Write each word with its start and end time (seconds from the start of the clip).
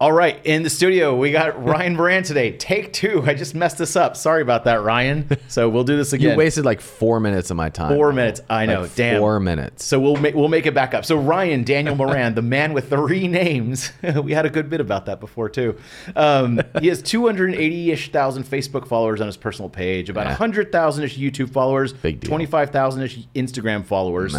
All 0.00 0.12
right, 0.12 0.38
in 0.46 0.62
the 0.62 0.70
studio 0.70 1.16
we 1.16 1.32
got 1.32 1.60
Ryan 1.64 1.96
Moran 1.96 2.22
today. 2.22 2.52
Take 2.56 2.92
two. 2.92 3.24
I 3.26 3.34
just 3.34 3.56
messed 3.56 3.78
this 3.78 3.96
up. 3.96 4.16
Sorry 4.16 4.42
about 4.42 4.62
that, 4.62 4.84
Ryan. 4.84 5.28
So 5.48 5.68
we'll 5.68 5.82
do 5.82 5.96
this 5.96 6.12
again. 6.12 6.30
You 6.32 6.36
wasted 6.36 6.64
like 6.64 6.80
four 6.80 7.18
minutes 7.18 7.50
of 7.50 7.56
my 7.56 7.68
time. 7.68 7.96
Four 7.96 8.12
minutes. 8.12 8.40
I 8.48 8.66
know. 8.66 8.82
Like 8.82 8.94
Damn. 8.94 9.18
Four 9.18 9.40
minutes. 9.40 9.84
So 9.84 9.98
we'll 9.98 10.14
make 10.14 10.36
we'll 10.36 10.46
make 10.46 10.66
it 10.66 10.74
back 10.74 10.94
up. 10.94 11.04
So 11.04 11.16
Ryan 11.16 11.64
Daniel 11.64 11.96
Moran, 11.96 12.36
the 12.36 12.42
man 12.42 12.74
with 12.74 12.90
three 12.90 13.26
names, 13.28 13.90
we 14.22 14.30
had 14.30 14.46
a 14.46 14.50
good 14.50 14.70
bit 14.70 14.80
about 14.80 15.06
that 15.06 15.18
before 15.18 15.48
too. 15.48 15.76
Um, 16.14 16.60
he 16.80 16.86
has 16.86 17.02
280 17.02 17.90
ish 17.90 18.12
thousand 18.12 18.44
Facebook 18.44 18.86
followers 18.86 19.20
on 19.20 19.26
his 19.26 19.36
personal 19.36 19.68
page, 19.68 20.08
about 20.10 20.26
Yeah. 20.26 20.30
100,000 20.30 21.02
ish 21.04 21.18
YouTube 21.18 21.50
followers, 21.50 21.92
Big 21.92 22.20
deal. 22.20 22.28
25,000 22.28 23.02
ish 23.02 23.18
Instagram 23.34 23.84
followers. 23.84 24.36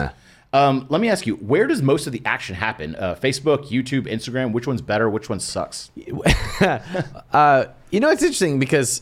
Um, 0.52 0.88
let 0.90 1.00
me 1.00 1.10
ask 1.10 1.28
you, 1.28 1.36
where 1.36 1.68
does 1.68 1.82
most 1.82 2.08
of 2.08 2.14
the 2.14 2.22
action 2.26 2.56
happen? 2.56 2.96
Uh, 2.96 3.16
Facebook, 3.16 3.70
YouTube, 3.70 4.08
Instagram. 4.08 4.52
Which 4.52 4.66
one's 4.66 4.82
better? 4.82 5.10
Which 5.10 5.30
one 5.30 5.40
sucks? 5.40 5.92
Uh, 7.32 7.66
you 7.92 8.00
know, 8.00 8.10
it's 8.10 8.22
interesting 8.22 8.60
because 8.60 9.02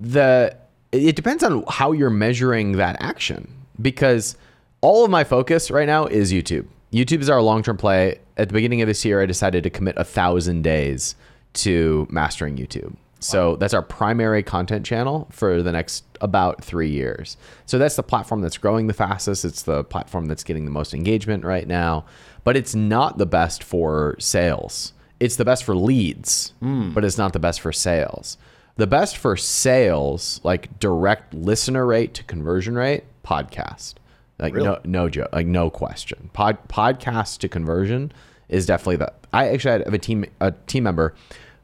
the 0.00 0.56
it 0.90 1.16
depends 1.16 1.42
on 1.42 1.64
how 1.68 1.92
you're 1.92 2.10
measuring 2.10 2.72
that 2.72 2.96
action. 3.00 3.48
Because 3.80 4.36
all 4.80 5.04
of 5.04 5.10
my 5.10 5.24
focus 5.24 5.70
right 5.70 5.86
now 5.86 6.06
is 6.06 6.32
YouTube. 6.32 6.66
YouTube 6.92 7.20
is 7.20 7.30
our 7.30 7.40
long 7.40 7.62
term 7.62 7.76
play. 7.76 8.18
At 8.36 8.48
the 8.48 8.54
beginning 8.54 8.82
of 8.82 8.88
this 8.88 9.04
year, 9.04 9.22
I 9.22 9.26
decided 9.26 9.62
to 9.64 9.70
commit 9.70 9.96
a 9.96 10.04
thousand 10.04 10.62
days 10.62 11.14
to 11.54 12.06
mastering 12.10 12.56
YouTube. 12.56 12.96
So 13.24 13.56
that's 13.56 13.74
our 13.74 13.82
primary 13.82 14.42
content 14.42 14.84
channel 14.84 15.28
for 15.30 15.62
the 15.62 15.72
next 15.72 16.04
about 16.20 16.64
three 16.64 16.90
years. 16.90 17.36
So 17.66 17.78
that's 17.78 17.96
the 17.96 18.02
platform 18.02 18.40
that's 18.40 18.58
growing 18.58 18.86
the 18.86 18.94
fastest. 18.94 19.44
It's 19.44 19.62
the 19.62 19.84
platform 19.84 20.26
that's 20.26 20.44
getting 20.44 20.64
the 20.64 20.70
most 20.70 20.94
engagement 20.94 21.44
right 21.44 21.66
now. 21.66 22.04
But 22.44 22.56
it's 22.56 22.74
not 22.74 23.18
the 23.18 23.26
best 23.26 23.62
for 23.62 24.16
sales. 24.18 24.92
It's 25.20 25.36
the 25.36 25.44
best 25.44 25.62
for 25.62 25.76
leads, 25.76 26.52
hmm. 26.60 26.92
but 26.92 27.04
it's 27.04 27.16
not 27.16 27.32
the 27.32 27.38
best 27.38 27.60
for 27.60 27.72
sales. 27.72 28.36
The 28.76 28.86
best 28.88 29.16
for 29.16 29.36
sales, 29.36 30.40
like 30.42 30.80
direct 30.80 31.34
listener 31.34 31.86
rate 31.86 32.14
to 32.14 32.24
conversion 32.24 32.74
rate, 32.74 33.04
podcast. 33.24 33.94
Like 34.38 34.54
Really? 34.54 34.66
no 34.66 34.80
no 34.84 35.08
joke, 35.08 35.28
like 35.32 35.46
no 35.46 35.70
question. 35.70 36.30
Pod 36.32 36.58
podcast 36.68 37.38
to 37.38 37.48
conversion 37.48 38.10
is 38.48 38.66
definitely 38.66 38.96
the. 38.96 39.12
I 39.32 39.48
actually 39.50 39.84
have 39.84 39.94
a 39.94 39.98
team 39.98 40.24
a 40.40 40.50
team 40.66 40.82
member 40.82 41.14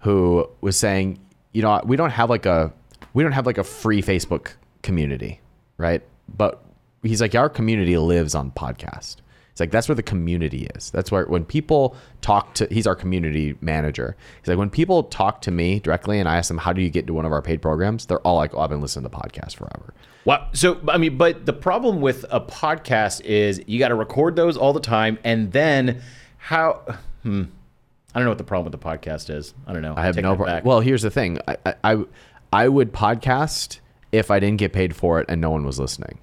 who 0.00 0.48
was 0.60 0.76
saying, 0.76 1.18
you 1.52 1.62
know, 1.62 1.80
we 1.84 1.96
don't 1.96 2.10
have 2.10 2.30
like 2.30 2.46
a 2.46 2.72
we 3.14 3.22
don't 3.22 3.32
have 3.32 3.46
like 3.46 3.58
a 3.58 3.64
free 3.64 4.02
Facebook 4.02 4.52
community, 4.82 5.40
right? 5.76 6.02
But 6.28 6.62
he's 7.02 7.20
like, 7.20 7.34
our 7.34 7.48
community 7.48 7.96
lives 7.96 8.34
on 8.34 8.50
podcast. 8.50 9.16
It's 9.50 9.60
like 9.60 9.70
that's 9.72 9.88
where 9.88 9.96
the 9.96 10.04
community 10.04 10.68
is. 10.76 10.90
That's 10.90 11.10
where 11.10 11.24
when 11.26 11.44
people 11.44 11.96
talk 12.20 12.54
to 12.54 12.68
he's 12.70 12.86
our 12.86 12.94
community 12.94 13.56
manager. 13.60 14.16
He's 14.40 14.48
like 14.48 14.58
when 14.58 14.70
people 14.70 15.02
talk 15.04 15.42
to 15.42 15.50
me 15.50 15.80
directly 15.80 16.20
and 16.20 16.28
I 16.28 16.36
ask 16.36 16.46
them 16.46 16.58
how 16.58 16.72
do 16.72 16.80
you 16.80 16.90
get 16.90 17.08
to 17.08 17.14
one 17.14 17.24
of 17.24 17.32
our 17.32 17.42
paid 17.42 17.60
programs, 17.60 18.06
they're 18.06 18.20
all 18.20 18.36
like, 18.36 18.54
"Oh, 18.54 18.60
I've 18.60 18.70
been 18.70 18.80
listening 18.80 19.10
to 19.10 19.16
podcasts 19.16 19.56
forever." 19.56 19.94
Wow. 20.24 20.46
So, 20.52 20.78
I 20.86 20.98
mean, 20.98 21.16
but 21.16 21.46
the 21.46 21.54
problem 21.54 22.00
with 22.00 22.26
a 22.30 22.40
podcast 22.40 23.22
is 23.22 23.62
you 23.66 23.78
got 23.78 23.88
to 23.88 23.94
record 23.94 24.36
those 24.36 24.56
all 24.56 24.72
the 24.72 24.80
time. 24.80 25.18
And 25.24 25.50
then 25.52 26.02
how, 26.36 26.82
hmm, 27.22 27.44
I 28.14 28.18
don't 28.18 28.24
know 28.24 28.30
what 28.30 28.38
the 28.38 28.44
problem 28.44 28.70
with 28.72 28.80
the 28.80 28.86
podcast 28.86 29.28
is. 29.34 29.54
I 29.66 29.72
don't 29.72 29.82
know. 29.82 29.94
I 29.96 30.02
have 30.04 30.14
Take 30.14 30.22
no 30.24 30.34
problem. 30.36 30.64
Well, 30.64 30.80
here's 30.80 31.02
the 31.02 31.10
thing. 31.10 31.38
I, 31.46 31.56
I 31.66 31.74
I 31.84 32.04
I 32.52 32.68
would 32.68 32.92
podcast 32.92 33.80
if 34.12 34.30
I 34.30 34.40
didn't 34.40 34.58
get 34.58 34.72
paid 34.72 34.96
for 34.96 35.20
it 35.20 35.26
and 35.28 35.40
no 35.40 35.50
one 35.50 35.64
was 35.64 35.78
listening. 35.78 36.18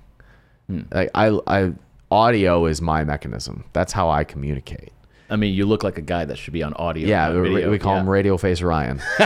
Hmm. 0.68 0.82
Like 0.92 1.12
I 1.14 1.38
I 1.48 1.74
audio 2.12 2.66
is 2.66 2.82
my 2.82 3.04
mechanism. 3.04 3.66
That's 3.74 3.94
how 3.94 4.10
I 4.10 4.24
communicate. 4.24 4.92
I 5.30 5.36
mean, 5.38 5.54
you 5.56 5.66
look 5.66 5.84
like 5.84 5.98
a 5.98 6.02
guy 6.04 6.26
that 6.26 6.38
should 6.38 6.54
be 6.54 6.62
on 6.62 6.74
audio. 6.76 7.08
Yeah, 7.08 7.32
we, 7.34 7.68
we 7.68 7.80
call 7.80 7.96
Yeah. 7.96 8.02
him 8.02 8.10
Radio 8.10 8.38
Face 8.38 8.62
Ryan. 8.62 9.02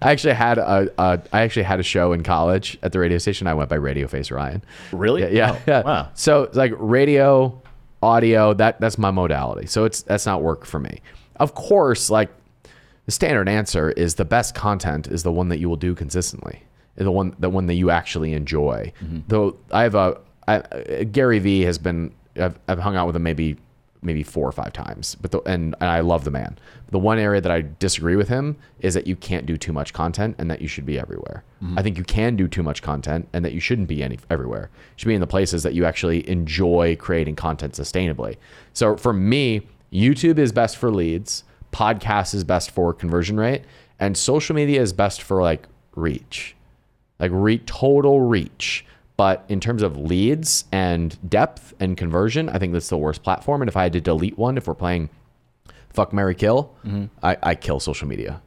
I 0.00 0.12
actually 0.12 0.34
had 0.34 0.58
a, 0.58 0.88
a 0.98 1.20
I 1.32 1.40
actually 1.42 1.62
had 1.64 1.80
a 1.80 1.82
show 1.82 2.12
in 2.12 2.22
college 2.22 2.78
at 2.82 2.92
the 2.92 2.98
radio 2.98 3.18
station. 3.18 3.46
I 3.46 3.54
went 3.54 3.68
by 3.70 3.76
Radio 3.76 4.06
Face 4.06 4.30
Ryan. 4.30 4.62
Really? 4.92 5.22
Yeah, 5.22 5.28
yeah. 5.30 5.52
Oh, 5.52 5.60
yeah. 5.66 5.82
Wow. 5.82 6.08
So 6.14 6.42
it's 6.44 6.56
like 6.56 6.72
radio, 6.76 7.60
audio, 8.02 8.54
that 8.54 8.80
that's 8.80 8.98
my 8.98 9.10
modality. 9.10 9.66
So 9.66 9.84
it's 9.84 10.02
that's 10.02 10.26
not 10.26 10.42
work 10.42 10.64
for 10.64 10.78
me. 10.78 11.00
Of 11.36 11.54
course, 11.54 12.10
like 12.10 12.30
the 13.06 13.12
standard 13.12 13.48
answer 13.48 13.90
is 13.90 14.16
the 14.16 14.24
best 14.24 14.54
content 14.54 15.08
is 15.08 15.22
the 15.22 15.32
one 15.32 15.48
that 15.48 15.58
you 15.58 15.68
will 15.68 15.76
do 15.76 15.94
consistently. 15.94 16.62
The 16.96 17.10
one 17.10 17.34
the 17.38 17.48
one 17.48 17.66
that 17.66 17.74
you 17.74 17.90
actually 17.90 18.32
enjoy. 18.32 18.92
Mm-hmm. 19.02 19.20
Though 19.28 19.56
I 19.70 19.82
have 19.82 19.94
a 19.94 20.20
I, 20.46 21.04
Gary 21.04 21.38
Vee 21.38 21.62
has 21.62 21.78
been 21.78 22.12
I've, 22.36 22.58
I've 22.68 22.78
hung 22.78 22.96
out 22.96 23.06
with 23.06 23.16
him 23.16 23.22
maybe 23.22 23.56
maybe 24.02 24.22
four 24.22 24.48
or 24.48 24.52
five 24.52 24.72
times, 24.72 25.16
but 25.16 25.30
the, 25.30 25.40
and, 25.40 25.74
and 25.80 25.90
I 25.90 26.00
love 26.00 26.24
the 26.24 26.30
man. 26.30 26.58
The 26.90 26.98
one 26.98 27.18
area 27.18 27.40
that 27.40 27.50
I 27.50 27.64
disagree 27.78 28.16
with 28.16 28.28
him 28.28 28.56
is 28.80 28.94
that 28.94 29.06
you 29.06 29.16
can't 29.16 29.44
do 29.44 29.56
too 29.56 29.72
much 29.72 29.92
content 29.92 30.36
and 30.38 30.50
that 30.50 30.60
you 30.62 30.68
should 30.68 30.86
be 30.86 30.98
everywhere. 30.98 31.44
Mm-hmm. 31.62 31.78
I 31.78 31.82
think 31.82 31.98
you 31.98 32.04
can 32.04 32.36
do 32.36 32.48
too 32.48 32.62
much 32.62 32.82
content 32.82 33.28
and 33.32 33.44
that 33.44 33.52
you 33.52 33.60
shouldn't 33.60 33.88
be 33.88 34.02
any 34.02 34.18
everywhere. 34.30 34.70
You 34.72 34.94
should 34.96 35.08
be 35.08 35.14
in 35.14 35.20
the 35.20 35.26
places 35.26 35.62
that 35.64 35.74
you 35.74 35.84
actually 35.84 36.28
enjoy 36.28 36.96
creating 36.96 37.36
content 37.36 37.74
sustainably. 37.74 38.36
So 38.72 38.96
for 38.96 39.12
me, 39.12 39.66
YouTube 39.92 40.38
is 40.38 40.52
best 40.52 40.76
for 40.76 40.90
leads, 40.90 41.44
podcast 41.72 42.34
is 42.34 42.44
best 42.44 42.70
for 42.70 42.94
conversion 42.94 43.38
rate, 43.38 43.62
and 43.98 44.16
social 44.16 44.54
media 44.54 44.80
is 44.80 44.92
best 44.92 45.22
for 45.22 45.42
like 45.42 45.66
reach 45.96 46.54
like 47.18 47.30
re- 47.34 47.58
total 47.58 48.20
reach. 48.20 48.84
But 49.18 49.44
in 49.48 49.58
terms 49.58 49.82
of 49.82 49.98
leads 49.98 50.64
and 50.72 51.18
depth 51.28 51.74
and 51.80 51.96
conversion, 51.96 52.48
I 52.48 52.58
think 52.58 52.72
that's 52.72 52.88
the 52.88 52.96
worst 52.96 53.22
platform. 53.22 53.60
And 53.60 53.68
if 53.68 53.76
I 53.76 53.82
had 53.82 53.92
to 53.94 54.00
delete 54.00 54.38
one, 54.38 54.56
if 54.56 54.66
we're 54.68 54.74
playing 54.74 55.10
fuck 55.90 56.12
Mary 56.12 56.36
Kill, 56.36 56.72
I, 57.22 57.36
I 57.42 57.54
kill 57.56 57.80
social 57.80 58.06
media. 58.06 58.40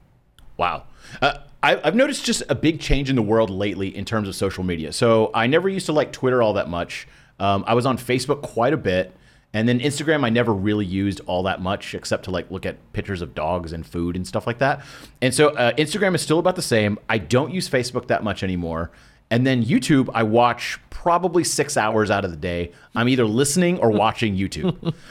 Wow. 0.56 0.86
Uh, 1.22 1.40
I, 1.62 1.80
I've 1.84 1.96
noticed 1.96 2.24
just 2.26 2.44
a 2.48 2.56
big 2.56 2.80
change 2.80 3.10
in 3.10 3.18
the 3.18 3.22
world 3.22 3.50
lately 3.50 3.96
in 3.96 4.06
terms 4.06 4.30
of 4.30 4.36
social 4.36 4.64
media. 4.64 4.94
So 4.94 5.30
I 5.34 5.46
never 5.46 5.68
used 5.68 5.88
to 5.88 5.92
like 5.92 6.14
Twitter 6.14 6.42
all 6.42 6.54
that 6.54 6.70
much. 6.70 7.06
Um, 7.38 7.66
I 7.68 7.74
was 7.74 7.86
on 7.86 7.98
Facebook 7.98 8.42
quite 8.42 8.74
a 8.74 8.78
bit. 8.78 9.14
And 9.54 9.68
then 9.68 9.82
Instagram, 9.82 10.24
I 10.24 10.30
never 10.30 10.54
really 10.54 10.86
used 10.86 11.20
all 11.26 11.44
that 11.44 11.60
much 11.60 11.94
except 11.94 12.24
to 12.26 12.32
like 12.32 12.50
look 12.50 12.66
at 12.66 12.78
pictures 12.94 13.22
of 13.22 13.36
dogs 13.36 13.74
and 13.74 13.86
food 13.86 14.16
and 14.16 14.26
stuff 14.26 14.48
like 14.48 14.60
that. 14.60 14.86
And 15.22 15.34
so 15.34 15.50
uh, 15.50 15.74
Instagram 15.74 16.16
is 16.16 16.22
still 16.22 16.40
about 16.40 16.56
the 16.56 16.62
same. 16.62 16.98
I 17.10 17.18
don't 17.18 17.52
use 17.52 17.70
Facebook 17.70 18.08
that 18.08 18.24
much 18.24 18.44
anymore. 18.44 18.92
And 19.32 19.48
then 19.48 19.64
YouTube, 19.64 20.10
I 20.14 20.22
watch 20.24 20.78
probably 20.92 21.44
six 21.44 21.78
hours 21.78 22.12
out 22.12 22.24
of 22.26 22.32
the 22.32 22.38
day. 22.38 22.74
I'm 22.94 23.10
either 23.10 23.26
listening 23.26 23.80
or 23.80 23.90
watching 23.90 24.36
YouTube. 24.38 24.94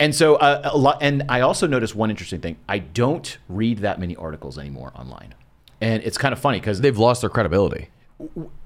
And 0.00 0.14
so 0.14 0.36
uh, 0.36 0.60
a 0.72 0.78
lot, 0.78 0.98
and 1.00 1.24
I 1.28 1.40
also 1.40 1.66
noticed 1.66 1.96
one 1.96 2.08
interesting 2.08 2.40
thing. 2.40 2.56
I 2.68 2.78
don't 2.78 3.36
read 3.48 3.78
that 3.78 3.98
many 3.98 4.14
articles 4.14 4.56
anymore 4.56 4.92
online, 4.94 5.34
and 5.80 6.04
it's 6.04 6.16
kind 6.16 6.32
of 6.32 6.38
funny 6.38 6.60
because 6.60 6.80
They've 6.80 6.96
lost 6.96 7.20
their 7.22 7.30
credibility. 7.30 7.88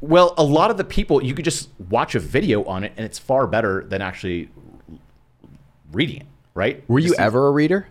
well, 0.03 0.34
a 0.37 0.45
lot 0.45 0.71
of 0.71 0.77
the 0.77 0.84
people 0.84 1.25
you 1.25 1.33
could 1.34 1.47
just 1.47 1.71
watch 1.89 2.15
a 2.15 2.21
video 2.21 2.65
on 2.65 2.84
it, 2.84 2.93
and 2.99 3.06
it's 3.06 3.19
far 3.19 3.47
better 3.47 3.83
than 3.83 4.03
actually 4.03 4.51
reading 5.91 6.17
it. 6.19 6.27
Right? 6.55 6.84
Were 6.87 6.99
you 6.99 7.09
Just- 7.09 7.21
ever 7.21 7.47
a 7.47 7.51
reader? 7.51 7.89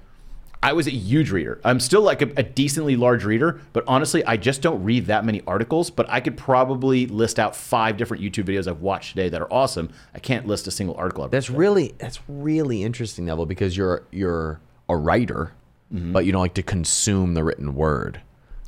I 0.64 0.74
was 0.74 0.86
a 0.86 0.92
huge 0.92 1.32
reader. 1.32 1.60
I'm 1.64 1.80
still 1.80 2.02
like 2.02 2.22
a, 2.22 2.30
a 2.38 2.44
decently 2.44 2.96
large 2.96 3.24
reader, 3.26 3.60
but 3.74 3.84
honestly, 3.88 4.24
I 4.26 4.38
just 4.38 4.62
don't 4.62 4.84
read 4.84 5.08
that 5.08 5.26
many 5.26 5.42
articles. 5.48 5.90
But 5.90 6.08
I 6.10 6.20
could 6.20 6.38
probably 6.38 7.08
list 7.08 7.40
out 7.40 7.56
five 7.56 7.98
different 7.98 8.22
YouTube 8.22 8.44
videos 8.46 8.68
I've 8.68 8.82
watched 8.82 9.16
today 9.16 9.30
that 9.30 9.42
are 9.42 9.52
awesome. 9.52 9.90
I 10.14 10.20
can't 10.20 10.46
list 10.46 10.68
a 10.68 10.72
single 10.72 10.96
article. 10.96 11.24
I've 11.24 11.32
That's 11.32 11.50
really 11.50 11.96
that's 11.98 12.20
really 12.28 12.84
interesting, 12.84 13.26
Neville, 13.26 13.48
because 13.48 13.76
you're 13.76 14.04
you're 14.12 14.60
a 14.88 14.96
writer, 14.96 15.54
but 15.90 16.26
you 16.26 16.32
don't 16.32 16.42
like 16.42 16.54
to 16.56 16.64
consume 16.64 17.34
the 17.34 17.44
written 17.44 17.74
word. 17.74 18.22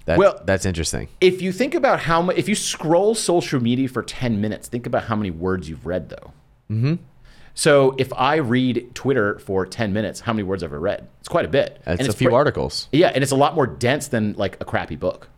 That, 0.06 0.18
Well- 0.18 0.42
that's 0.46 0.66
interesting. 0.66 1.08
if 1.22 1.42
you 1.42 1.54
think 1.54 1.74
about 1.76 2.02
how 2.02 2.22
much, 2.24 2.36
if 2.38 2.50
you 2.50 2.56
scroll 2.56 3.16
social 3.16 3.62
media 3.62 3.88
for 3.88 4.04
10 4.04 4.42
minutes, 4.42 4.68
think 4.68 4.86
about 4.86 5.04
how 5.04 5.16
many 5.16 5.32
words 5.32 5.70
you've 5.70 5.86
read 5.86 6.10
though. 6.10 6.32
Mm-hmm. 6.70 6.96
So 7.56 7.96
if 7.98 8.12
I 8.14 8.38
read 8.38 8.96
Twitter 8.96 9.38
for 9.40 9.66
10 9.66 9.94
minutes, 9.94 10.20
how 10.22 10.34
many 10.34 10.44
words 10.44 10.64
have 10.64 10.74
I 10.74 10.78
read? 10.78 11.08
It's 11.20 11.30
quite 11.30 11.46
a 11.46 11.50
bit. 11.50 11.82
It's, 11.86 12.02
And 12.02 12.10
a 12.10 12.14
few 12.14 12.30
pre- 12.30 12.36
articles. 12.36 12.88
Yeah, 12.92 13.12
and 13.14 13.22
it's 13.24 13.32
a 13.32 13.36
lot 13.36 13.54
more 13.56 13.68
dense 13.68 14.08
than 14.08 14.34
like 14.34 14.58
a 14.60 14.66
crappy 14.66 14.96
book. 14.96 15.30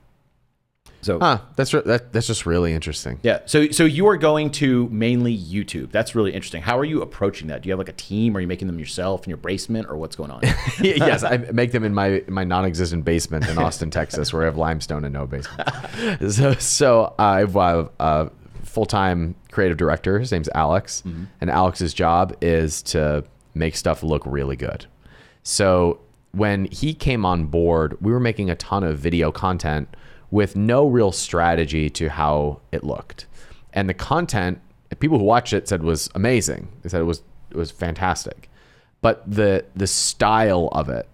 So 1.01 1.19
Huh? 1.19 1.37
That's 1.55 1.71
re- 1.71 1.83
that, 1.85 2.13
that's 2.13 2.25
just 2.25 2.47
really 2.47 2.73
interesting. 2.73 3.19
yeah, 3.21 3.41
so 3.45 3.69
so 3.69 3.85
you 3.85 4.07
are 4.07 4.17
going 4.17 4.49
to 4.53 4.89
mainly 4.89 5.37
YouTube. 5.37 5.91
That's 5.91 6.15
really 6.15 6.33
interesting. 6.33 6.63
How 6.63 6.79
are 6.79 6.83
you 6.85 7.03
approaching 7.03 7.47
that? 7.49 7.61
Do 7.61 7.67
you 7.69 7.73
have 7.73 7.77
like 7.77 7.89
a 7.89 7.93
team? 7.93 8.35
Are 8.35 8.39
you 8.39 8.47
making 8.47 8.65
them 8.67 8.79
yourself 8.79 9.23
in 9.23 9.29
your 9.29 9.37
basement, 9.37 9.87
or 9.87 9.97
what's 9.97 10.15
going 10.15 10.31
on? 10.31 10.41
yes, 10.81 11.23
I 11.23 11.37
make 11.37 11.73
them 11.73 11.83
in 11.83 11.93
my 11.93 12.23
my 12.27 12.43
non-existent 12.43 13.05
basement 13.05 13.47
in 13.47 13.59
Austin, 13.59 13.91
Texas, 13.91 14.33
where 14.33 14.41
I 14.41 14.45
have 14.45 14.57
limestone 14.57 15.05
and 15.05 15.13
no 15.13 15.27
basement. 15.27 15.69
so, 16.31 16.53
so 16.55 17.03
uh, 17.03 17.13
I 17.19 17.39
have 17.41 17.55
a, 17.55 18.31
a 18.75 18.77
full-time 18.77 19.35
creative 19.51 19.77
director. 19.77 20.19
His 20.19 20.31
name's 20.31 20.49
Alex, 20.53 21.01
mm-hmm. 21.05 21.25
and 21.39 21.49
Alex's 21.49 21.93
job 21.93 22.35
is 22.41 22.81
to 22.83 23.23
make 23.53 23.75
stuff 23.75 24.03
look 24.03 24.23
really 24.25 24.57
good. 24.57 24.85
So 25.43 25.99
when 26.33 26.65
he 26.65 26.93
came 26.93 27.25
on 27.25 27.45
board, 27.45 27.97
we 28.01 28.11
were 28.11 28.19
making 28.19 28.49
a 28.49 28.55
ton 28.55 28.83
of 28.83 28.99
video 28.99 29.31
content 29.31 29.95
with 30.29 30.57
no 30.57 30.85
real 30.87 31.13
strategy 31.13 31.89
to 31.91 32.09
how 32.09 32.59
it 32.73 32.83
looked, 32.83 33.27
and 33.73 33.87
the 33.87 33.93
content 33.93 34.59
people 34.99 35.19
who 35.19 35.23
watched 35.25 35.53
it 35.53 35.67
said 35.67 35.83
was 35.83 36.09
amazing. 36.15 36.67
They 36.81 36.89
said 36.89 37.01
it 37.01 37.05
was 37.05 37.21
it 37.51 37.57
was 37.57 37.71
fantastic, 37.71 38.49
but 39.01 39.23
the 39.25 39.63
the 39.75 39.87
style 39.87 40.67
of 40.73 40.89
it 40.89 41.07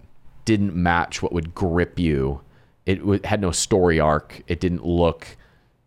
didn't 0.46 0.74
match 0.76 1.22
what 1.22 1.34
would 1.34 1.54
grip 1.54 2.00
you. 2.00 2.42
It 2.88 2.96
w- 3.00 3.22
had 3.24 3.42
no 3.42 3.52
story 3.52 4.00
arc. 4.00 4.42
It 4.48 4.60
didn't 4.60 4.86
look 4.86 5.38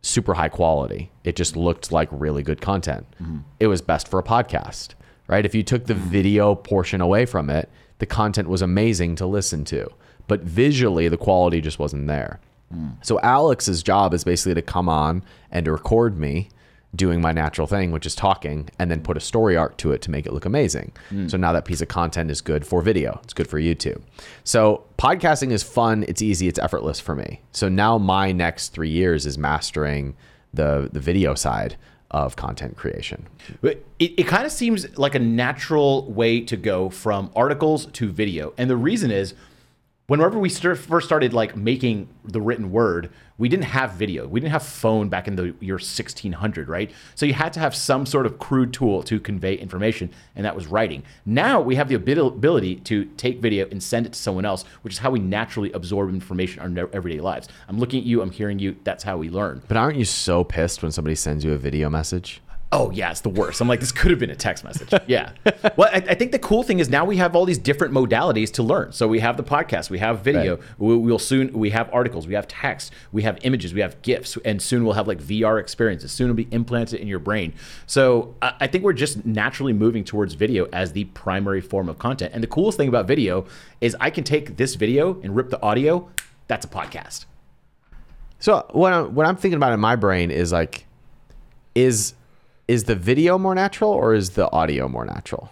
super 0.05 0.35
high 0.35 0.49
quality. 0.49 1.11
It 1.25 1.35
just 1.37 1.57
looked 1.57 1.91
like 1.91 2.09
really 2.11 2.43
good 2.43 2.61
content. 2.61 3.07
Mm-hmm. 3.21 3.39
It 3.59 3.69
was 3.69 3.81
best 3.81 4.09
for 4.09 4.19
a 4.19 4.23
podcast, 4.23 4.91
right? 5.27 5.45
If 5.45 5.55
you 5.55 5.63
took 5.63 5.87
the 5.87 5.95
mm-hmm. 5.95 6.11
video 6.11 6.55
portion 6.55 7.01
away 7.01 7.27
from 7.27 7.49
it, 7.51 7.71
the 7.99 8.07
content 8.07 8.49
was 8.49 8.63
amazing 8.63 9.17
to 9.17 9.27
listen 9.27 9.65
to, 9.67 9.89
but 10.27 10.41
visually 10.41 11.09
the 11.09 11.17
quality 11.17 11.61
just 11.61 11.79
wasn't 11.79 12.07
there. 12.07 12.41
Mm. 12.75 12.97
So 13.03 13.19
Alex's 13.21 13.83
job 13.83 14.13
is 14.13 14.25
basically 14.25 14.55
to 14.55 14.63
come 14.63 14.89
on 14.89 15.25
and 15.51 15.65
to 15.65 15.73
record 15.73 16.19
me 16.19 16.51
doing 16.95 17.21
my 17.21 17.33
natural 17.33 17.67
thing, 17.67 17.91
which 17.91 18.07
is 18.07 18.15
talking, 18.15 18.69
and 18.79 18.91
then 18.91 19.03
put 19.03 19.17
a 19.17 19.21
story 19.21 19.57
arc 19.57 19.77
to 19.79 19.93
it 19.93 20.03
to 20.03 20.11
make 20.11 20.27
it 20.27 20.33
look 20.33 20.45
amazing. 20.45 20.93
Mm. 21.11 21.31
So 21.31 21.37
now 21.37 21.53
that 21.53 21.65
piece 21.65 21.81
of 21.81 21.89
content 21.89 22.31
is 22.31 22.41
good 22.41 22.67
for 22.67 22.83
video. 22.83 23.21
It's 23.25 23.33
good 23.33 23.49
for 23.49 23.61
YouTube. 23.61 24.03
So 24.45 24.85
podcasting 24.99 25.51
is 25.51 25.63
fun, 25.63 26.05
it's 26.09 26.23
easy, 26.23 26.49
it's 26.49 26.59
effortless 26.59 27.01
for 27.01 27.15
me. 27.15 27.41
So 27.53 27.69
now 27.69 27.99
my 27.99 28.33
next 28.33 28.69
three 28.69 28.91
years 28.91 29.27
is 29.27 29.39
mastering 29.39 30.17
the 30.53 30.89
the 30.93 31.01
video 31.01 31.35
side 31.35 31.77
of 32.11 32.37
content 32.37 32.77
creation. 32.77 33.27
But 33.61 33.85
it, 33.99 34.13
it 34.21 34.27
kind 34.29 34.47
of 34.47 34.53
seems 34.53 34.97
like 34.97 35.17
a 35.17 35.19
natural 35.19 36.11
way 36.13 36.41
to 36.43 36.57
go 36.57 36.89
from 36.89 37.31
articles 37.35 37.87
to 37.87 38.09
video. 38.09 38.55
And 38.57 38.71
the 38.71 38.77
reason 38.77 39.11
is 39.11 39.35
whenever 40.07 40.39
we 40.39 40.49
start, 40.49 40.79
first 40.79 41.07
started 41.07 41.33
like 41.33 41.57
making 41.57 42.09
the 42.25 42.41
written 42.41 42.71
word, 42.71 43.11
we 43.39 43.49
didn't 43.49 43.65
have 43.65 43.93
video. 43.93 44.29
We 44.29 44.39
didn't 44.41 44.53
have 44.53 44.63
phone 44.63 45.09
back 45.09 45.27
in 45.27 45.37
the 45.37 45.55
year 45.61 45.75
1600, 45.75 46.69
right? 46.69 46.91
So 47.15 47.27
you 47.27 47.35
had 47.35 47.53
to 47.55 47.61
have 47.61 47.75
some 47.75 48.07
sort 48.07 48.27
of 48.27 48.39
crude 48.39 48.73
tool 48.73 49.03
to 49.05 49.19
convey 49.19 49.55
information, 49.55 50.11
and 50.37 50.45
that 50.45 50.55
was 50.55 50.67
writing. 50.67 51.03
Now 51.27 51.61
we 51.61 51.75
have 51.77 51.89
the 51.89 51.95
ability 51.95 52.77
to 52.77 53.05
take 53.17 53.41
video 53.41 53.69
and 53.71 53.83
send 53.83 54.07
it 54.07 54.13
to 54.13 54.19
someone 54.19 54.45
else, 54.45 54.65
which 54.83 54.95
is 54.95 54.99
how 54.99 55.11
we 55.11 55.19
naturally 55.19 55.73
absorb 55.73 56.11
information 56.11 56.63
in 56.63 56.79
our 56.79 56.89
everyday 56.93 57.21
lives. 57.21 57.49
I'm 57.69 57.79
looking 57.79 58.01
at 58.01 58.07
you, 58.07 58.23
I'm 58.23 58.31
hearing 58.31 58.59
you. 58.59 58.77
That's 58.85 59.05
how 59.05 59.17
we 59.17 59.31
learn. 59.31 59.63
But 59.67 59.77
aren't 59.77 59.99
you 59.99 60.05
so 60.05 60.45
pissed 60.45 60.83
when 60.83 60.93
somebody 60.93 61.17
sends 61.17 61.45
you 61.45 61.53
a 61.53 61.59
video 61.59 61.91
message? 61.91 62.41
Oh 62.73 62.91
yeah, 62.91 63.13
it's 63.13 63.21
the 63.21 63.29
worst. 63.29 63.61
I'm 63.61 63.69
like, 63.69 63.79
this 63.79 63.93
could 63.93 64.11
have 64.11 64.19
been 64.19 64.31
a 64.31 64.37
text 64.37 64.65
message. 64.65 64.93
Yeah. 65.07 65.33
well, 65.77 65.91
I, 65.93 66.03
I 66.09 66.15
think 66.15 66.33
the 66.33 66.39
cool 66.39 66.63
thing 66.63 66.81
is 66.81 66.89
now 66.89 67.05
we 67.05 67.19
have 67.19 67.37
all 67.37 67.45
these 67.45 67.59
different 67.59 67.95
modalities 67.95 68.51
to 68.55 68.63
learn. 68.63 68.93
So 68.93 69.07
we 69.07 69.21
have 69.21 69.37
the 69.37 69.45
podcast, 69.45 69.91
we 69.91 69.99
have 69.99 70.21
video, 70.21 70.59
we, 70.79 70.97
we'll 70.97 71.19
soon 71.19 71.53
we 71.53 71.71
have 71.71 71.93
articles, 71.93 72.27
we 72.27 72.35
have 72.35 72.49
text, 72.49 72.93
we 73.13 73.23
have 73.23 73.39
images, 73.43 73.75
we 73.75 73.81
have 73.81 74.01
GIFs, 74.03 74.37
and 74.45 74.61
soon 74.61 74.85
we'll 74.85 74.95
have 74.95 75.07
like 75.07 75.19
VR 75.19 75.61
experiences. 75.61 76.11
Soon 76.11 76.27
it'll 76.27 76.37
be 76.37 76.49
implanted 76.51 77.01
in 77.01 77.07
your 77.07 77.19
brain. 77.21 77.53
So 77.87 78.35
I, 78.43 78.55
I 78.61 78.67
think 78.67 78.83
we're 78.83 78.93
just 78.93 79.25
naturally 79.25 79.73
moving 79.73 80.03
towards 80.03 80.35
video 80.35 80.67
as 80.73 80.93
the 80.93 81.05
primary 81.05 81.61
form 81.61 81.89
of 81.89 81.99
content. 81.99 82.33
And 82.35 82.43
the 82.43 82.49
coolest 82.49 82.77
thing 82.77 82.89
about 82.89 83.07
video 83.07 83.47
is 83.81 83.97
I 84.01 84.11
can 84.11 84.25
take 84.25 84.57
this 84.57 84.75
video 84.75 85.21
and 85.23 85.37
rip 85.37 85.51
the 85.51 85.63
audio. 85.63 86.09
That's 86.49 86.65
a 86.65 86.69
podcast. 86.69 87.27
So 88.41 88.67
what 88.73 88.93
I'm, 88.93 89.15
what 89.15 89.27
I'm 89.27 89.37
thinking 89.37 89.57
about 89.57 89.73
in 89.73 89.81
my 89.81 89.97
brain 89.97 90.31
is 90.31 90.53
like, 90.53 90.87
is 91.75 92.15
is 92.69 92.85
the 92.85 92.95
video 92.95 93.39
more 93.39 93.55
natural 93.55 93.91
or 93.91 94.15
is 94.15 94.31
the 94.31 94.51
audio 94.53 94.89
more 94.89 95.05
natural? 95.05 95.51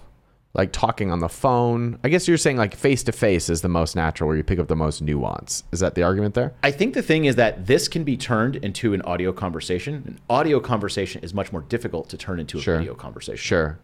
Like 0.54 0.72
talking 0.72 1.10
on 1.10 1.20
the 1.20 1.28
phone. 1.30 1.98
I 2.04 2.10
guess 2.10 2.28
you're 2.28 2.36
saying 2.36 2.58
like 2.58 2.74
face 2.74 3.02
to 3.04 3.12
face 3.12 3.48
is 3.48 3.62
the 3.62 3.68
most 3.68 3.96
natural, 3.96 4.28
where 4.28 4.36
you 4.36 4.42
pick 4.44 4.58
up 4.58 4.68
the 4.68 4.76
most 4.76 5.00
nuance. 5.00 5.64
Is 5.72 5.80
that 5.80 5.94
the 5.94 6.02
argument 6.02 6.34
there? 6.34 6.52
I 6.62 6.70
think 6.70 6.92
the 6.92 7.00
thing 7.02 7.24
is 7.24 7.36
that 7.36 7.66
this 7.66 7.88
can 7.88 8.04
be 8.04 8.18
turned 8.18 8.56
into 8.56 8.92
an 8.92 9.00
audio 9.02 9.32
conversation. 9.32 9.94
An 10.06 10.18
audio 10.28 10.60
conversation 10.60 11.22
is 11.22 11.32
much 11.32 11.52
more 11.52 11.62
difficult 11.62 12.10
to 12.10 12.18
turn 12.18 12.38
into 12.38 12.58
a 12.58 12.60
Sure. 12.60 12.78
video 12.78 12.94
conversation. 12.94 13.38
Sure. 13.38 13.78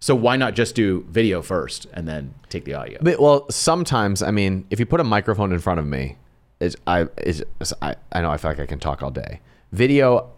So 0.00 0.14
why 0.14 0.36
not 0.36 0.54
just 0.54 0.74
do 0.74 1.04
video 1.10 1.42
first 1.42 1.86
and 1.92 2.08
then 2.08 2.34
take 2.48 2.64
the 2.64 2.74
audio? 2.74 2.98
But, 3.02 3.20
well, 3.20 3.46
sometimes 3.50 4.22
I 4.22 4.30
mean, 4.30 4.66
if 4.70 4.80
you 4.80 4.86
put 4.86 5.00
a 5.00 5.04
microphone 5.04 5.52
in 5.52 5.58
front 5.58 5.78
of 5.78 5.86
me, 5.86 6.16
is 6.60 6.74
I 6.86 7.06
is 7.18 7.44
I, 7.82 7.96
I 8.12 8.22
know 8.22 8.30
I 8.30 8.38
feel 8.38 8.50
like 8.50 8.60
I 8.60 8.66
can 8.66 8.78
talk 8.78 9.02
all 9.02 9.10
day. 9.10 9.40
Video, 9.72 10.30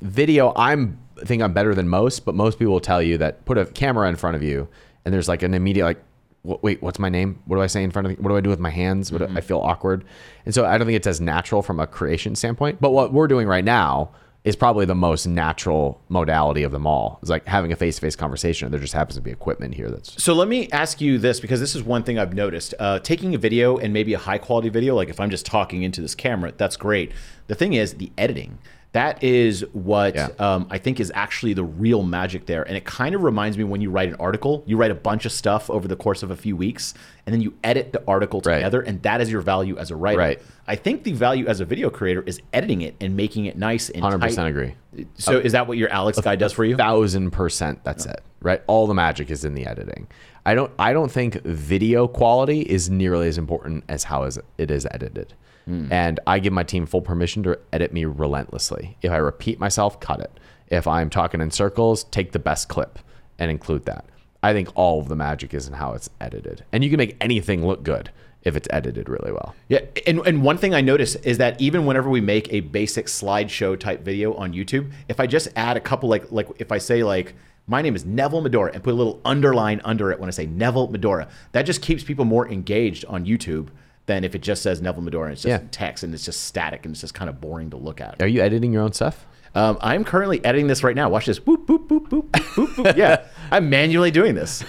video. 0.00 0.52
I'm 0.56 0.98
think 1.26 1.42
I'm 1.42 1.52
better 1.52 1.74
than 1.74 1.88
most, 1.88 2.24
but 2.24 2.34
most 2.34 2.58
people 2.58 2.72
will 2.72 2.80
tell 2.80 3.02
you 3.02 3.18
that 3.18 3.44
put 3.44 3.58
a 3.58 3.66
camera 3.66 4.08
in 4.08 4.16
front 4.16 4.36
of 4.36 4.42
you 4.42 4.68
and 5.04 5.14
there's 5.14 5.28
like 5.28 5.42
an 5.42 5.54
immediate 5.54 5.84
like, 5.84 6.02
wait, 6.42 6.82
what's 6.82 6.98
my 6.98 7.08
name? 7.08 7.40
What 7.46 7.56
do 7.56 7.62
I 7.62 7.66
say 7.66 7.82
in 7.82 7.90
front 7.90 8.08
of? 8.08 8.18
What 8.18 8.28
do 8.28 8.36
I 8.36 8.40
do 8.40 8.50
with 8.50 8.60
my 8.60 8.70
hands? 8.70 9.10
What 9.10 9.18
do, 9.18 9.36
I 9.36 9.40
feel 9.40 9.58
awkward, 9.58 10.04
and 10.44 10.54
so 10.54 10.64
I 10.64 10.78
don't 10.78 10.86
think 10.86 10.96
it's 10.96 11.06
as 11.06 11.20
natural 11.20 11.62
from 11.62 11.80
a 11.80 11.86
creation 11.86 12.34
standpoint. 12.34 12.80
But 12.80 12.90
what 12.90 13.12
we're 13.12 13.26
doing 13.26 13.48
right 13.48 13.64
now 13.64 14.10
is 14.44 14.54
probably 14.54 14.86
the 14.86 14.94
most 14.94 15.26
natural 15.26 16.00
modality 16.08 16.62
of 16.62 16.72
them 16.72 16.86
all. 16.86 17.18
It's 17.20 17.30
like 17.30 17.46
having 17.46 17.72
a 17.72 17.76
face-to-face 17.76 18.16
conversation. 18.16 18.70
There 18.70 18.80
just 18.80 18.94
happens 18.94 19.16
to 19.16 19.20
be 19.20 19.30
equipment 19.30 19.74
here 19.74 19.90
that's 19.90 20.22
So 20.22 20.32
let 20.32 20.48
me 20.48 20.70
ask 20.70 21.00
you 21.00 21.18
this 21.18 21.40
because 21.40 21.60
this 21.60 21.74
is 21.74 21.82
one 21.82 22.02
thing 22.02 22.18
I've 22.18 22.32
noticed. 22.32 22.72
Uh, 22.78 22.98
taking 23.00 23.34
a 23.34 23.38
video 23.38 23.78
and 23.78 23.92
maybe 23.92 24.14
a 24.14 24.18
high 24.18 24.38
quality 24.38 24.68
video, 24.68 24.94
like 24.94 25.08
if 25.08 25.20
I'm 25.20 25.30
just 25.30 25.44
talking 25.44 25.82
into 25.82 26.00
this 26.00 26.14
camera, 26.14 26.52
that's 26.56 26.76
great. 26.76 27.12
The 27.48 27.54
thing 27.54 27.72
is 27.74 27.94
the 27.94 28.12
editing. 28.16 28.58
That 28.92 29.22
is 29.22 29.66
what 29.72 30.14
Yeah. 30.14 30.28
um, 30.38 30.66
I 30.70 30.78
think 30.78 30.98
is 30.98 31.12
actually 31.14 31.52
the 31.52 31.62
real 31.62 32.02
magic 32.02 32.46
there. 32.46 32.62
And 32.62 32.74
it 32.74 32.86
kind 32.86 33.14
of 33.14 33.22
reminds 33.22 33.58
me 33.58 33.64
when 33.64 33.82
you 33.82 33.90
write 33.90 34.08
an 34.08 34.14
article, 34.14 34.64
you 34.66 34.78
write 34.78 34.90
a 34.90 34.94
bunch 34.94 35.26
of 35.26 35.32
stuff 35.32 35.68
over 35.68 35.86
the 35.86 35.94
course 35.94 36.22
of 36.22 36.30
a 36.30 36.36
few 36.36 36.56
weeks, 36.56 36.94
and 37.26 37.34
then 37.34 37.42
you 37.42 37.52
edit 37.62 37.92
the 37.92 38.02
article 38.08 38.40
Right. 38.44 38.56
together, 38.56 38.80
and 38.80 39.02
that 39.02 39.20
is 39.20 39.30
your 39.30 39.42
value 39.42 39.76
as 39.76 39.90
a 39.90 39.96
writer. 39.96 40.18
Right. 40.18 40.42
I 40.66 40.74
think 40.76 41.04
the 41.04 41.12
value 41.12 41.46
as 41.46 41.60
a 41.60 41.66
video 41.66 41.90
creator 41.90 42.22
is 42.26 42.40
editing 42.54 42.80
it 42.80 42.94
and 42.98 43.14
making 43.14 43.44
it 43.44 43.58
nice 43.58 43.90
and 43.90 44.02
hundred 44.02 44.22
percent 44.22 44.46
tight. 44.46 44.48
agree. 44.48 45.06
So 45.18 45.36
is 45.38 45.52
that 45.52 45.66
what 45.68 45.76
your 45.76 45.90
Alex 45.90 46.18
guy 46.20 46.36
does 46.36 46.52
for 46.54 46.64
you? 46.64 46.74
thousand 46.76 47.30
percent 47.30 47.84
that's 47.84 48.06
it 48.06 48.20
right 48.40 48.62
all 48.68 48.86
the 48.86 48.94
magic 48.94 49.30
is 49.30 49.44
in 49.44 49.54
the 49.54 49.66
editing 49.66 50.06
i 50.46 50.54
don't 50.54 50.70
i 50.78 50.92
don't 50.92 51.10
think 51.10 51.42
video 51.42 52.06
quality 52.08 52.60
is 52.62 52.88
nearly 52.88 53.26
as 53.28 53.36
important 53.36 53.82
as 53.88 54.04
how 54.04 54.22
is 54.24 54.38
it 54.58 54.70
is 54.70 54.86
edited 54.92 55.34
Hmm. 55.68 55.92
and 55.92 56.18
i 56.26 56.38
give 56.38 56.54
my 56.54 56.62
team 56.62 56.86
full 56.86 57.02
permission 57.02 57.42
to 57.42 57.58
edit 57.74 57.92
me 57.92 58.06
relentlessly. 58.06 58.96
If 59.02 59.12
i 59.12 59.18
repeat 59.18 59.60
myself 59.60 60.00
cut 60.00 60.20
it. 60.20 60.40
If 60.68 60.86
i'm 60.86 61.10
talking 61.10 61.42
in 61.42 61.50
circles 61.50 62.04
take 62.04 62.32
the 62.32 62.38
best 62.38 62.68
clip 62.68 62.98
and 63.38 63.50
include 63.50 63.84
that. 63.84 64.06
I 64.42 64.54
think 64.54 64.70
all 64.74 64.98
of 65.00 65.08
the 65.08 65.16
magic 65.16 65.52
is 65.52 65.68
in 65.68 65.74
how 65.74 65.92
it's 65.92 66.08
edited. 66.20 66.64
And 66.72 66.82
you 66.82 66.90
can 66.90 66.96
make 66.96 67.16
anything 67.20 67.66
look 67.66 67.82
good 67.82 68.10
if 68.44 68.56
it's 68.56 68.68
edited 68.70 69.08
really 69.08 69.32
well. 69.32 69.54
Yeah, 69.68 69.80
and, 70.06 70.20
and 70.26 70.42
one 70.42 70.56
thing 70.56 70.74
I 70.74 70.80
notice 70.80 71.16
is 71.16 71.38
that 71.38 71.60
even 71.60 71.86
whenever 71.86 72.08
we 72.08 72.20
make 72.20 72.50
a 72.52 72.60
basic 72.60 73.06
slideshow 73.06 73.78
type 73.78 74.02
video 74.02 74.34
on 74.34 74.52
YouTube, 74.52 74.92
if 75.08 75.20
I 75.20 75.26
just 75.26 75.48
add 75.56 75.76
a 75.76 75.80
couple 75.80 76.08
like 76.08 76.30
like 76.30 76.48
if 76.58 76.72
I 76.72 76.78
say 76.78 77.02
like 77.02 77.34
my 77.66 77.82
name 77.82 77.94
is 77.94 78.06
Neville 78.06 78.40
Medhora 78.40 78.72
and 78.72 78.82
put 78.82 78.94
a 78.94 78.96
little 78.96 79.20
underline 79.24 79.82
under 79.84 80.10
it 80.10 80.18
when 80.18 80.28
I 80.28 80.30
say 80.30 80.46
Neville 80.46 80.88
Medhora, 80.88 81.28
that 81.52 81.62
just 81.62 81.82
keeps 81.82 82.02
people 82.02 82.24
more 82.24 82.48
engaged 82.48 83.04
on 83.06 83.26
YouTube 83.26 83.68
than 84.08 84.24
if 84.24 84.34
it 84.34 84.42
just 84.42 84.62
says 84.62 84.82
Neville 84.82 85.04
Medhora 85.04 85.26
and 85.26 85.32
it's 85.34 85.42
just 85.42 85.62
Yeah. 85.62 85.68
text 85.70 86.02
and 86.02 86.12
it's 86.12 86.24
just 86.24 86.42
static 86.42 86.84
and 86.84 86.92
it's 86.94 87.00
just 87.00 87.14
kind 87.14 87.28
of 87.30 87.40
boring 87.40 87.70
to 87.70 87.76
look 87.76 88.00
at. 88.00 88.20
are 88.20 88.26
you 88.26 88.40
editing 88.42 88.72
your 88.72 88.82
own 88.82 88.92
stuff 88.92 89.24
Um, 89.54 89.78
I'm 89.80 90.04
currently 90.04 90.44
editing 90.44 90.66
this 90.66 90.82
right 90.84 90.94
now. 90.96 91.08
Watch 91.08 91.26
this. 91.26 91.38
Boop 91.40 91.64
boop 91.66 91.86
boop 91.88 92.08
boop 92.08 92.28
boop 92.30 92.66
boop. 92.74 92.96
Yeah, 92.96 93.24
I'm 93.50 93.70
manually 93.70 94.10
doing 94.10 94.34
this. 94.34 94.62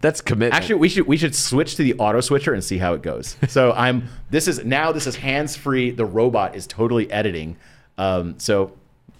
that's 0.00 0.20
commitment 0.20 0.54
Actually, 0.54 0.76
we 0.76 0.88
should 0.88 1.06
we 1.06 1.16
should 1.16 1.34
switch 1.34 1.74
to 1.76 1.82
the 1.82 1.94
auto 1.94 2.20
switcher 2.20 2.52
and 2.54 2.62
see 2.62 2.78
how 2.78 2.92
it 2.94 3.02
goes. 3.02 3.36
So 3.48 3.72
I'm 3.72 4.08
this 4.30 4.46
is 4.46 4.64
now 4.64 4.92
this 4.92 5.06
is 5.06 5.16
hands 5.16 5.56
free. 5.56 5.90
The 5.90 6.04
robot 6.04 6.54
is 6.54 6.66
totally 6.66 7.10
editing. 7.10 7.56
Um, 7.98 8.38
so 8.38 8.72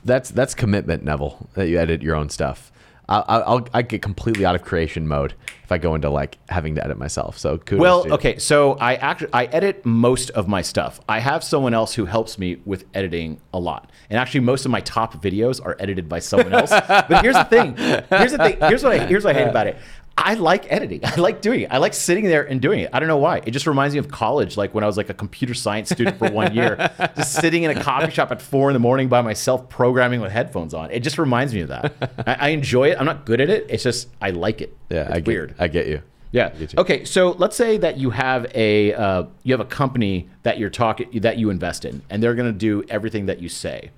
That's 0.04 0.30
that's 0.30 0.54
commitment, 0.54 1.02
Neville. 1.04 1.48
That 1.54 1.66
you 1.68 1.78
edit 1.78 2.02
your 2.02 2.14
own 2.14 2.28
stuff. 2.30 2.70
I, 3.10 3.18
I- 3.20 3.40
I'll 3.40 3.68
I 3.74 3.82
get 3.82 4.00
completely 4.02 4.46
out 4.46 4.54
of 4.54 4.62
creation 4.62 5.06
mode 5.06 5.34
if 5.64 5.72
I 5.72 5.78
go 5.78 5.94
into 5.94 6.08
like 6.10 6.38
having 6.48 6.74
to 6.76 6.84
edit 6.84 6.96
myself. 6.98 7.38
So 7.38 7.58
kudos. 7.58 7.76
to 7.76 7.82
well, 7.82 8.12
okay. 8.14 8.38
So 8.38 8.74
I 8.74 8.94
actually 8.94 9.32
I 9.32 9.44
edit 9.46 9.84
most 9.84 10.30
of 10.30 10.48
my 10.48 10.62
stuff. 10.62 11.00
I 11.08 11.18
have 11.20 11.44
someone 11.44 11.74
else 11.74 11.94
who 11.94 12.06
helps 12.06 12.38
me 12.38 12.60
with 12.64 12.84
editing 12.94 13.40
a 13.52 13.58
lot. 13.58 13.90
And 14.08 14.18
actually, 14.18 14.40
most 14.40 14.64
of 14.64 14.70
my 14.70 14.80
top 14.80 15.22
videos 15.22 15.64
are 15.64 15.76
edited 15.78 16.08
by 16.08 16.20
someone 16.20 16.52
else. 16.54 16.70
but 16.88 17.22
here's 17.22 17.36
the 17.36 17.44
thing. 17.44 17.76
Here's 17.76 18.32
the 18.32 18.38
thing. 18.38 18.58
Here's 18.60 18.82
what 18.82 18.92
I 18.92 19.06
here's 19.06 19.24
what 19.24 19.36
I 19.36 19.38
hate 19.38 19.48
about 19.48 19.66
it. 19.66 19.76
I 20.20 20.34
like 20.34 20.70
editing. 20.70 21.00
I 21.04 21.16
like 21.16 21.40
doing 21.40 21.60
it. 21.60 21.72
I 21.72 21.78
like 21.78 21.94
sitting 21.94 22.24
there 22.24 22.42
and 22.42 22.60
doing 22.60 22.80
it. 22.80 22.90
I 22.92 23.00
don't 23.00 23.08
know 23.08 23.16
why. 23.16 23.38
It 23.38 23.50
just 23.52 23.66
reminds 23.66 23.94
me 23.94 23.98
of 23.98 24.08
college, 24.08 24.56
like 24.56 24.74
when 24.74 24.84
I 24.84 24.86
was 24.86 24.96
like 24.96 25.08
a 25.08 25.14
computer 25.14 25.54
science 25.54 25.90
student 25.90 26.18
for 26.18 26.30
one 26.30 26.54
year, 26.54 26.76
just 27.16 27.34
sitting 27.34 27.62
in 27.62 27.76
a 27.76 27.82
coffee 27.82 28.10
shop 28.10 28.30
at 28.30 28.40
four 28.42 28.68
in 28.70 28.74
the 28.74 28.80
morning 28.80 29.08
by 29.08 29.22
myself, 29.22 29.68
programming 29.68 30.20
with 30.20 30.30
headphones 30.30 30.74
on. 30.74 30.90
It 30.90 31.00
just 31.00 31.18
reminds 31.18 31.54
me 31.54 31.62
of 31.62 31.68
that. 31.68 32.24
I, 32.26 32.34
I 32.34 32.48
enjoy 32.50 32.90
it. 32.90 32.98
I'm 32.98 33.06
not 33.06 33.24
good 33.24 33.40
at 33.40 33.50
it. 33.50 33.66
It's 33.68 33.82
just 33.82 34.08
I 34.20 34.30
like 34.30 34.60
it. 34.60 34.76
yeah, 34.90 35.02
it's 35.02 35.10
I 35.10 35.20
get, 35.20 35.26
weird. 35.26 35.54
I 35.58 35.68
get 35.68 35.86
you. 35.86 36.02
Yeah. 36.32 36.50
get 36.50 36.72
you. 36.72 36.78
Okay. 36.78 37.04
So 37.04 37.32
let's 37.32 37.56
say 37.56 37.78
that 37.78 37.96
you 37.96 38.10
have 38.10 38.46
a 38.54 38.94
uh, 38.94 39.24
you 39.42 39.52
have 39.52 39.60
a 39.60 39.64
company 39.64 40.28
that 40.42 40.58
you're 40.58 40.70
talking 40.70 41.20
that 41.20 41.38
you 41.38 41.50
invest 41.50 41.84
in, 41.84 42.02
and 42.10 42.22
they're 42.22 42.34
going 42.34 42.52
to 42.52 42.58
do 42.58 42.84
everything 42.88 43.26
that 43.26 43.40
you 43.40 43.48
say. 43.48 43.90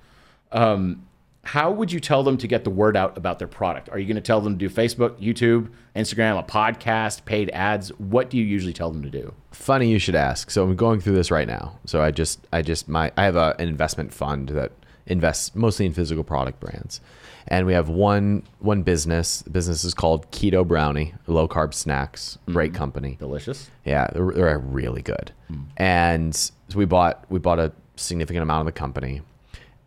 Um, 0.51 1.05
how 1.43 1.69
would 1.71 1.91
you 1.91 1.99
tell 1.99 2.23
them 2.23 2.37
to 2.37 2.47
get 2.47 2.63
the 2.63 2.69
word 2.69 2.95
out 2.95 3.17
about 3.17 3.37
their 3.37 3.49
product? 3.49 3.89
Are 3.89 3.99
you 3.99 4.05
going 4.05 4.15
to 4.15 4.21
tell 4.21 4.39
them 4.39 4.57
to 4.57 4.67
do 4.67 4.73
Facebook, 4.73 5.21
YouTube, 5.21 5.69
Instagram, 5.93 6.39
a 6.39 6.43
podcast, 6.43 7.25
paid 7.25 7.49
ads? 7.51 7.89
What 7.99 8.29
do 8.29 8.37
you 8.37 8.45
usually 8.45 8.71
tell 8.71 8.91
them 8.91 9.03
to 9.03 9.09
do? 9.09 9.33
Funny 9.51 9.89
you 9.89 9.99
should 9.99 10.15
ask. 10.15 10.49
So 10.49 10.63
I'm 10.63 10.75
going 10.75 11.01
through 11.01 11.15
this 11.15 11.31
right 11.31 11.47
now. 11.47 11.77
So 11.85 12.01
I 12.01 12.11
just 12.11 12.47
I 12.53 12.61
just 12.61 12.87
my 12.87 13.11
I 13.17 13.25
have 13.25 13.35
a, 13.35 13.55
an 13.59 13.67
investment 13.67 14.13
fund 14.13 14.49
that 14.49 14.71
invests 15.05 15.53
mostly 15.53 15.85
in 15.85 15.93
physical 15.93 16.23
product 16.23 16.61
brands. 16.61 17.01
And 17.49 17.67
we 17.67 17.73
have 17.73 17.89
one 17.89 18.43
one 18.59 18.83
business. 18.83 19.41
The 19.41 19.49
business 19.49 19.83
is 19.83 19.93
called 19.93 20.31
Keto 20.31 20.65
Brownie, 20.65 21.13
low 21.27 21.49
carb 21.49 21.73
snacks. 21.73 22.37
Great 22.47 22.71
mm-hmm. 22.71 22.77
company. 22.77 23.15
Delicious. 23.19 23.69
Yeah, 23.83 24.07
they're, 24.13 24.31
they're 24.31 24.59
really 24.59 25.01
good. 25.01 25.33
Mm. 25.51 25.65
And 25.75 26.33
so 26.33 26.53
we 26.75 26.85
bought 26.85 27.25
we 27.29 27.39
bought 27.39 27.59
a 27.59 27.73
significant 27.97 28.43
amount 28.43 28.61
of 28.61 28.65
the 28.73 28.79
company, 28.79 29.21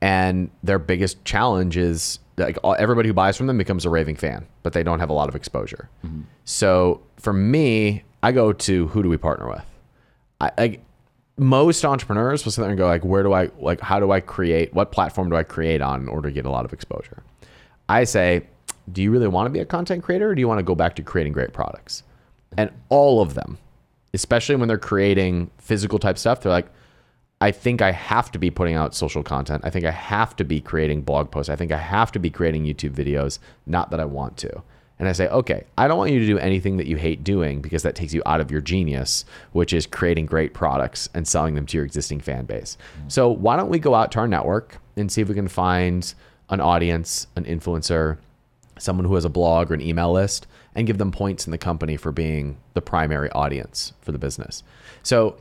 and 0.06 0.50
their 0.62 0.78
biggest 0.78 1.24
challenge 1.24 1.76
is 1.76 2.20
like 2.36 2.56
everybody 2.78 3.08
who 3.08 3.12
buys 3.12 3.36
from 3.36 3.48
them 3.48 3.58
becomes 3.58 3.84
a 3.84 3.90
raving 3.90 4.14
fan, 4.14 4.46
but 4.62 4.72
they 4.72 4.84
don't 4.84 5.00
have 5.00 5.10
a 5.10 5.12
lot 5.12 5.28
of 5.28 5.34
exposure. 5.34 5.88
So 6.44 7.02
for 7.16 7.32
me, 7.32 8.04
I 8.22 8.30
go 8.30 8.52
to 8.52 8.86
who 8.86 9.02
do 9.02 9.08
we 9.08 9.16
partner 9.16 9.48
with? 9.48 9.64
I 10.40 10.52
like 10.56 10.84
most 11.36 11.84
entrepreneurs 11.84 12.44
will 12.44 12.52
sit 12.52 12.60
there 12.60 12.70
and 12.70 12.78
go 12.78 12.86
like, 12.86 13.04
where 13.04 13.24
do 13.24 13.32
I 13.32 13.50
like 13.58 13.80
how 13.80 13.98
do 13.98 14.12
I 14.12 14.20
create 14.20 14.72
what 14.72 14.92
platform 14.92 15.28
do 15.28 15.34
I 15.34 15.42
create 15.42 15.82
on 15.82 16.02
in 16.02 16.08
order 16.08 16.28
to 16.28 16.32
get 16.32 16.46
a 16.46 16.50
lot 16.50 16.64
of 16.64 16.72
exposure? 16.72 17.24
I 17.88 18.04
say, 18.04 18.46
do 18.92 19.02
you 19.02 19.10
really 19.10 19.26
want 19.26 19.46
to 19.46 19.50
be 19.50 19.58
a 19.58 19.64
content 19.64 20.04
creator 20.04 20.30
or 20.30 20.36
do 20.36 20.40
you 20.40 20.46
want 20.46 20.60
to 20.60 20.64
go 20.64 20.76
back 20.76 20.94
to 20.96 21.02
creating 21.02 21.32
great 21.32 21.52
products? 21.52 22.04
And 22.56 22.70
all 22.90 23.20
of 23.20 23.34
them, 23.34 23.58
especially 24.14 24.54
when 24.54 24.68
they're 24.68 24.78
creating 24.78 25.50
physical 25.58 25.98
type 25.98 26.16
stuff, 26.16 26.42
they're 26.42 26.52
like, 26.52 26.68
I 27.40 27.50
think 27.50 27.82
I 27.82 27.92
have 27.92 28.30
to 28.32 28.38
be 28.38 28.50
putting 28.50 28.74
out 28.74 28.94
social 28.94 29.22
content. 29.22 29.62
I 29.64 29.70
think 29.70 29.84
I 29.84 29.90
have 29.90 30.34
to 30.36 30.44
be 30.44 30.60
creating 30.60 31.02
blog 31.02 31.30
posts. 31.30 31.50
I 31.50 31.56
think 31.56 31.70
I 31.70 31.78
have 31.78 32.10
to 32.12 32.18
be 32.18 32.30
creating 32.30 32.64
YouTube 32.64 32.94
videos, 32.94 33.38
not 33.66 33.90
that 33.90 34.00
I 34.00 34.06
want 34.06 34.36
to. 34.38 34.62
And 34.98 35.08
I 35.08 35.12
say, 35.12 35.28
okay, 35.28 35.64
I 35.76 35.88
don't 35.88 35.98
want 35.98 36.12
you 36.12 36.20
to 36.20 36.26
do 36.26 36.38
anything 36.38 36.78
that 36.78 36.86
you 36.86 36.96
hate 36.96 37.22
doing 37.22 37.60
because 37.60 37.82
that 37.82 37.94
takes 37.94 38.14
you 38.14 38.22
out 38.24 38.40
of 38.40 38.50
your 38.50 38.62
genius, 38.62 39.26
which 39.52 39.74
is 39.74 39.86
creating 39.86 40.24
great 40.24 40.54
products 40.54 41.10
and 41.12 41.28
selling 41.28 41.54
them 41.54 41.66
to 41.66 41.76
your 41.76 41.84
existing 41.84 42.20
fan 42.20 42.46
base. 42.46 42.78
Mm. 43.02 43.12
So 43.12 43.28
why 43.28 43.56
don't 43.56 43.68
we 43.68 43.78
go 43.78 43.94
out 43.94 44.10
to 44.12 44.20
our 44.20 44.28
network 44.28 44.78
and 44.96 45.12
see 45.12 45.20
if 45.20 45.28
we 45.28 45.34
can 45.34 45.48
find 45.48 46.14
an 46.48 46.62
audience, 46.62 47.26
an 47.36 47.44
influencer, 47.44 48.16
someone 48.78 49.04
who 49.04 49.14
has 49.14 49.26
a 49.26 49.30
blog 49.30 49.70
or 49.70 49.74
an 49.74 49.82
email 49.82 50.12
list 50.12 50.46
and 50.74 50.86
give 50.86 50.96
them 50.96 51.12
points 51.12 51.46
in 51.46 51.50
the 51.50 51.58
company 51.58 51.96
for 51.96 52.12
being 52.12 52.56
the 52.72 52.80
primary 52.80 53.30
audience 53.32 53.92
for 54.00 54.12
the 54.12 54.18
business. 54.18 54.62
So 55.02 55.36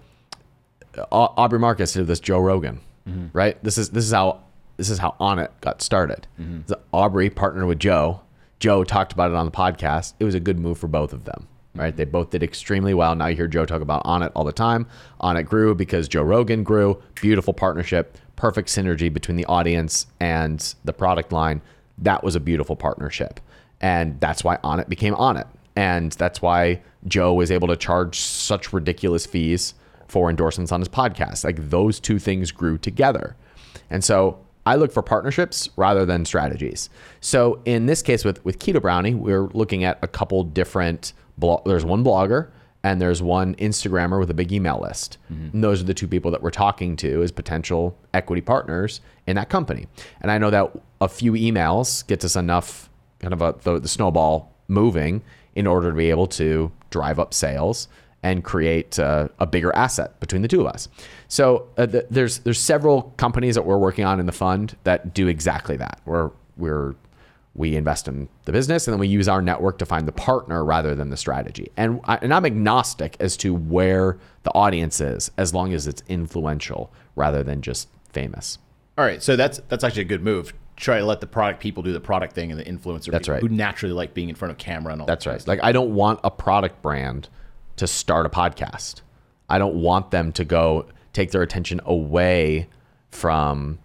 Aubrey 1.11 1.59
Marcus 1.59 1.93
did 1.93 2.07
this 2.07 2.19
Joe 2.19 2.39
Rogan, 2.39 2.81
mm-hmm. 3.07 3.27
right? 3.33 3.61
This 3.63 3.77
is 3.77 3.89
this 3.89 4.05
is 4.05 4.11
how 4.11 4.41
this 4.77 4.89
is 4.89 4.97
how 4.97 5.15
Onnit 5.19 5.49
got 5.61 5.81
started. 5.81 6.27
Mm-hmm. 6.39 6.61
The 6.67 6.79
Aubrey 6.91 7.29
partnered 7.29 7.67
with 7.67 7.79
Joe. 7.79 8.21
Joe 8.59 8.83
talked 8.83 9.13
about 9.13 9.31
it 9.31 9.35
on 9.35 9.45
the 9.45 9.51
podcast. 9.51 10.13
It 10.19 10.23
was 10.23 10.35
a 10.35 10.39
good 10.39 10.59
move 10.59 10.77
for 10.77 10.87
both 10.87 11.13
of 11.13 11.25
them, 11.25 11.47
right? 11.75 11.89
Mm-hmm. 11.89 11.97
They 11.97 12.05
both 12.05 12.29
did 12.29 12.43
extremely 12.43 12.93
well. 12.93 13.15
Now 13.15 13.27
you 13.27 13.35
hear 13.35 13.47
Joe 13.47 13.65
talk 13.65 13.81
about 13.81 14.03
Onnit 14.05 14.31
all 14.35 14.43
the 14.43 14.51
time. 14.51 14.87
Onnit 15.21 15.45
grew 15.45 15.75
because 15.75 16.07
Joe 16.07 16.23
Rogan 16.23 16.63
grew. 16.63 17.01
Beautiful 17.15 17.53
partnership, 17.53 18.17
perfect 18.35 18.69
synergy 18.69 19.11
between 19.11 19.37
the 19.37 19.45
audience 19.45 20.07
and 20.19 20.75
the 20.83 20.93
product 20.93 21.31
line. 21.31 21.61
That 21.97 22.23
was 22.23 22.35
a 22.35 22.39
beautiful 22.41 22.75
partnership, 22.75 23.39
and 23.81 24.19
that's 24.19 24.43
why 24.43 24.57
Onnit 24.57 24.89
became 24.89 25.15
Onnit, 25.15 25.47
and 25.75 26.11
that's 26.13 26.41
why 26.41 26.81
Joe 27.07 27.33
was 27.33 27.51
able 27.51 27.69
to 27.69 27.77
charge 27.77 28.19
such 28.19 28.73
ridiculous 28.73 29.25
fees 29.25 29.75
for 30.07 30.29
endorsements 30.29 30.71
on 30.71 30.81
his 30.81 30.89
podcast. 30.89 31.43
Like 31.43 31.69
those 31.69 31.99
two 31.99 32.19
things 32.19 32.51
grew 32.51 32.77
together. 32.77 33.35
And 33.89 34.03
so 34.03 34.39
I 34.65 34.75
look 34.75 34.91
for 34.91 35.03
partnerships 35.03 35.69
rather 35.75 36.05
than 36.05 36.25
strategies. 36.25 36.89
So 37.21 37.61
in 37.65 37.85
this 37.85 38.01
case 38.01 38.25
with 38.25 38.43
with 38.43 38.59
Keto 38.59 38.81
Brownie, 38.81 39.13
we're 39.13 39.47
looking 39.47 39.83
at 39.83 39.99
a 40.01 40.07
couple 40.07 40.43
different 40.43 41.13
blog 41.37 41.65
there's 41.65 41.85
one 41.85 42.03
blogger 42.03 42.49
and 42.83 43.01
there's 43.01 43.21
one 43.21 43.55
Instagrammer 43.55 44.19
with 44.19 44.29
a 44.29 44.33
big 44.33 44.51
email 44.51 44.79
list. 44.79 45.17
Mm-hmm. 45.31 45.49
And 45.53 45.63
those 45.63 45.81
are 45.81 45.85
the 45.85 45.93
two 45.93 46.07
people 46.07 46.29
that 46.31 46.43
we're 46.43 46.51
talking 46.51 46.95
to 46.97 47.23
as 47.23 47.31
potential 47.31 47.97
equity 48.13 48.41
partners 48.41 49.01
in 49.25 49.35
that 49.37 49.49
company. 49.49 49.87
And 50.21 50.31
I 50.31 50.37
know 50.37 50.51
that 50.51 50.71
a 51.01 51.07
few 51.07 51.31
emails 51.33 52.05
gets 52.05 52.23
us 52.23 52.35
enough 52.35 52.89
kind 53.19 53.33
of 53.33 53.41
a, 53.41 53.55
the, 53.63 53.79
the 53.79 53.87
snowball 53.87 54.53
moving 54.67 55.23
in 55.55 55.65
order 55.65 55.89
to 55.89 55.95
be 55.95 56.11
able 56.11 56.27
to 56.27 56.71
drive 56.91 57.19
up 57.19 57.33
sales 57.33 57.87
and 58.25 58.43
create 58.43 58.97
uh, 58.97 59.27
a 59.37 59.45
bigger 59.45 59.73
asset 59.75 60.19
between 60.19 60.41
the 60.41 60.47
two 60.47 60.59
of 60.59 60.65
us. 60.65 60.89
So 61.27 61.67
uh, 61.77 61.85
th- 61.85 62.05
there's 62.09 62.39
there's 62.39 62.59
several 62.59 63.13
companies 63.17 63.53
that 63.53 63.61
we're 63.61 63.77
working 63.77 64.03
on 64.03 64.19
in 64.19 64.25
the 64.25 64.31
fund 64.31 64.75
that 64.83 65.13
do 65.13 65.27
exactly 65.27 65.77
that. 65.77 66.01
Where 66.05 66.31
we're 66.57 66.95
we 67.53 67.75
invest 67.75 68.07
in 68.07 68.27
the 68.45 68.51
business 68.51 68.87
and 68.87 68.93
then 68.93 68.99
we 68.99 69.07
use 69.07 69.29
our 69.29 69.43
network 69.43 69.77
to 69.77 69.85
find 69.85 70.07
the 70.07 70.11
partner 70.11 70.65
rather 70.65 70.95
than 70.95 71.09
the 71.09 71.15
strategy. 71.15 71.71
And 71.77 72.01
I, 72.03 72.17
and 72.17 72.33
I'm 72.33 72.45
agnostic 72.45 73.15
as 73.19 73.37
to 73.37 73.53
where 73.53 74.17
the 74.43 74.51
audience 74.51 74.99
is, 74.99 75.31
as 75.37 75.53
long 75.53 75.71
as 75.71 75.87
it's 75.87 76.03
influential 76.09 76.91
rather 77.15 77.43
than 77.43 77.61
just 77.61 77.87
famous. 78.11 78.57
All 78.97 79.05
right, 79.05 79.21
so 79.21 79.35
that's 79.35 79.61
that's 79.69 79.83
actually 79.83 80.01
a 80.01 80.05
good 80.05 80.23
move. 80.23 80.51
Try 80.77 80.97
to 80.97 81.05
let 81.05 81.21
the 81.21 81.27
product 81.27 81.61
people 81.61 81.83
do 81.83 81.93
the 81.93 82.01
product 82.01 82.33
thing 82.33 82.49
and 82.49 82.59
the 82.59 82.65
influencer 82.65 83.11
That's 83.11 83.27
people 83.27 83.33
right. 83.33 83.41
who 83.41 83.49
naturally 83.49 83.93
like 83.93 84.15
being 84.15 84.29
in 84.29 84.35
front 84.35 84.51
of 84.51 84.57
camera 84.57 84.93
and 84.93 85.01
all 85.01 85.05
that. 85.05 85.21
That's 85.21 85.25
that. 85.25 85.31
right. 85.31 85.47
Like 85.47 85.59
I 85.63 85.71
don't 85.71 85.93
want 85.93 86.21
a 86.23 86.31
product 86.31 86.81
brand 86.81 87.29
to 87.77 87.87
start 87.87 88.25
a 88.25 88.29
podcast. 88.29 89.01
I 89.49 89.57
don't 89.57 89.75
want 89.75 90.11
them 90.11 90.31
to 90.33 90.45
go 90.45 90.87
take 91.13 91.31
their 91.31 91.41
attention 91.41 91.79
away 91.85 92.67
from 93.11 93.79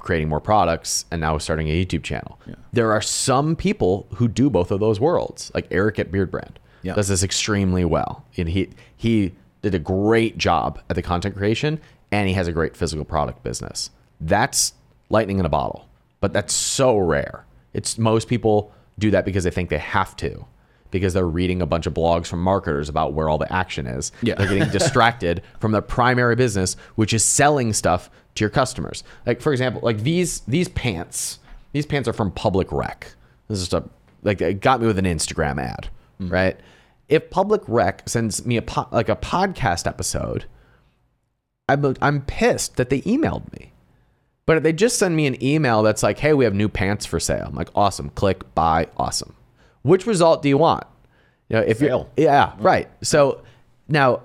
creating 0.00 0.28
more 0.28 0.40
products 0.40 1.04
and 1.10 1.20
now 1.20 1.36
starting 1.38 1.68
a 1.68 1.84
YouTube 1.84 2.02
channel. 2.02 2.40
There 2.72 2.92
are 2.92 3.02
some 3.02 3.56
people 3.56 4.06
who 4.14 4.26
do 4.28 4.48
both 4.48 4.70
of 4.70 4.80
those 4.80 4.98
worlds, 4.98 5.50
like 5.54 5.66
Eric 5.70 5.98
at 5.98 6.10
Beardbrand 6.10 6.56
Yeah. 6.82 6.94
does 6.94 7.08
this 7.08 7.22
extremely 7.22 7.84
well. 7.84 8.24
And 8.36 8.48
he 8.48 8.70
he 8.96 9.34
did 9.62 9.74
a 9.74 9.78
great 9.78 10.38
job 10.38 10.80
at 10.88 10.96
the 10.96 11.02
content 11.02 11.36
creation 11.36 11.80
and 12.10 12.28
he 12.28 12.34
has 12.34 12.48
a 12.48 12.52
great 12.52 12.76
physical 12.76 13.04
product 13.04 13.42
business. 13.42 13.90
That's 14.20 14.72
lightning 15.10 15.38
in 15.38 15.44
a 15.44 15.48
bottle, 15.50 15.88
but 16.20 16.32
that's 16.32 16.54
so 16.54 16.96
rare. 16.96 17.44
It's 17.74 17.98
most 17.98 18.28
people 18.28 18.72
do 18.98 19.10
that 19.10 19.24
because 19.24 19.44
they 19.44 19.50
think 19.50 19.68
they 19.70 19.78
have 19.78 20.16
to. 20.16 20.46
Because 20.90 21.14
they're 21.14 21.26
reading 21.26 21.62
a 21.62 21.66
bunch 21.66 21.86
of 21.86 21.94
blogs 21.94 22.26
from 22.26 22.42
marketers 22.42 22.88
about 22.88 23.12
where 23.12 23.28
all 23.28 23.38
the 23.38 23.52
action 23.52 23.86
is. 23.86 24.12
Yeah. 24.22 24.34
They're 24.34 24.48
getting 24.48 24.68
distracted 24.72 25.42
from 25.60 25.72
their 25.72 25.82
primary 25.82 26.36
business, 26.36 26.76
which 26.94 27.12
is 27.12 27.24
selling 27.24 27.72
stuff 27.72 28.10
to 28.36 28.44
your 28.44 28.50
customers. 28.50 29.02
Like 29.26 29.40
for 29.40 29.52
example, 29.52 29.80
like 29.82 30.02
these 30.02 30.40
these 30.40 30.68
pants. 30.68 31.40
These 31.72 31.86
pants 31.86 32.08
are 32.08 32.12
from 32.12 32.30
Public 32.30 32.72
Rec. 32.72 33.14
This 33.48 33.58
is 33.58 33.68
just 33.68 33.84
a 33.84 33.88
like 34.22 34.40
it 34.40 34.60
got 34.60 34.80
me 34.80 34.86
with 34.86 34.98
an 34.98 35.04
Instagram 35.04 35.60
ad, 35.60 35.88
mm. 36.20 36.30
right? 36.30 36.58
If 37.08 37.30
Public 37.30 37.62
Rec 37.68 38.08
sends 38.08 38.44
me 38.44 38.56
a 38.56 38.62
po- 38.62 38.88
like 38.90 39.08
a 39.08 39.16
podcast 39.16 39.86
episode, 39.86 40.46
I'm 41.68 41.94
I'm 42.00 42.22
pissed 42.22 42.76
that 42.76 42.90
they 42.90 43.02
emailed 43.02 43.52
me. 43.52 43.72
But 44.46 44.58
if 44.58 44.62
they 44.62 44.72
just 44.72 44.98
send 44.98 45.16
me 45.16 45.26
an 45.26 45.42
email 45.42 45.82
that's 45.82 46.02
like, 46.02 46.18
"Hey, 46.18 46.32
we 46.32 46.44
have 46.44 46.54
new 46.54 46.68
pants 46.68 47.06
for 47.06 47.20
sale," 47.20 47.46
I'm 47.48 47.54
like, 47.54 47.70
"Awesome! 47.74 48.10
Click 48.10 48.54
buy, 48.54 48.88
awesome." 48.96 49.35
Which 49.86 50.06
result 50.06 50.42
do 50.42 50.48
you 50.48 50.58
want? 50.58 50.84
You 51.48 51.56
know, 51.56 51.62
if 51.62 51.80
you 51.80 52.06
yeah, 52.16 52.46
mm-hmm. 52.48 52.62
right. 52.62 52.88
So 53.02 53.42
now, 53.88 54.22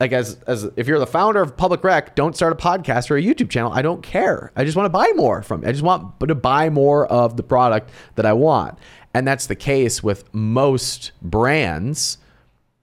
like 0.00 0.12
as 0.12 0.38
as 0.46 0.64
if 0.76 0.88
you're 0.88 0.98
the 0.98 1.06
founder 1.06 1.40
of 1.40 1.56
Public 1.56 1.84
Rec, 1.84 2.16
don't 2.16 2.34
start 2.34 2.52
a 2.52 2.56
podcast 2.56 3.10
or 3.10 3.16
a 3.16 3.22
YouTube 3.22 3.48
channel. 3.48 3.72
I 3.72 3.80
don't 3.80 4.02
care. 4.02 4.50
I 4.56 4.64
just 4.64 4.76
want 4.76 4.86
to 4.86 4.90
buy 4.90 5.10
more 5.14 5.42
from. 5.42 5.64
I 5.64 5.70
just 5.70 5.84
want 5.84 6.18
to 6.20 6.34
buy 6.34 6.68
more 6.68 7.06
of 7.06 7.36
the 7.36 7.44
product 7.44 7.90
that 8.16 8.26
I 8.26 8.32
want, 8.32 8.76
and 9.14 9.26
that's 9.26 9.46
the 9.46 9.54
case 9.54 10.02
with 10.02 10.32
most 10.34 11.12
brands 11.22 12.18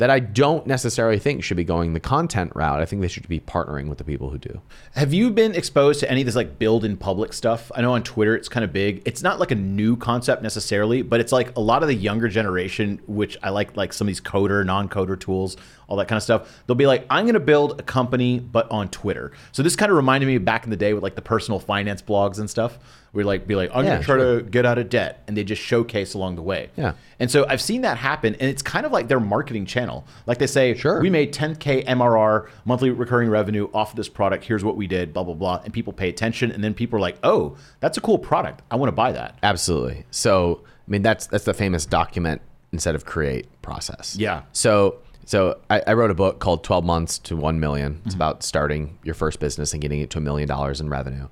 that 0.02 0.10
I 0.10 0.20
don't 0.20 0.66
necessarily 0.66 1.20
think 1.20 1.44
should 1.44 1.58
be 1.58 1.64
going 1.64 1.94
the 1.94 2.00
content 2.00 2.54
route. 2.56 2.82
I 2.82 2.86
think 2.86 3.04
they 3.04 3.08
should 3.08 3.28
be 3.28 3.40
partnering 3.40 3.88
with 3.88 4.00
the 4.00 4.04
people 4.04 4.32
who 4.32 4.40
do. 4.40 4.60
Have 4.96 5.14
you 5.14 5.30
been 5.30 5.54
exposed 5.54 6.00
to 6.00 6.10
any 6.10 6.22
of 6.22 6.26
this 6.26 6.36
like 6.36 6.58
build 6.58 6.84
in 6.84 6.98
public 6.98 7.34
stuff? 7.34 7.72
I 7.76 7.82
know 7.82 7.94
on 7.94 8.02
Twitter 8.02 8.36
it's 8.36 8.50
kind 8.50 8.64
of 8.64 8.74
big. 8.74 9.04
It's 9.06 9.22
not 9.22 9.40
like 9.40 9.52
a 9.52 9.56
new 9.56 9.96
concept 9.96 10.42
necessarily, 10.42 11.04
but 11.04 11.20
it's 11.20 11.32
like 11.32 11.56
a 11.56 11.60
lot 11.62 11.84
of 11.84 11.88
the 11.88 11.94
younger 11.94 12.30
generation, 12.30 13.00
which 13.06 13.38
I 13.44 13.52
like 13.52 13.78
like 13.78 13.94
some 13.94 14.06
of 14.06 14.10
these 14.10 14.22
coder, 14.22 14.66
non-coder 14.66 15.20
tools, 15.20 15.56
all 15.88 15.98
that 15.98 16.08
kind 16.08 16.18
of 16.18 16.24
stuff. 16.24 16.64
They'll 16.66 16.76
be 16.76 16.88
like, 16.88 17.06
I'm 17.12 17.28
gonna 17.28 17.40
build 17.40 17.80
a 17.80 17.84
company, 17.84 18.40
but 18.40 18.72
on 18.72 18.90
Twitter. 18.90 19.34
So 19.52 19.62
this 19.62 19.76
kind 19.76 19.92
of 19.92 19.98
reminded 19.98 20.26
me 20.26 20.40
back 20.40 20.64
in 20.64 20.72
the 20.72 20.78
day 20.78 20.96
with 20.96 21.04
like 21.04 21.14
the 21.14 21.22
personal 21.22 21.60
finance 21.60 22.02
blogs 22.02 22.40
and 22.40 22.50
stuff. 22.50 22.80
Where 23.12 23.26
like 23.26 23.46
be 23.46 23.56
like, 23.56 23.72
I'm 23.74 23.84
Yeah, 23.84 23.96
gonna 23.96 24.04
try 24.06 24.18
to 24.18 24.42
get 24.42 24.66
out 24.66 24.78
of 24.78 24.88
debt, 24.88 25.24
and 25.28 25.36
they 25.36 25.44
just 25.44 25.62
showcase 25.62 26.14
along 26.14 26.38
the 26.38 26.42
way. 26.42 26.70
Yeah. 26.78 26.94
And 27.20 27.30
so 27.30 27.46
I've 27.46 27.62
seen 27.62 27.82
that 27.82 27.98
happen, 27.98 28.36
and 28.36 28.50
it's 28.50 28.62
kind 28.62 28.86
of 28.86 28.94
like 28.94 29.10
their 29.10 29.20
marketing 29.20 29.66
channel. 29.66 29.91
Like 30.26 30.38
they 30.40 30.48
say, 30.48 30.76
Sure. 30.76 31.02
we 31.02 31.10
made 31.10 31.34
10k 31.34 31.86
MRR 31.86 32.50
monthly 32.66 32.90
recurring 32.90 33.30
revenue 33.30 33.70
off 33.74 33.92
of 33.92 33.98
this 33.98 34.10
product. 34.10 34.46
Here's 34.46 34.64
what 34.64 34.78
we 34.78 34.88
did, 34.88 35.14
blah 35.14 35.24
blah 35.24 35.34
blah, 35.36 35.62
and 35.64 35.74
people 35.74 35.94
pay 35.94 36.10
attention, 36.10 36.52
and 36.52 36.64
then 36.64 36.74
people 36.74 36.98
are 36.98 37.02
like, 37.02 37.18
oh, 37.24 37.56
that's 37.80 37.98
a 37.98 38.02
cool 38.02 38.18
product. 38.18 38.62
I 38.72 38.76
want 38.76 38.88
to 38.90 38.96
buy 38.96 39.12
that. 39.12 39.38
Absolutely. 39.44 40.06
So, 40.12 40.62
I 40.88 40.92
mean, 40.92 41.02
that's 41.02 41.28
that's 41.28 41.46
the 41.46 41.54
famous 41.54 41.86
document 41.86 42.42
instead 42.72 42.96
of 42.96 43.06
create 43.06 43.48
process. 43.62 44.16
Yeah. 44.18 44.44
So 44.54 45.00
So 45.26 45.60
I, 45.70 45.82
I 45.88 45.94
wrote 45.94 46.12
a 46.12 46.16
book 46.16 46.40
called 46.40 46.64
12 46.64 46.84
Months 46.84 47.20
to 47.20 47.36
1 47.38 47.60
Million. 47.60 48.02
It's 48.06 48.14
mm-hmm. 48.14 48.18
about 48.18 48.44
starting 48.44 48.98
your 49.04 49.16
first 49.16 49.40
business 49.40 49.74
and 49.74 49.82
getting 49.82 50.02
it 50.02 50.10
to 50.12 50.18
a 50.18 50.22
million 50.22 50.48
dollars 50.48 50.82
in 50.82 50.90
revenue. 50.90 51.28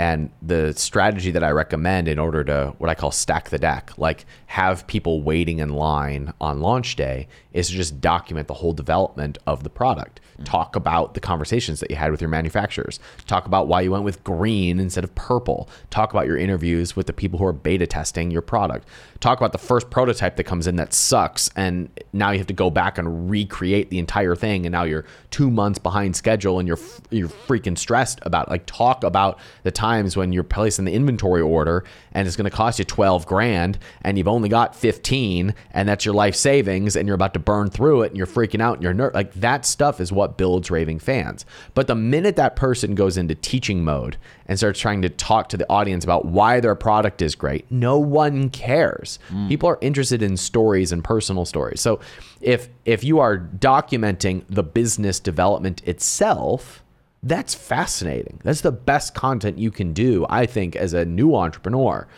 And 0.00 0.30
the 0.40 0.72
strategy 0.72 1.30
that 1.32 1.44
I 1.44 1.50
recommend 1.50 2.08
in 2.08 2.18
order 2.18 2.42
to 2.44 2.74
what 2.78 2.88
I 2.88 2.94
call 2.94 3.10
stack 3.10 3.50
the 3.50 3.58
deck, 3.58 3.92
like 3.98 4.24
have 4.46 4.86
people 4.86 5.20
waiting 5.20 5.58
in 5.58 5.74
line 5.74 6.32
on 6.40 6.62
launch 6.62 6.96
day, 6.96 7.28
is 7.52 7.68
to 7.68 7.74
just 7.74 8.00
document 8.00 8.48
the 8.48 8.54
whole 8.54 8.72
development 8.72 9.36
of 9.46 9.62
the 9.62 9.68
product. 9.68 10.20
Talk 10.44 10.74
about 10.74 11.12
the 11.12 11.20
conversations 11.20 11.80
that 11.80 11.90
you 11.90 11.96
had 11.96 12.10
with 12.10 12.22
your 12.22 12.30
manufacturers. 12.30 12.98
Talk 13.26 13.44
about 13.44 13.68
why 13.68 13.82
you 13.82 13.90
went 13.90 14.04
with 14.04 14.24
green 14.24 14.80
instead 14.80 15.04
of 15.04 15.14
purple. 15.14 15.68
Talk 15.90 16.12
about 16.12 16.26
your 16.26 16.38
interviews 16.38 16.96
with 16.96 17.06
the 17.06 17.12
people 17.12 17.38
who 17.38 17.44
are 17.44 17.52
beta 17.52 17.86
testing 17.86 18.30
your 18.30 18.40
product. 18.40 18.88
Talk 19.18 19.36
about 19.36 19.52
the 19.52 19.58
first 19.58 19.90
prototype 19.90 20.36
that 20.36 20.44
comes 20.44 20.66
in 20.66 20.76
that 20.76 20.94
sucks, 20.94 21.50
and 21.56 21.90
now 22.14 22.30
you 22.30 22.38
have 22.38 22.46
to 22.46 22.54
go 22.54 22.70
back 22.70 22.96
and 22.96 23.28
recreate 23.28 23.90
the 23.90 23.98
entire 23.98 24.34
thing, 24.34 24.64
and 24.64 24.72
now 24.72 24.84
you're 24.84 25.04
two 25.30 25.50
months 25.50 25.78
behind 25.78 26.16
schedule, 26.16 26.58
and 26.58 26.66
you're 26.66 26.78
you're 27.10 27.28
freaking 27.28 27.76
stressed 27.76 28.18
about. 28.22 28.48
Like, 28.48 28.64
talk 28.64 29.04
about 29.04 29.38
the 29.62 29.70
times 29.90 30.16
when 30.16 30.32
you're 30.32 30.44
placing 30.44 30.84
the 30.84 30.92
inventory 30.92 31.42
order, 31.42 31.84
and 32.12 32.26
it's 32.26 32.36
going 32.36 32.50
to 32.50 32.56
cost 32.56 32.78
you 32.78 32.84
twelve 32.84 33.26
grand, 33.26 33.78
and 34.02 34.16
you've 34.16 34.28
only 34.28 34.48
got 34.48 34.74
fifteen, 34.74 35.54
and 35.72 35.88
that's 35.88 36.04
your 36.04 36.14
life 36.14 36.34
savings, 36.34 36.96
and 36.96 37.06
you're 37.06 37.14
about 37.14 37.34
to 37.34 37.40
burn 37.40 37.70
through 37.70 38.02
it, 38.02 38.08
and 38.08 38.16
you're 38.16 38.26
freaking 38.26 38.60
out, 38.60 38.74
and 38.74 38.82
you're 38.82 38.94
ner- 38.94 39.12
like 39.14 39.32
that 39.34 39.66
stuff 39.66 40.00
is 40.00 40.12
what 40.12 40.38
builds 40.38 40.70
raving 40.70 40.98
fans. 40.98 41.44
But 41.74 41.86
the 41.86 41.94
minute 41.94 42.36
that 42.36 42.56
person 42.56 42.94
goes 42.94 43.16
into 43.16 43.34
teaching 43.34 43.84
mode 43.84 44.16
and 44.46 44.58
starts 44.58 44.80
trying 44.80 45.02
to 45.02 45.08
talk 45.08 45.48
to 45.48 45.56
the 45.56 45.68
audience 45.68 46.04
about 46.04 46.24
why 46.24 46.60
their 46.60 46.74
product 46.74 47.22
is 47.22 47.34
great, 47.34 47.70
no 47.70 47.98
one 47.98 48.50
cares. 48.50 49.18
Mm. 49.30 49.48
People 49.48 49.68
are 49.68 49.78
interested 49.80 50.22
in 50.22 50.36
stories 50.36 50.92
and 50.92 51.02
personal 51.04 51.44
stories. 51.44 51.80
So 51.80 52.00
if 52.40 52.68
if 52.84 53.04
you 53.04 53.18
are 53.20 53.38
documenting 53.38 54.44
the 54.48 54.62
business 54.62 55.20
development 55.20 55.82
itself, 55.86 56.82
that's 57.22 57.54
fascinating. 57.54 58.40
That's 58.44 58.62
the 58.62 58.72
best 58.72 59.14
content 59.14 59.58
you 59.58 59.70
can 59.70 59.92
do, 59.92 60.26
I 60.30 60.46
think, 60.46 60.76
as 60.76 60.94
a 60.94 61.04
new 61.04 61.34
entrepreneur. 61.34 62.08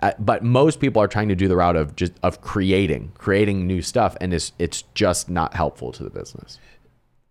Uh, 0.00 0.12
but 0.18 0.44
most 0.44 0.80
people 0.80 1.00
are 1.00 1.08
trying 1.08 1.28
to 1.28 1.34
do 1.34 1.48
the 1.48 1.56
route 1.56 1.76
of 1.76 1.96
just 1.96 2.12
of 2.22 2.40
creating, 2.40 3.12
creating 3.16 3.66
new 3.66 3.80
stuff, 3.80 4.16
and 4.20 4.34
it's 4.34 4.52
it's 4.58 4.82
just 4.94 5.30
not 5.30 5.54
helpful 5.54 5.92
to 5.92 6.02
the 6.02 6.10
business. 6.10 6.58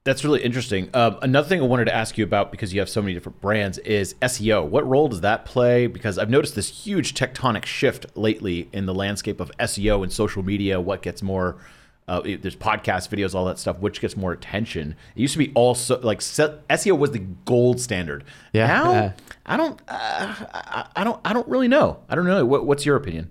That's 0.06 0.26
really 0.26 0.42
interesting. 0.42 0.90
Um, 0.94 1.18
another 1.22 1.48
thing 1.48 1.62
I 1.62 1.66
wanted 1.66 1.86
to 1.86 1.96
ask 1.96 2.18
you 2.18 2.26
about 2.26 2.52
because 2.52 2.74
you 2.74 2.82
have 2.82 2.90
so 2.90 3.02
many 3.02 3.14
different 3.14 3.40
brands 3.40 3.78
is 3.80 4.16
SEO. 4.16 4.68
What 4.68 4.86
role 4.86 5.08
does 5.08 5.22
that 5.22 5.46
play? 5.46 5.88
Because 5.88 6.18
I've 6.18 6.30
noticed 6.30 6.56
this 6.56 6.86
huge 6.86 7.14
tectonic 7.14 7.64
shift 7.66 8.18
lately 8.18 8.70
in 8.74 8.86
the 8.86 8.94
landscape 8.94 9.40
of 9.40 9.50
SEO 9.60 10.04
and 10.04 10.12
social 10.12 10.44
media. 10.44 10.82
What 10.82 11.02
gets 11.02 11.22
more? 11.22 11.56
Uh, 12.08 12.22
there's 12.22 12.56
podcast 12.56 13.10
videos, 13.10 13.34
all 13.34 13.46
that 13.46 13.58
stuff. 13.58 13.80
Which 13.80 14.02
gets 14.02 14.18
more 14.18 14.32
attention? 14.32 14.96
It 15.16 15.22
used 15.22 15.34
to 15.34 15.40
be 15.40 15.52
also 15.56 16.00
like 16.02 16.20
SEO 16.20 16.98
was 16.98 17.12
the 17.12 17.20
gold 17.20 17.80
standard. 17.80 18.24
Yeah. 18.52 18.68
Now 18.68 19.14
I 19.46 19.58
don't. 19.58 19.82
Uh, 19.88 20.36
I, 20.54 20.88
I 20.98 21.04
don't. 21.04 21.20
I 21.24 21.34
don't 21.34 21.48
really 21.48 21.68
know. 21.68 22.00
I 22.10 22.16
don't 22.16 22.26
know. 22.26 22.46
What, 22.46 22.66
what's 22.66 22.86
your 22.86 22.96
opinion? 22.96 23.30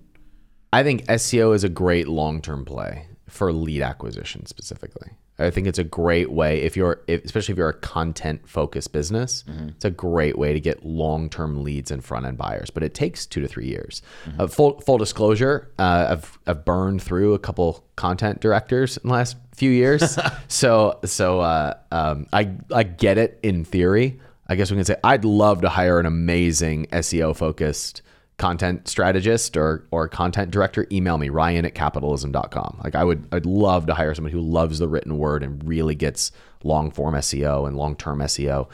I 0.72 0.82
think 0.82 1.04
SEO 1.06 1.54
is 1.54 1.64
a 1.64 1.68
great 1.68 2.08
long 2.08 2.40
term 2.40 2.64
play 2.64 3.08
for 3.28 3.52
lead 3.52 3.82
acquisition 3.82 4.46
specifically. 4.46 5.10
I 5.42 5.50
think 5.50 5.66
it's 5.66 5.78
a 5.78 5.84
great 5.84 6.30
way 6.30 6.62
if 6.62 6.76
you're, 6.76 7.00
if, 7.06 7.24
especially 7.24 7.52
if 7.52 7.58
you're 7.58 7.68
a 7.68 7.74
content 7.74 8.48
focused 8.48 8.92
business, 8.92 9.44
it's 9.68 9.84
a 9.84 9.90
great 9.90 10.38
way 10.38 10.52
to 10.52 10.60
get 10.60 10.84
long 10.84 11.28
term 11.28 11.62
leads 11.62 11.90
and 11.90 12.04
front 12.04 12.26
end 12.26 12.38
buyers. 12.38 12.70
But 12.70 12.82
it 12.82 12.94
takes 12.94 13.26
two 13.26 13.40
to 13.40 13.48
three 13.48 13.66
years. 13.66 14.02
Uh, 14.38 14.46
full 14.46 14.80
full 14.80 14.98
disclosure, 14.98 15.70
uh, 15.78 16.06
I've 16.10 16.38
I've 16.46 16.64
burned 16.64 17.02
through 17.02 17.34
a 17.34 17.38
couple 17.38 17.84
content 17.96 18.40
directors 18.40 18.96
in 18.96 19.08
the 19.08 19.14
last 19.14 19.36
few 19.54 19.70
years, 19.70 20.18
so 20.48 20.98
so 21.04 21.40
uh, 21.40 21.74
um, 21.90 22.26
I 22.32 22.52
I 22.72 22.82
get 22.84 23.18
it 23.18 23.38
in 23.42 23.64
theory. 23.64 24.20
I 24.48 24.54
guess 24.56 24.70
we 24.70 24.76
can 24.76 24.84
say 24.84 24.96
I'd 25.02 25.24
love 25.24 25.62
to 25.62 25.68
hire 25.68 25.98
an 25.98 26.06
amazing 26.06 26.86
SEO 26.92 27.34
focused 27.36 28.02
content 28.42 28.88
strategist 28.88 29.56
or 29.56 29.86
or 29.92 30.08
content 30.08 30.50
director, 30.50 30.84
email 30.90 31.16
me, 31.16 31.28
Ryan 31.28 31.64
at 31.64 31.76
capitalism.com. 31.76 32.80
Like 32.82 32.96
I 32.96 33.04
would 33.04 33.28
I'd 33.30 33.46
love 33.46 33.86
to 33.86 33.94
hire 33.94 34.12
someone 34.16 34.32
who 34.32 34.40
loves 34.40 34.80
the 34.80 34.88
written 34.88 35.16
word 35.16 35.44
and 35.44 35.62
really 35.64 35.94
gets 35.94 36.32
long 36.64 36.90
form 36.90 37.14
SEO 37.14 37.68
and 37.68 37.76
long 37.76 37.94
term 37.94 38.18
SEO. 38.18 38.68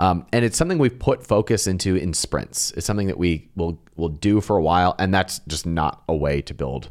Um, 0.00 0.26
and 0.32 0.44
it's 0.44 0.56
something 0.56 0.78
we've 0.78 0.98
put 0.98 1.24
focus 1.24 1.68
into 1.68 1.94
in 1.94 2.14
sprints. 2.14 2.72
It's 2.72 2.84
something 2.84 3.06
that 3.06 3.16
we 3.16 3.48
will 3.54 3.80
will 3.94 4.08
do 4.08 4.40
for 4.40 4.56
a 4.56 4.62
while, 4.62 4.96
and 4.98 5.14
that's 5.14 5.38
just 5.46 5.66
not 5.66 6.02
a 6.08 6.16
way 6.16 6.42
to 6.42 6.52
build 6.52 6.90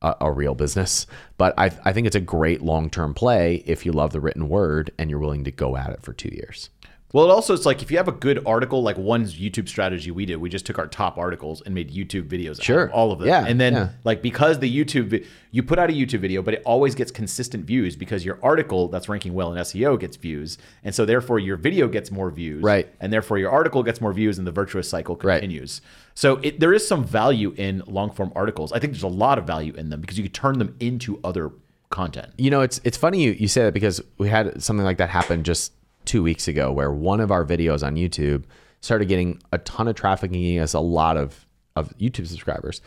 a, 0.00 0.16
a 0.22 0.32
real 0.32 0.54
business. 0.54 1.06
But 1.36 1.52
I, 1.58 1.66
I 1.84 1.92
think 1.92 2.06
it's 2.06 2.16
a 2.16 2.20
great 2.20 2.62
long 2.62 2.88
term 2.88 3.12
play 3.12 3.62
if 3.66 3.84
you 3.84 3.92
love 3.92 4.12
the 4.12 4.20
written 4.20 4.48
word 4.48 4.92
and 4.98 5.10
you're 5.10 5.18
willing 5.18 5.44
to 5.44 5.50
go 5.50 5.76
at 5.76 5.90
it 5.90 6.00
for 6.00 6.14
two 6.14 6.30
years. 6.30 6.70
Well, 7.12 7.24
it 7.24 7.30
also 7.30 7.54
it's 7.54 7.64
like 7.64 7.82
if 7.82 7.90
you 7.90 7.96
have 7.98 8.08
a 8.08 8.12
good 8.12 8.42
article, 8.44 8.82
like 8.82 8.98
one's 8.98 9.38
YouTube 9.38 9.68
strategy 9.68 10.10
we 10.10 10.26
did, 10.26 10.36
we 10.36 10.48
just 10.48 10.66
took 10.66 10.78
our 10.78 10.88
top 10.88 11.16
articles 11.16 11.62
and 11.62 11.74
made 11.74 11.90
YouTube 11.92 12.28
videos. 12.28 12.60
Sure. 12.60 12.82
out 12.82 12.88
of 12.88 12.94
all 12.94 13.12
of 13.12 13.20
them. 13.20 13.28
Yeah, 13.28 13.44
and 13.46 13.60
then 13.60 13.72
yeah. 13.74 13.88
like 14.04 14.22
because 14.22 14.58
the 14.58 14.70
YouTube 14.84 15.06
vi- 15.06 15.24
you 15.52 15.62
put 15.62 15.78
out 15.78 15.88
a 15.88 15.92
YouTube 15.92 16.18
video, 16.18 16.42
but 16.42 16.54
it 16.54 16.62
always 16.66 16.94
gets 16.94 17.10
consistent 17.12 17.64
views 17.64 17.94
because 17.96 18.24
your 18.24 18.38
article 18.42 18.88
that's 18.88 19.08
ranking 19.08 19.34
well 19.34 19.52
in 19.52 19.58
SEO 19.60 19.98
gets 19.98 20.16
views, 20.16 20.58
and 20.82 20.94
so 20.94 21.04
therefore 21.04 21.38
your 21.38 21.56
video 21.56 21.86
gets 21.88 22.10
more 22.10 22.30
views, 22.30 22.62
Right. 22.62 22.88
And 23.00 23.12
therefore 23.12 23.38
your 23.38 23.50
article 23.50 23.82
gets 23.82 24.00
more 24.00 24.12
views, 24.12 24.36
and 24.38 24.46
the 24.46 24.52
virtuous 24.52 24.88
cycle 24.88 25.14
Right. 25.22 25.40
continues. 25.40 25.80
So 26.14 26.36
it, 26.42 26.60
there 26.60 26.72
is 26.72 26.86
some 26.86 27.04
value 27.04 27.54
in 27.56 27.82
long 27.86 28.10
form 28.10 28.32
articles. 28.34 28.72
I 28.72 28.78
think 28.80 28.92
there's 28.94 29.02
a 29.04 29.08
lot 29.08 29.38
of 29.38 29.46
value 29.46 29.72
in 29.74 29.90
them 29.90 30.00
because 30.00 30.18
you 30.18 30.24
can 30.24 30.32
turn 30.32 30.58
them 30.58 30.74
into 30.80 31.20
other 31.22 31.52
content. 31.90 32.32
You 32.36 32.50
know, 32.50 32.62
it's 32.62 32.80
it's 32.84 32.96
funny 32.96 33.22
you, 33.22 33.30
you 33.32 33.48
say 33.48 33.62
that 33.62 33.74
because 33.74 34.02
we 34.18 34.28
had 34.28 34.60
something 34.62 34.84
like 34.84 34.98
that 34.98 35.08
happen 35.08 35.44
just 35.44 35.72
two 36.06 36.22
weeks 36.22 36.48
ago 36.48 36.72
where 36.72 36.92
one 36.92 37.20
of 37.20 37.30
our 37.30 37.44
videos 37.44 37.86
on 37.86 37.96
YouTube 37.96 38.44
started 38.80 39.06
getting 39.06 39.40
a 39.52 39.58
ton 39.58 39.88
of 39.88 39.94
traffic 39.94 40.30
and 40.30 40.40
getting 40.40 40.60
us 40.60 40.74
a 40.74 40.80
lot 40.80 41.16
of, 41.16 41.46
of 41.74 41.96
YouTube 41.98 42.26
subscribers. 42.26 42.80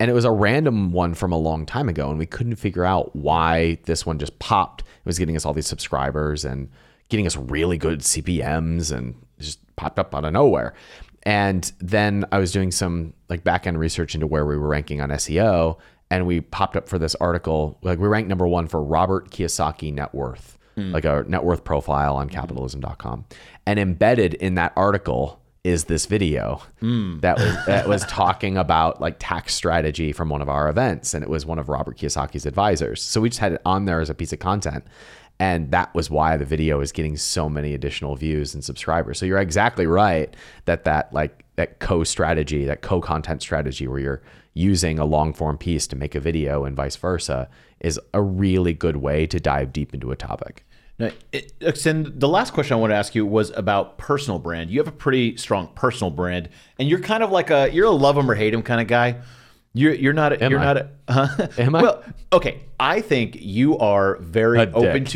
And 0.00 0.10
it 0.10 0.14
was 0.14 0.24
a 0.24 0.30
random 0.30 0.92
one 0.92 1.14
from 1.14 1.32
a 1.32 1.38
long 1.38 1.66
time 1.66 1.88
ago, 1.88 2.10
and 2.10 2.18
we 2.18 2.26
couldn't 2.26 2.56
figure 2.56 2.84
out 2.84 3.14
why 3.14 3.78
this 3.84 4.06
one 4.06 4.18
just 4.18 4.38
popped. 4.38 4.80
It 4.80 5.06
was 5.06 5.18
getting 5.18 5.36
us 5.36 5.44
all 5.44 5.52
these 5.52 5.66
subscribers 5.66 6.44
and 6.44 6.70
getting 7.08 7.26
us 7.26 7.36
really 7.36 7.78
good 7.78 8.00
CPMs 8.00 8.90
and 8.90 9.14
just 9.38 9.60
popped 9.76 9.98
up 9.98 10.14
out 10.14 10.24
of 10.24 10.32
nowhere. 10.32 10.74
And 11.24 11.70
then 11.78 12.24
I 12.32 12.38
was 12.38 12.50
doing 12.52 12.72
some 12.72 13.12
like 13.28 13.44
back 13.44 13.66
end 13.66 13.78
research 13.78 14.14
into 14.14 14.26
where 14.26 14.44
we 14.44 14.56
were 14.56 14.68
ranking 14.68 15.00
on 15.00 15.10
SEO, 15.10 15.78
and 16.10 16.26
we 16.26 16.40
popped 16.40 16.76
up 16.76 16.88
for 16.88 16.98
this 16.98 17.14
article. 17.16 17.78
Like 17.82 17.98
we 17.98 18.08
ranked 18.08 18.28
number 18.28 18.48
one 18.48 18.66
for 18.66 18.82
Robert 18.82 19.30
Kiyosaki 19.30 19.92
net 19.92 20.14
worth, 20.14 20.58
Hmm. 20.74 20.92
like 20.92 21.04
a 21.04 21.24
net 21.28 21.44
worth 21.44 21.64
profile 21.64 22.16
on 22.16 22.28
hmm. 22.28 22.34
capitalism.com. 22.34 23.24
And 23.66 23.78
embedded 23.78 24.34
in 24.34 24.54
that 24.54 24.72
article 24.76 25.40
is 25.64 25.84
this 25.84 26.06
video 26.06 26.60
hmm. 26.80 27.20
that 27.20 27.38
was 27.38 27.56
that 27.66 27.88
was 27.88 28.04
talking 28.06 28.56
about 28.56 29.00
like 29.00 29.16
tax 29.18 29.54
strategy 29.54 30.12
from 30.12 30.28
one 30.28 30.42
of 30.42 30.48
our 30.48 30.68
events, 30.68 31.14
and 31.14 31.22
it 31.22 31.30
was 31.30 31.46
one 31.46 31.58
of 31.58 31.68
Robert 31.68 31.96
Kiyosaki's 31.96 32.46
advisors. 32.46 33.02
So 33.02 33.20
we 33.20 33.28
just 33.28 33.40
had 33.40 33.52
it 33.52 33.62
on 33.64 33.84
there 33.84 34.00
as 34.00 34.10
a 34.10 34.14
piece 34.14 34.32
of 34.32 34.38
content. 34.38 34.84
And 35.38 35.72
that 35.72 35.92
was 35.92 36.08
why 36.08 36.36
the 36.36 36.44
video 36.44 36.80
is 36.80 36.92
getting 36.92 37.16
so 37.16 37.48
many 37.48 37.74
additional 37.74 38.14
views 38.14 38.54
and 38.54 38.62
subscribers. 38.62 39.18
So 39.18 39.26
you're 39.26 39.38
exactly 39.38 39.86
right 39.86 40.32
that 40.66 40.84
that 40.84 41.12
like 41.12 41.44
that 41.56 41.80
co-strategy, 41.80 42.64
that 42.64 42.82
co-content 42.82 43.42
strategy 43.42 43.88
where 43.88 43.98
you're 43.98 44.22
using 44.54 44.98
a 44.98 45.04
long 45.04 45.32
form 45.32 45.58
piece 45.58 45.86
to 45.88 45.96
make 45.96 46.14
a 46.14 46.20
video 46.20 46.64
and 46.64 46.76
vice 46.76 46.96
versa 46.96 47.48
is 47.82 48.00
a 48.14 48.22
really 48.22 48.72
good 48.72 48.96
way 48.96 49.26
to 49.26 49.38
dive 49.38 49.72
deep 49.72 49.92
into 49.92 50.10
a 50.10 50.16
topic. 50.16 50.64
Now, 50.98 51.10
and 51.84 52.06
the 52.20 52.28
last 52.28 52.52
question 52.52 52.74
I 52.74 52.80
want 52.80 52.92
to 52.92 52.96
ask 52.96 53.14
you 53.14 53.26
was 53.26 53.50
about 53.50 53.98
personal 53.98 54.38
brand. 54.38 54.70
You 54.70 54.78
have 54.78 54.88
a 54.88 54.92
pretty 54.92 55.36
strong 55.36 55.68
personal 55.74 56.10
brand, 56.10 56.48
and 56.78 56.88
you're 56.88 57.00
kind 57.00 57.22
of 57.22 57.30
like 57.30 57.50
a 57.50 57.70
you're 57.72 57.86
a 57.86 57.90
love 57.90 58.16
him 58.16 58.30
or 58.30 58.34
hate 58.34 58.54
him 58.54 58.62
kind 58.62 58.80
of 58.80 58.86
guy. 58.86 59.20
You're 59.74 59.94
you're 59.94 60.12
not 60.12 60.32
a, 60.34 60.48
you're 60.50 60.58
I? 60.60 60.64
not 60.64 60.76
a 60.76 60.88
huh? 61.08 61.48
Am 61.58 61.74
I? 61.74 61.82
Well, 61.82 62.04
okay. 62.32 62.60
I 62.78 63.00
think 63.00 63.36
you 63.40 63.78
are 63.78 64.16
very 64.18 64.58
A 64.60 64.70
open 64.72 65.04
dick. 65.04 65.08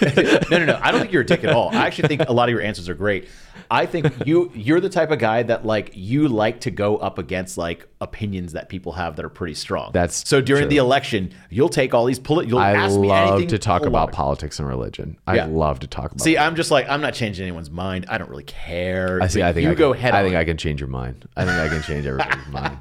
to. 0.00 0.46
no, 0.50 0.58
no, 0.58 0.64
no. 0.64 0.80
I 0.82 0.90
don't 0.90 1.00
think 1.00 1.12
you're 1.12 1.22
a 1.22 1.26
dick 1.26 1.44
at 1.44 1.52
all. 1.52 1.68
I 1.68 1.86
actually 1.86 2.08
think 2.08 2.28
a 2.28 2.32
lot 2.32 2.48
of 2.48 2.52
your 2.52 2.62
answers 2.62 2.88
are 2.88 2.94
great. 2.94 3.28
I 3.70 3.86
think 3.86 4.26
you 4.26 4.50
you're 4.54 4.80
the 4.80 4.88
type 4.88 5.12
of 5.12 5.20
guy 5.20 5.44
that 5.44 5.64
like 5.64 5.92
you 5.94 6.26
like 6.26 6.60
to 6.62 6.72
go 6.72 6.96
up 6.96 7.18
against 7.18 7.56
like 7.56 7.86
opinions 8.00 8.54
that 8.54 8.68
people 8.68 8.90
have 8.92 9.14
that 9.14 9.24
are 9.24 9.28
pretty 9.30 9.54
strong. 9.54 9.90
That's 9.92 10.26
so 10.28 10.40
during 10.40 10.62
true. 10.62 10.70
the 10.70 10.76
election, 10.78 11.32
you'll 11.50 11.68
take 11.68 11.94
all 11.94 12.04
these 12.06 12.18
poli- 12.18 12.46
You'll 12.48 12.58
I 12.58 12.72
ask 12.72 12.98
me 12.98 13.06
love 13.06 13.28
anything 13.34 13.48
to 13.50 13.58
talk 13.58 13.82
about 13.86 14.10
politics 14.10 14.58
and 14.58 14.66
religion. 14.66 15.18
I 15.26 15.36
Yeah. 15.36 15.44
love 15.46 15.78
to 15.80 15.86
talk 15.86 16.06
about 16.10 16.20
See, 16.22 16.36
I'm 16.36 16.56
just 16.56 16.72
like 16.72 16.88
I'm 16.88 17.00
not 17.00 17.14
changing 17.14 17.44
anyone's 17.44 17.70
mind. 17.70 18.06
I 18.08 18.18
don't 18.18 18.30
really 18.30 18.42
care. 18.44 19.20
I 19.22 19.28
see. 19.28 19.42
I 19.42 19.52
think 19.52 19.66
you 19.66 19.70
I 19.70 19.74
go 19.74 19.92
can, 19.92 20.00
head. 20.02 20.14
I 20.14 20.18
on. 20.20 20.24
think 20.24 20.36
I 20.36 20.44
can 20.44 20.56
change 20.56 20.80
your 20.80 20.88
mind. 20.88 21.28
I 21.36 21.44
think 21.44 21.56
I 21.58 21.68
can 21.68 21.82
change 21.82 22.06
everybody's 22.06 22.46
mind. 22.50 22.76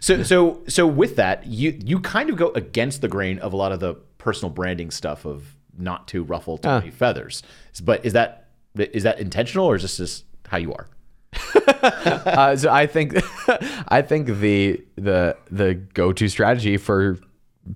So 0.00 0.22
so 0.22 0.37
so 0.68 0.86
with 0.86 1.16
that, 1.16 1.46
you 1.46 1.76
you 1.84 2.00
kind 2.00 2.28
of 2.30 2.36
go 2.36 2.48
against 2.54 3.00
the 3.00 3.08
grain 3.08 3.38
of 3.40 3.52
a 3.52 3.56
lot 3.56 3.72
of 3.72 3.80
the 3.80 3.94
personal 4.18 4.50
branding 4.50 4.90
stuff 4.90 5.24
of 5.24 5.54
not 5.78 6.08
to 6.08 6.22
ruffle 6.24 6.58
too 6.58 6.68
Ah. 6.68 6.78
many 6.80 6.90
feathers. 6.90 7.42
But 7.82 8.04
is 8.04 8.12
that 8.14 8.48
is 8.76 9.02
that 9.04 9.18
intentional 9.20 9.66
or 9.66 9.76
is 9.76 9.82
this 9.82 9.96
just 9.98 10.24
how 10.48 10.58
you 10.58 10.72
are? 10.72 10.86
Uh, 11.78 12.56
so 12.56 12.70
I 12.70 12.86
think, 12.86 13.14
I 13.88 14.02
think 14.02 14.26
the 14.40 14.82
the 14.96 15.36
the 15.50 15.74
go 15.74 16.12
to 16.12 16.28
strategy 16.28 16.76
for 16.76 17.18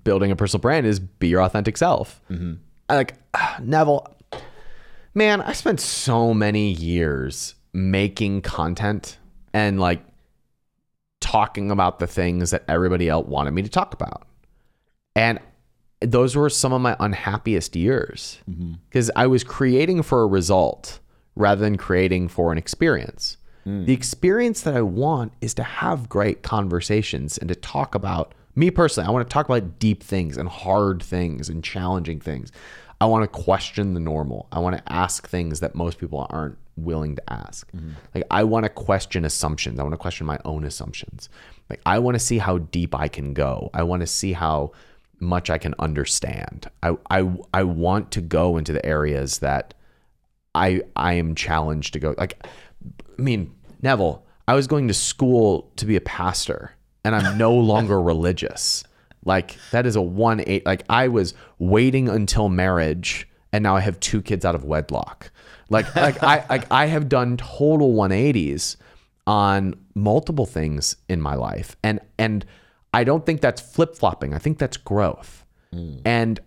building 0.04 0.30
a 0.32 0.36
personal 0.36 0.60
brand 0.60 0.86
is 0.86 0.98
be 0.98 1.28
your 1.28 1.42
authentic 1.42 1.76
self. 1.76 2.20
like 2.88 3.14
Neville, 3.60 4.06
man, 5.14 5.40
I 5.40 5.52
spent 5.52 5.80
so 5.80 6.34
many 6.34 6.70
years 6.72 7.54
making 7.72 8.42
content 8.42 9.18
and 9.54 9.78
like 9.80 10.02
talking 11.32 11.70
about 11.70 11.98
the 11.98 12.06
things 12.06 12.50
that 12.50 12.62
everybody 12.68 13.08
else 13.08 13.26
wanted 13.26 13.52
me 13.52 13.62
to 13.62 13.68
talk 13.68 13.94
about. 13.94 14.26
And 15.16 15.40
those 16.00 16.36
were 16.36 16.50
some 16.50 16.72
of 16.72 16.82
my 16.82 16.94
unhappiest 17.00 17.74
years 17.74 18.38
mm-hmm. 18.50 18.74
because 18.88 19.10
I 19.16 19.26
was 19.26 19.42
creating 19.42 20.02
for 20.02 20.22
a 20.22 20.26
result 20.26 21.00
rather 21.34 21.62
than 21.62 21.78
creating 21.78 22.28
for 22.28 22.52
an 22.52 22.58
experience. 22.58 23.38
Mm. 23.66 23.86
The 23.86 23.94
experience 23.94 24.60
that 24.62 24.76
I 24.76 24.82
want 24.82 25.32
is 25.40 25.54
to 25.54 25.62
have 25.62 26.08
great 26.08 26.42
conversations 26.42 27.38
and 27.38 27.48
to 27.48 27.54
talk 27.54 27.94
about 27.94 28.34
me 28.54 28.70
personally. 28.70 29.08
I 29.08 29.12
want 29.12 29.26
to 29.26 29.32
talk 29.32 29.46
about 29.46 29.78
deep 29.78 30.02
things 30.02 30.36
and 30.36 30.48
hard 30.48 31.02
things 31.02 31.48
and 31.48 31.64
challenging 31.64 32.20
things. 32.20 32.52
I 33.00 33.06
want 33.06 33.22
to 33.22 33.28
question 33.28 33.94
the 33.94 34.00
normal. 34.00 34.48
I 34.52 34.58
want 34.58 34.76
to 34.76 34.92
ask 34.92 35.26
things 35.26 35.60
that 35.60 35.74
most 35.74 35.98
people 35.98 36.26
aren't 36.28 36.58
willing 36.76 37.16
to 37.16 37.32
ask. 37.32 37.70
Mm-hmm. 37.72 37.92
Like 38.14 38.24
I 38.30 38.44
want 38.44 38.64
to 38.64 38.70
question 38.70 39.24
assumptions. 39.24 39.78
I 39.78 39.82
want 39.82 39.92
to 39.92 39.98
question 39.98 40.26
my 40.26 40.38
own 40.44 40.64
assumptions. 40.64 41.28
Like 41.70 41.80
I 41.86 41.98
want 41.98 42.14
to 42.14 42.18
see 42.18 42.38
how 42.38 42.58
deep 42.58 42.94
I 42.94 43.08
can 43.08 43.34
go. 43.34 43.70
I 43.74 43.82
want 43.82 44.00
to 44.00 44.06
see 44.06 44.32
how 44.32 44.72
much 45.20 45.50
I 45.50 45.58
can 45.58 45.74
understand. 45.78 46.68
I 46.82 46.96
I 47.10 47.30
I 47.54 47.62
want 47.62 48.10
to 48.12 48.20
go 48.20 48.56
into 48.56 48.72
the 48.72 48.84
areas 48.84 49.38
that 49.38 49.74
I 50.54 50.82
I 50.96 51.14
am 51.14 51.34
challenged 51.34 51.92
to 51.94 51.98
go. 51.98 52.14
Like 52.18 52.44
I 53.18 53.22
mean, 53.22 53.54
Neville, 53.80 54.24
I 54.48 54.54
was 54.54 54.66
going 54.66 54.88
to 54.88 54.94
school 54.94 55.70
to 55.76 55.86
be 55.86 55.96
a 55.96 56.00
pastor 56.00 56.72
and 57.04 57.14
I'm 57.14 57.38
no 57.38 57.54
longer 57.72 58.00
religious. 58.00 58.84
Like 59.24 59.56
that 59.70 59.86
is 59.86 59.96
a 59.96 60.02
one 60.02 60.42
eight 60.46 60.66
like 60.66 60.84
I 60.88 61.08
was 61.08 61.34
waiting 61.58 62.08
until 62.08 62.48
marriage 62.48 63.28
and 63.52 63.62
now 63.62 63.76
I 63.76 63.80
have 63.80 64.00
two 64.00 64.22
kids 64.22 64.44
out 64.44 64.54
of 64.54 64.64
wedlock. 64.64 65.30
Like 65.72 65.94
like 65.96 66.22
I 66.22 66.44
like 66.48 66.66
I 66.70 66.86
have 66.86 67.08
done 67.08 67.36
total 67.36 67.94
180s 67.94 68.76
on 69.26 69.74
multiple 69.94 70.46
things 70.46 70.96
in 71.08 71.20
my 71.20 71.34
life. 71.34 71.76
And 71.82 72.00
and 72.18 72.44
I 72.94 73.04
don't 73.04 73.24
think 73.24 73.40
that's 73.40 73.60
flip-flopping. 73.60 74.34
I 74.34 74.38
think 74.38 74.58
that's 74.58 74.76
growth. 74.76 75.44
Hmm. 75.72 75.96
And 76.04 76.40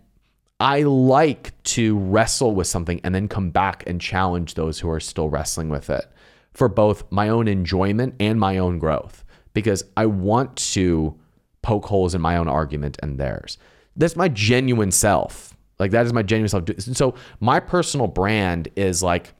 I 0.60 0.82
like 0.82 1.60
to 1.64 1.98
wrestle 1.98 2.54
with 2.54 2.66
something 2.66 3.00
and 3.04 3.14
then 3.14 3.28
come 3.28 3.50
back 3.50 3.84
and 3.86 4.00
challenge 4.00 4.54
those 4.54 4.78
who 4.78 4.88
are 4.88 5.00
still 5.00 5.28
wrestling 5.28 5.68
with 5.68 5.90
it 5.90 6.06
for 6.52 6.68
both 6.68 7.04
my 7.10 7.28
own 7.28 7.48
enjoyment 7.48 8.14
and 8.18 8.40
my 8.40 8.56
own 8.56 8.78
growth 8.78 9.24
because 9.52 9.84
I 9.96 10.06
want 10.06 10.56
to 10.72 11.18
poke 11.60 11.86
holes 11.86 12.14
in 12.14 12.20
my 12.20 12.36
own 12.36 12.48
argument 12.48 12.96
and 13.02 13.18
theirs. 13.18 13.58
That's 13.96 14.16
my 14.16 14.28
genuine 14.28 14.90
self. 14.90 15.55
Like 15.78 15.90
that 15.90 16.06
is 16.06 16.12
my 16.12 16.22
genuine 16.22 16.48
self. 16.48 16.64
So 16.78 17.14
my 17.40 17.60
personal 17.60 18.06
brand 18.06 18.68
is 18.76 19.02
like 19.02 19.34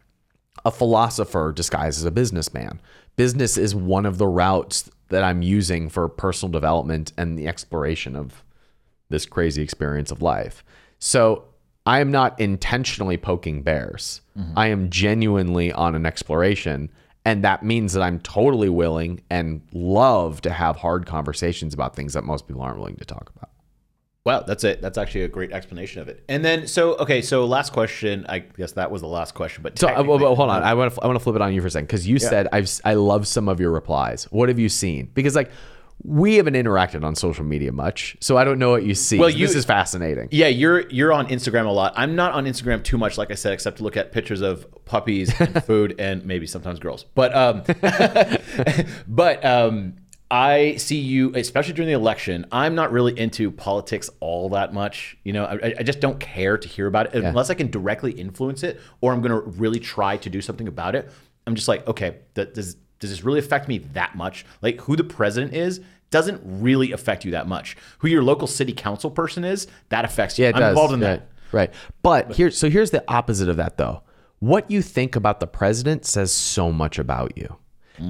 a 0.64 0.70
philosopher 0.70 1.52
disguised 1.52 1.98
as 1.98 2.04
a 2.04 2.10
businessman. 2.10 2.80
Business 3.16 3.56
is 3.56 3.74
one 3.74 4.04
of 4.04 4.18
the 4.18 4.26
routes 4.26 4.90
that 5.08 5.22
I'm 5.22 5.42
using 5.42 5.88
for 5.88 6.08
personal 6.08 6.52
development 6.52 7.12
and 7.16 7.38
the 7.38 7.48
exploration 7.48 8.16
of 8.16 8.44
this 9.08 9.24
crazy 9.24 9.62
experience 9.62 10.10
of 10.10 10.20
life. 10.20 10.64
So 10.98 11.44
I 11.86 12.00
am 12.00 12.10
not 12.10 12.38
intentionally 12.40 13.16
poking 13.16 13.62
bears. 13.62 14.20
Mm-hmm. 14.36 14.58
I 14.58 14.66
am 14.66 14.90
genuinely 14.90 15.72
on 15.72 15.94
an 15.94 16.04
exploration. 16.04 16.90
And 17.24 17.44
that 17.44 17.62
means 17.62 17.92
that 17.92 18.02
I'm 18.02 18.20
totally 18.20 18.68
willing 18.68 19.20
and 19.30 19.62
love 19.72 20.40
to 20.42 20.50
have 20.50 20.76
hard 20.76 21.06
conversations 21.06 21.74
about 21.74 21.94
things 21.96 22.12
that 22.12 22.24
most 22.24 22.46
people 22.46 22.62
aren't 22.62 22.78
willing 22.78 22.96
to 22.96 23.04
talk 23.04 23.32
about. 23.34 23.50
Wow, 24.26 24.40
that's 24.40 24.64
it. 24.64 24.82
That's 24.82 24.98
actually 24.98 25.22
a 25.22 25.28
great 25.28 25.52
explanation 25.52 26.02
of 26.02 26.08
it. 26.08 26.24
And 26.28 26.44
then, 26.44 26.66
so 26.66 26.96
okay, 26.96 27.22
so 27.22 27.44
last 27.46 27.72
question. 27.72 28.26
I 28.28 28.40
guess 28.40 28.72
that 28.72 28.90
was 28.90 29.00
the 29.00 29.06
last 29.06 29.34
question, 29.34 29.62
but 29.62 29.78
So, 29.78 29.86
uh, 29.86 30.02
well, 30.02 30.18
well, 30.18 30.34
hold 30.34 30.50
on. 30.50 30.64
I 30.64 30.74
want 30.74 30.92
to 30.92 31.00
I 31.00 31.06
want 31.06 31.14
to 31.16 31.22
flip 31.22 31.36
it 31.36 31.42
on 31.42 31.54
you 31.54 31.60
for 31.60 31.68
a 31.68 31.70
second 31.70 31.86
because 31.86 32.08
you 32.08 32.18
said 32.18 32.48
I've 32.50 32.68
I 32.84 32.94
love 32.94 33.28
some 33.28 33.48
of 33.48 33.60
your 33.60 33.70
replies. 33.70 34.24
What 34.32 34.48
have 34.48 34.58
you 34.58 34.68
seen? 34.68 35.10
Because 35.14 35.36
like 35.36 35.52
we 36.02 36.34
haven't 36.34 36.54
interacted 36.54 37.04
on 37.04 37.14
social 37.14 37.44
media 37.44 37.70
much, 37.70 38.16
so 38.20 38.36
I 38.36 38.42
don't 38.42 38.58
know 38.58 38.70
what 38.70 38.82
you 38.84 38.96
see. 38.96 39.16
Well, 39.18 39.30
you- 39.30 39.46
this 39.46 39.54
is 39.54 39.64
fascinating. 39.64 40.26
Yeah, 40.32 40.48
you're 40.48 40.88
you're 40.88 41.12
on 41.12 41.28
Instagram 41.28 41.66
a 41.66 41.70
lot. 41.70 41.92
I'm 41.96 42.16
not 42.16 42.32
on 42.32 42.46
Instagram 42.46 42.82
too 42.82 42.98
much, 42.98 43.16
like 43.16 43.30
I 43.30 43.34
said, 43.34 43.52
except 43.52 43.76
to 43.78 43.84
look 43.84 43.96
at 43.96 44.10
pictures 44.10 44.40
of 44.40 44.66
puppies 44.86 45.32
and 45.40 45.64
food 45.70 45.94
and 46.00 46.26
maybe 46.26 46.48
sometimes 46.48 46.80
girls. 46.80 47.04
But 47.14 47.32
um, 47.32 47.62
but 49.08 49.44
um, 49.44 49.94
I 50.30 50.76
see 50.76 50.98
you, 50.98 51.32
especially 51.34 51.74
during 51.74 51.88
the 51.88 51.94
election. 51.94 52.46
I'm 52.50 52.74
not 52.74 52.90
really 52.90 53.18
into 53.18 53.50
politics 53.50 54.10
all 54.18 54.48
that 54.50 54.74
much. 54.74 55.16
You 55.22 55.32
know, 55.32 55.44
I, 55.44 55.74
I 55.78 55.82
just 55.82 56.00
don't 56.00 56.18
care 56.18 56.58
to 56.58 56.68
hear 56.68 56.86
about 56.86 57.14
it 57.14 57.24
unless 57.24 57.48
I 57.48 57.54
can 57.54 57.70
directly 57.70 58.12
influence 58.12 58.62
it, 58.64 58.80
or 59.00 59.12
I'm 59.12 59.20
going 59.20 59.30
to 59.30 59.48
really 59.58 59.78
try 59.78 60.16
to 60.16 60.28
do 60.28 60.40
something 60.40 60.66
about 60.66 60.96
it. 60.96 61.08
I'm 61.46 61.54
just 61.54 61.68
like, 61.68 61.86
okay, 61.86 62.16
th- 62.34 62.54
does 62.54 62.76
does 62.98 63.10
this 63.10 63.22
really 63.22 63.38
affect 63.38 63.68
me 63.68 63.78
that 63.78 64.16
much? 64.16 64.44
Like, 64.62 64.80
who 64.80 64.96
the 64.96 65.04
president 65.04 65.52
is 65.54 65.80
doesn't 66.10 66.40
really 66.44 66.92
affect 66.92 67.24
you 67.24 67.32
that 67.32 67.46
much. 67.46 67.76
Who 67.98 68.08
your 68.08 68.22
local 68.22 68.46
city 68.46 68.72
council 68.72 69.10
person 69.10 69.44
is, 69.44 69.66
that 69.90 70.04
affects 70.04 70.38
you. 70.38 70.44
Yeah, 70.44 70.50
it 70.50 70.54
I'm 70.56 70.60
does. 70.60 70.70
involved 70.70 70.94
in 70.94 71.00
Yeah, 71.00 71.06
that. 71.08 71.28
Right. 71.52 71.74
But 72.02 72.32
here, 72.32 72.50
so 72.50 72.70
here's 72.70 72.90
the 72.90 73.04
opposite 73.06 73.48
of 73.48 73.56
that, 73.58 73.76
though. 73.76 74.02
What 74.38 74.70
you 74.70 74.82
think 74.82 75.14
about 75.14 75.40
the 75.40 75.46
president 75.46 76.04
says 76.04 76.32
so 76.32 76.72
much 76.72 76.98
about 76.98 77.36
you. 77.36 77.56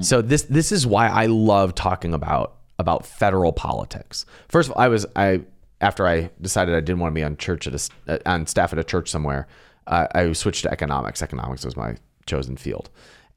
So 0.02 0.22
this 0.22 0.42
this 0.42 0.72
is 0.72 0.86
why 0.86 1.08
I 1.08 1.26
love 1.26 1.74
talking 1.74 2.14
about 2.14 2.56
about 2.78 3.06
federal 3.06 3.52
politics. 3.52 4.26
First 4.48 4.68
of 4.68 4.76
all, 4.76 4.82
I 4.82 4.88
was 4.88 5.06
I 5.16 5.42
after 5.80 6.06
I 6.06 6.30
decided 6.40 6.74
I 6.74 6.80
didn't 6.80 7.00
want 7.00 7.12
to 7.12 7.14
be 7.14 7.22
on 7.22 7.36
church 7.36 7.66
at 7.66 7.74
a, 7.74 8.14
uh, 8.14 8.18
on 8.26 8.46
staff 8.46 8.72
at 8.72 8.78
a 8.78 8.84
church 8.84 9.10
somewhere, 9.10 9.46
uh, 9.86 10.06
I 10.14 10.32
switched 10.32 10.62
to 10.62 10.70
economics. 10.70 11.22
Economics 11.22 11.64
was 11.64 11.76
my 11.76 11.96
chosen 12.26 12.56
field 12.56 12.90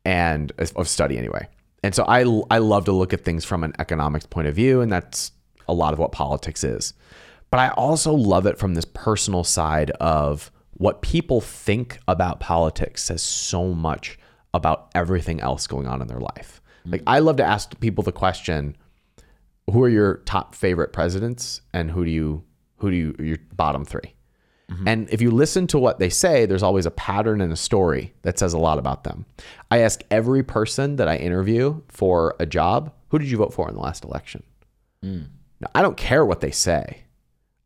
and 0.06 0.52
of 0.76 0.88
study 0.88 1.18
anyway. 1.18 1.48
And 1.84 1.94
so 1.96 2.04
I 2.08 2.22
I 2.50 2.60
love 2.60 2.86
to 2.86 2.92
look 2.92 3.14
at 3.14 3.24
things 3.24 3.46
from 3.46 3.64
an 3.64 3.74
economics 3.80 4.26
point 4.26 4.48
of 4.48 4.56
view, 4.56 4.82
and 4.82 4.92
that's 4.92 5.32
a 5.68 5.74
lot 5.74 5.94
of 5.94 6.00
what 6.00 6.12
politics 6.12 6.64
is. 6.64 6.94
But 7.52 7.60
I 7.60 7.70
also 7.70 8.14
love 8.14 8.46
it 8.46 8.58
from 8.58 8.76
this 8.76 8.86
personal 8.86 9.44
side 9.44 9.92
of 9.92 10.52
what 10.74 11.02
people 11.02 11.42
think 11.42 12.00
about 12.08 12.40
politics 12.40 13.04
says 13.04 13.22
so 13.22 13.74
much 13.74 14.18
about 14.54 14.90
everything 14.96 15.40
else 15.40 15.68
going 15.68 15.88
on 15.88 16.02
in 16.02 16.08
their 16.08 16.20
life. 16.20 16.62
Like 16.86 17.02
mm-hmm. 17.02 17.10
I 17.10 17.20
love 17.20 17.38
to 17.38 17.46
ask 17.46 17.80
people 17.80 18.04
the 18.04 18.12
question, 18.12 18.76
who 19.72 19.84
are 19.84 19.90
your 19.90 20.18
top 20.26 20.56
favorite 20.56 20.94
presidents 20.94 21.62
and 21.74 21.92
who 21.92 22.04
do 22.06 22.12
you 22.12 22.44
who 22.78 22.92
do 22.92 22.98
you 22.98 23.16
your 23.20 23.38
bottom 23.56 23.86
3? 23.86 24.02
Mm-hmm. 24.72 24.88
And 24.88 25.10
if 25.10 25.22
you 25.22 25.32
listen 25.32 25.68
to 25.68 25.80
what 25.80 26.00
they 26.00 26.10
say, 26.10 26.46
there's 26.46 26.64
always 26.64 26.86
a 26.86 26.92
pattern 26.92 27.42
and 27.42 27.52
a 27.52 27.58
story 27.58 28.14
that 28.22 28.38
says 28.38 28.54
a 28.54 28.60
lot 28.60 28.78
about 28.78 29.04
them. 29.04 29.26
I 29.72 29.80
ask 29.80 30.04
every 30.12 30.44
person 30.44 30.98
that 30.98 31.08
I 31.08 31.18
interview 31.18 31.82
for 31.88 32.36
a 32.40 32.46
job, 32.46 32.94
who 33.10 33.20
did 33.20 33.30
you 33.30 33.38
vote 33.38 33.54
for 33.54 33.68
in 33.68 33.76
the 33.76 33.82
last 33.82 34.04
election? 34.04 34.44
Mm. 35.04 35.28
Now, 35.60 35.68
I 35.74 35.82
don't 35.82 35.98
care 35.98 36.26
what 36.26 36.42
they 36.42 36.52
say. 36.52 37.04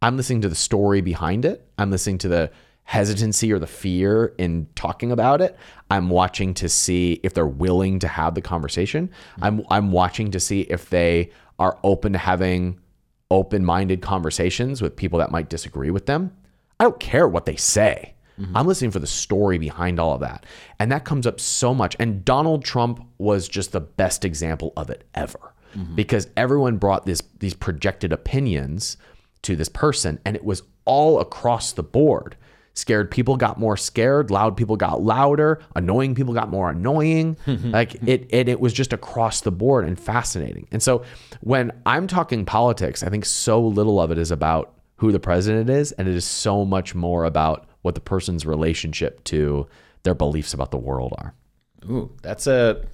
I'm 0.01 0.17
listening 0.17 0.41
to 0.41 0.49
the 0.49 0.55
story 0.55 1.01
behind 1.01 1.45
it. 1.45 1.69
I'm 1.77 1.91
listening 1.91 2.17
to 2.19 2.27
the 2.27 2.51
hesitancy 2.83 3.51
or 3.51 3.59
the 3.59 3.67
fear 3.67 4.33
in 4.37 4.67
talking 4.75 5.11
about 5.11 5.41
it. 5.41 5.57
I'm 5.89 6.09
watching 6.09 6.53
to 6.55 6.69
see 6.69 7.19
if 7.23 7.33
they're 7.33 7.45
willing 7.45 7.99
to 7.99 8.07
have 8.07 8.35
the 8.35 8.41
conversation. 8.41 9.09
I'm 9.41 9.63
I'm 9.69 9.91
watching 9.91 10.31
to 10.31 10.39
see 10.39 10.61
if 10.61 10.89
they 10.89 11.31
are 11.59 11.79
open 11.83 12.13
to 12.13 12.19
having 12.19 12.79
open-minded 13.31 14.01
conversations 14.01 14.81
with 14.81 14.95
people 14.95 15.19
that 15.19 15.31
might 15.31 15.49
disagree 15.49 15.89
with 15.89 16.05
them. 16.05 16.31
I 16.79 16.83
don't 16.83 16.99
care 16.99 17.27
what 17.27 17.45
they 17.45 17.55
say. 17.55 18.13
Mm-hmm. 18.39 18.57
I'm 18.57 18.67
listening 18.67 18.91
for 18.91 18.99
the 18.99 19.07
story 19.07 19.57
behind 19.57 19.99
all 19.99 20.13
of 20.13 20.21
that. 20.21 20.45
And 20.79 20.91
that 20.91 21.05
comes 21.05 21.25
up 21.27 21.39
so 21.39 21.73
much. 21.73 21.95
And 21.99 22.25
Donald 22.25 22.63
Trump 22.63 23.05
was 23.17 23.47
just 23.47 23.71
the 23.71 23.79
best 23.79 24.25
example 24.25 24.73
of 24.75 24.89
it 24.89 25.03
ever. 25.13 25.53
Mm-hmm. 25.75 25.95
Because 25.95 26.27
everyone 26.37 26.77
brought 26.77 27.05
this 27.05 27.21
these 27.39 27.53
projected 27.53 28.11
opinions 28.11 28.97
to 29.43 29.55
this 29.55 29.69
person 29.69 30.19
and 30.25 30.35
it 30.35 30.43
was 30.43 30.63
all 30.85 31.19
across 31.19 31.71
the 31.71 31.83
board. 31.83 32.35
Scared 32.75 33.11
people 33.11 33.37
got 33.37 33.59
more 33.59 33.77
scared, 33.77 34.31
loud 34.31 34.57
people 34.57 34.75
got 34.77 35.03
louder, 35.03 35.61
annoying 35.75 36.15
people 36.15 36.33
got 36.33 36.49
more 36.49 36.71
annoying. 36.71 37.37
like 37.47 37.95
it, 38.07 38.27
it 38.29 38.49
it 38.49 38.59
was 38.59 38.73
just 38.73 38.93
across 38.93 39.41
the 39.41 39.51
board 39.51 39.85
and 39.85 39.99
fascinating. 39.99 40.67
And 40.71 40.81
so 40.81 41.03
when 41.41 41.71
I'm 41.85 42.07
talking 42.07 42.45
politics, 42.45 43.03
I 43.03 43.09
think 43.09 43.25
so 43.25 43.61
little 43.61 44.01
of 44.01 44.11
it 44.11 44.17
is 44.17 44.31
about 44.31 44.73
who 44.97 45.11
the 45.11 45.19
president 45.19 45.69
is 45.69 45.91
and 45.93 46.07
it 46.07 46.15
is 46.15 46.25
so 46.25 46.65
much 46.65 46.95
more 46.95 47.25
about 47.25 47.67
what 47.81 47.93
the 47.93 48.01
person's 48.01 48.45
relationship 48.45 49.23
to 49.25 49.67
their 50.03 50.15
beliefs 50.15 50.53
about 50.53 50.71
the 50.71 50.77
world 50.77 51.13
are. 51.17 51.33
Ooh, 51.89 52.11
that's 52.21 52.47
a 52.47 52.85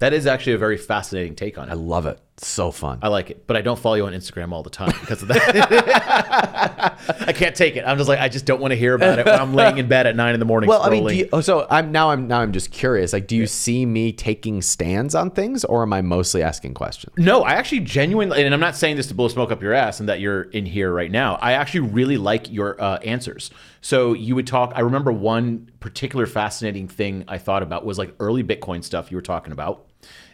that 0.00 0.12
is 0.12 0.26
actually 0.26 0.54
a 0.54 0.58
very 0.58 0.76
fascinating 0.76 1.36
take 1.36 1.58
on 1.58 1.70
I 1.70 1.74
love 1.74 2.06
it. 2.06 2.18
So 2.38 2.70
fun. 2.70 2.98
I 3.02 3.08
like 3.08 3.30
it, 3.30 3.46
but 3.46 3.56
I 3.56 3.60
don't 3.60 3.78
follow 3.78 3.94
you 3.94 4.06
on 4.06 4.14
Instagram 4.14 4.52
all 4.52 4.62
the 4.62 4.70
time 4.70 4.92
because 5.00 5.22
of 5.22 5.28
that. 5.28 6.98
I 7.20 7.32
can't 7.32 7.54
take 7.54 7.76
it. 7.76 7.84
I'm 7.86 7.98
just 7.98 8.08
like 8.08 8.18
I 8.20 8.28
just 8.28 8.46
don't 8.46 8.60
want 8.60 8.72
to 8.72 8.76
hear 8.76 8.94
about 8.94 9.18
it 9.18 9.26
when 9.26 9.38
I'm 9.38 9.54
laying 9.54 9.78
in 9.78 9.86
bed 9.86 10.06
at 10.06 10.16
nine 10.16 10.32
in 10.34 10.40
the 10.40 10.46
morning. 10.46 10.68
well, 10.68 10.80
scrolling. 10.80 10.86
I 10.86 10.90
mean, 10.90 11.18
you, 11.18 11.28
oh, 11.32 11.40
so 11.42 11.66
I'm 11.70 11.92
now 11.92 12.10
I'm 12.10 12.26
now 12.28 12.40
I'm 12.40 12.52
just 12.52 12.70
curious. 12.70 13.12
Like, 13.12 13.26
do 13.26 13.36
you 13.36 13.46
see 13.46 13.84
me 13.84 14.12
taking 14.12 14.62
stands 14.62 15.14
on 15.14 15.30
things, 15.30 15.64
or 15.64 15.82
am 15.82 15.92
I 15.92 16.00
mostly 16.00 16.42
asking 16.42 16.74
questions? 16.74 17.12
No, 17.18 17.42
I 17.42 17.52
actually 17.52 17.80
genuinely, 17.80 18.42
and 18.42 18.54
I'm 18.54 18.60
not 18.60 18.76
saying 18.76 18.96
this 18.96 19.08
to 19.08 19.14
blow 19.14 19.28
smoke 19.28 19.52
up 19.52 19.62
your 19.62 19.74
ass 19.74 20.00
and 20.00 20.08
that 20.08 20.20
you're 20.20 20.42
in 20.42 20.64
here 20.64 20.90
right 20.92 21.10
now. 21.10 21.34
I 21.36 21.52
actually 21.52 21.80
really 21.80 22.16
like 22.16 22.50
your 22.50 22.80
uh, 22.82 22.96
answers. 22.98 23.50
So 23.82 24.14
you 24.14 24.34
would 24.36 24.46
talk. 24.46 24.72
I 24.74 24.80
remember 24.80 25.12
one 25.12 25.70
particular 25.80 26.26
fascinating 26.26 26.88
thing 26.88 27.24
I 27.28 27.38
thought 27.38 27.62
about 27.62 27.84
was 27.84 27.98
like 27.98 28.14
early 28.20 28.42
Bitcoin 28.42 28.82
stuff 28.82 29.10
you 29.10 29.16
were 29.16 29.22
talking 29.22 29.52
about, 29.52 29.86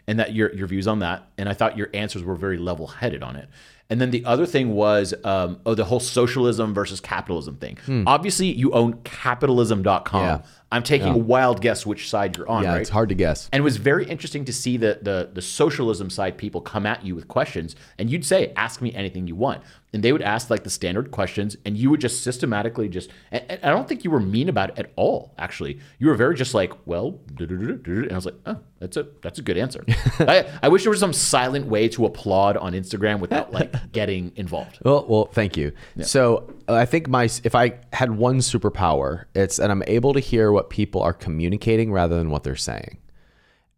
and 0.09 0.19
that 0.19 0.35
your 0.35 0.53
your 0.57 0.67
views 0.67 0.89
on 0.89 0.99
that. 0.99 1.29
And 1.39 1.49
I 1.49 1.53
thought 1.55 1.77
your 1.77 1.89
answers 1.95 2.25
were 2.25 2.35
very 2.35 2.57
level 2.59 2.89
headed 2.89 3.23
on 3.23 3.37
it. 3.37 3.49
And 3.91 4.01
then 4.03 4.11
the 4.11 4.23
other 4.27 4.45
thing 4.45 4.75
was 4.75 5.15
um, 5.25 5.61
oh 5.65 5.75
the 5.75 5.85
whole 5.85 6.01
socialism 6.01 6.75
versus 6.75 7.01
capitalism 7.01 7.57
thing. 7.57 7.79
Obviously, 8.07 8.47
you 8.53 8.73
own 8.73 8.95
capitalism.com. 9.05 10.23
Yeah. 10.23 10.43
I'm 10.71 10.83
taking 10.83 11.09
a 11.09 11.17
wild 11.17 11.63
guess 11.63 11.87
which 11.87 12.11
side 12.11 12.37
you're 12.37 12.47
on, 12.49 12.63
Yeah, 12.63 12.73
right? 12.73 12.81
it's 12.83 12.91
hard 12.91 13.09
to 13.09 13.15
guess. 13.15 13.49
And 13.53 13.61
it 13.61 13.65
was 13.65 13.79
very 13.79 14.05
interesting 14.07 14.45
to 14.45 14.53
see 14.53 14.77
the, 14.77 14.99
the 15.01 15.31
the 15.33 15.41
socialism 15.41 16.11
side 16.11 16.37
people 16.37 16.61
come 16.61 16.85
at 16.85 17.05
you 17.07 17.15
with 17.15 17.27
questions, 17.29 17.75
and 17.99 18.11
you'd 18.11 18.27
say, 18.27 18.53
"Ask 18.57 18.83
me 18.83 18.93
anything 18.95 19.27
you 19.27 19.37
want," 19.37 19.63
and 19.93 20.03
they 20.03 20.13
would 20.13 20.23
ask 20.23 20.51
like 20.51 20.65
the 20.65 20.71
standard 20.71 21.11
questions, 21.11 21.57
and 21.65 21.77
you 21.77 21.91
would 21.91 22.01
just 22.01 22.23
systematically 22.23 22.89
just. 22.89 23.11
And, 23.31 23.45
and 23.49 23.65
I 23.65 23.71
don't 23.71 23.89
think 23.89 24.05
you 24.05 24.11
were 24.11 24.21
mean 24.21 24.49
about 24.49 24.71
it 24.71 24.79
at 24.79 24.93
all. 24.97 25.33
Actually, 25.39 25.81
you 25.99 26.09
were 26.09 26.15
very 26.15 26.35
just 26.35 26.53
like, 26.55 26.73
"Well," 26.87 27.19
and 27.39 28.13
I 28.13 28.15
was 28.15 28.27
like, 28.27 28.35
"Oh, 28.45 28.59
that's 28.81 28.97
a 28.97 29.07
that's 29.23 29.39
a 29.39 29.43
good 29.43 29.57
answer." 29.57 29.85
I, 30.21 30.47
I 30.63 30.69
wish 30.69 30.83
there 30.83 30.91
was 30.91 31.01
some 31.01 31.15
silent 31.15 31.67
way 31.67 31.89
to 31.89 32.05
applaud 32.05 32.57
on 32.59 32.75
Instagram 32.75 33.21
without 33.21 33.53
like 33.53 33.75
getting 33.93 34.33
involved. 34.37 34.79
Well, 34.85 35.07
well, 35.09 35.25
thank 35.27 35.57
you. 35.57 35.73
So 36.03 36.53
uh, 36.69 36.75
I 36.75 36.85
think 36.85 37.09
my 37.09 37.25
if 37.45 37.55
I 37.55 37.79
had 37.93 38.11
one 38.11 38.39
superpower, 38.39 39.25
it's 39.35 39.57
that 39.57 39.71
I'm 39.71 39.83
able 39.87 40.13
to 40.13 40.21
hear 40.21 40.53
what 40.53 40.69
people 40.69 41.03
are 41.03 41.15
communicating 41.15 41.93
rather 41.93 42.17
than 42.17 42.31
what 42.31 42.45
they're 42.45 42.57
saying, 42.57 42.99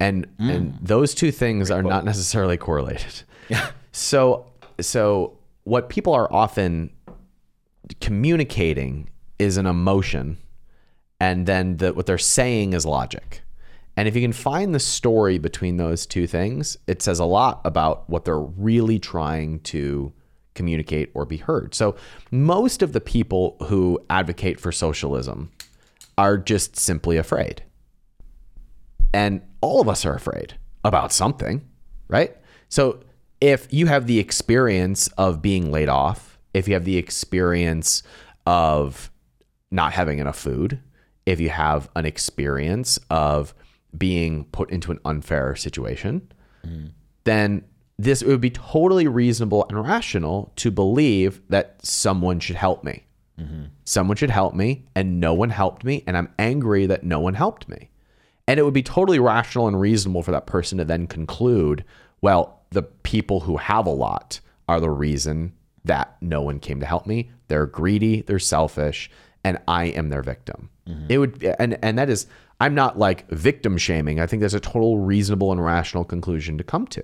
and 0.00 0.26
and 0.40 0.76
those 0.82 1.14
two 1.14 1.30
things 1.30 1.70
are 1.70 1.82
not 1.84 2.04
necessarily 2.04 2.56
correlated. 2.56 3.22
Yeah. 3.48 3.70
So 3.92 4.46
so 4.80 5.36
what 5.64 5.88
people 5.88 6.12
are 6.12 6.32
often 6.32 6.90
communicating 8.00 9.10
is 9.38 9.56
an 9.56 9.66
emotion, 9.66 10.38
and 11.18 11.46
then 11.46 11.76
the, 11.78 11.92
what 11.92 12.06
they're 12.06 12.18
saying 12.18 12.72
is 12.72 12.86
logic. 12.86 13.42
And 13.96 14.08
if 14.08 14.14
you 14.14 14.22
can 14.22 14.32
find 14.32 14.74
the 14.74 14.80
story 14.80 15.38
between 15.38 15.76
those 15.76 16.06
two 16.06 16.26
things, 16.26 16.78
it 16.86 17.02
says 17.02 17.18
a 17.18 17.24
lot 17.24 17.60
about 17.64 18.08
what 18.08 18.24
they're 18.24 18.38
really 18.38 18.98
trying 18.98 19.60
to 19.60 20.12
communicate 20.54 21.10
or 21.14 21.26
be 21.26 21.36
heard. 21.36 21.74
So 21.74 21.96
most 22.30 22.82
of 22.82 22.92
the 22.92 23.00
people 23.00 23.56
who 23.64 23.98
advocate 24.08 24.60
for 24.60 24.72
socialism 24.72 25.50
are 26.16 26.38
just 26.38 26.76
simply 26.76 27.16
afraid. 27.16 27.62
And 29.12 29.42
all 29.60 29.80
of 29.80 29.88
us 29.88 30.04
are 30.06 30.14
afraid 30.14 30.54
about 30.84 31.12
something, 31.12 31.66
right? 32.08 32.36
So 32.68 33.00
if 33.40 33.72
you 33.72 33.86
have 33.86 34.06
the 34.06 34.18
experience 34.18 35.08
of 35.18 35.40
being 35.40 35.70
laid 35.70 35.88
off, 35.88 36.38
if 36.52 36.68
you 36.68 36.74
have 36.74 36.84
the 36.84 36.96
experience 36.96 38.02
of 38.46 39.10
not 39.70 39.92
having 39.92 40.18
enough 40.18 40.38
food, 40.38 40.80
if 41.26 41.40
you 41.40 41.48
have 41.48 41.88
an 41.96 42.06
experience 42.06 42.98
of 43.08 43.54
being 43.96 44.44
put 44.46 44.70
into 44.70 44.90
an 44.90 44.98
unfair 45.04 45.54
situation, 45.56 46.32
mm-hmm. 46.66 46.88
then 47.24 47.64
this 47.98 48.22
would 48.24 48.40
be 48.40 48.50
totally 48.50 49.06
reasonable 49.06 49.66
and 49.68 49.82
rational 49.82 50.52
to 50.56 50.70
believe 50.70 51.40
that 51.48 51.84
someone 51.84 52.40
should 52.40 52.56
help 52.56 52.82
me. 52.82 53.04
Mm-hmm. 53.38 53.64
Someone 53.84 54.16
should 54.16 54.30
help 54.30 54.54
me, 54.54 54.86
and 54.94 55.20
no 55.20 55.34
one 55.34 55.50
helped 55.50 55.84
me, 55.84 56.02
and 56.06 56.16
I'm 56.16 56.32
angry 56.38 56.86
that 56.86 57.04
no 57.04 57.20
one 57.20 57.34
helped 57.34 57.68
me. 57.68 57.90
And 58.46 58.58
it 58.58 58.64
would 58.64 58.74
be 58.74 58.82
totally 58.82 59.18
rational 59.18 59.68
and 59.68 59.78
reasonable 59.78 60.22
for 60.22 60.32
that 60.32 60.46
person 60.46 60.78
to 60.78 60.84
then 60.84 61.06
conclude, 61.06 61.84
well, 62.20 62.59
the 62.70 62.82
people 62.82 63.40
who 63.40 63.56
have 63.56 63.86
a 63.86 63.90
lot 63.90 64.40
are 64.68 64.80
the 64.80 64.90
reason 64.90 65.52
that 65.84 66.16
no 66.20 66.42
one 66.42 66.60
came 66.60 66.80
to 66.80 66.86
help 66.86 67.06
me. 67.06 67.30
They're 67.48 67.66
greedy, 67.66 68.22
they're 68.22 68.38
selfish, 68.38 69.10
and 69.42 69.58
I 69.66 69.86
am 69.86 70.10
their 70.10 70.22
victim. 70.22 70.70
It 71.08 71.18
would 71.18 71.44
and 71.58 71.78
and 71.82 71.98
that 71.98 72.10
is 72.10 72.26
I'm 72.60 72.74
not 72.74 72.98
like 72.98 73.28
victim 73.30 73.78
shaming. 73.78 74.20
I 74.20 74.26
think 74.26 74.42
that's 74.42 74.54
a 74.54 74.60
total 74.60 74.98
reasonable 74.98 75.50
and 75.52 75.64
rational 75.64 76.04
conclusion 76.04 76.58
to 76.58 76.64
come 76.64 76.86
to. 76.88 77.02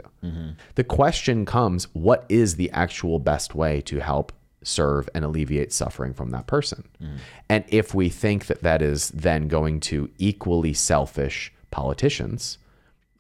The 0.75 0.85
question 0.85 1.45
comes, 1.47 1.85
what 1.95 2.27
is 2.29 2.57
the 2.57 2.71
actual 2.73 3.19
best 3.19 3.55
way 3.55 3.81
to 3.83 4.01
help 4.01 4.33
serve 4.63 5.09
and 5.15 5.25
alleviate 5.25 5.73
suffering 5.73 6.13
from 6.13 6.31
that 6.31 6.47
person? 6.47 6.87
And 7.49 7.65
if 7.69 7.95
we 7.95 8.09
think 8.11 8.47
that 8.47 8.63
that 8.63 8.83
is 8.83 9.09
then 9.11 9.49
going 9.49 9.81
to 9.81 10.11
equally 10.19 10.75
selfish 10.75 11.53
politicians, 11.71 12.59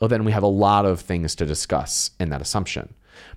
well, 0.00 0.09
then 0.09 0.24
we 0.24 0.32
have 0.32 0.42
a 0.42 0.48
lot 0.48 0.85
of 0.85 1.00
things 1.00 1.35
to 1.37 1.46
discuss 1.46 2.11
in 2.20 2.30
that 2.30 2.42
assumption. 2.42 2.94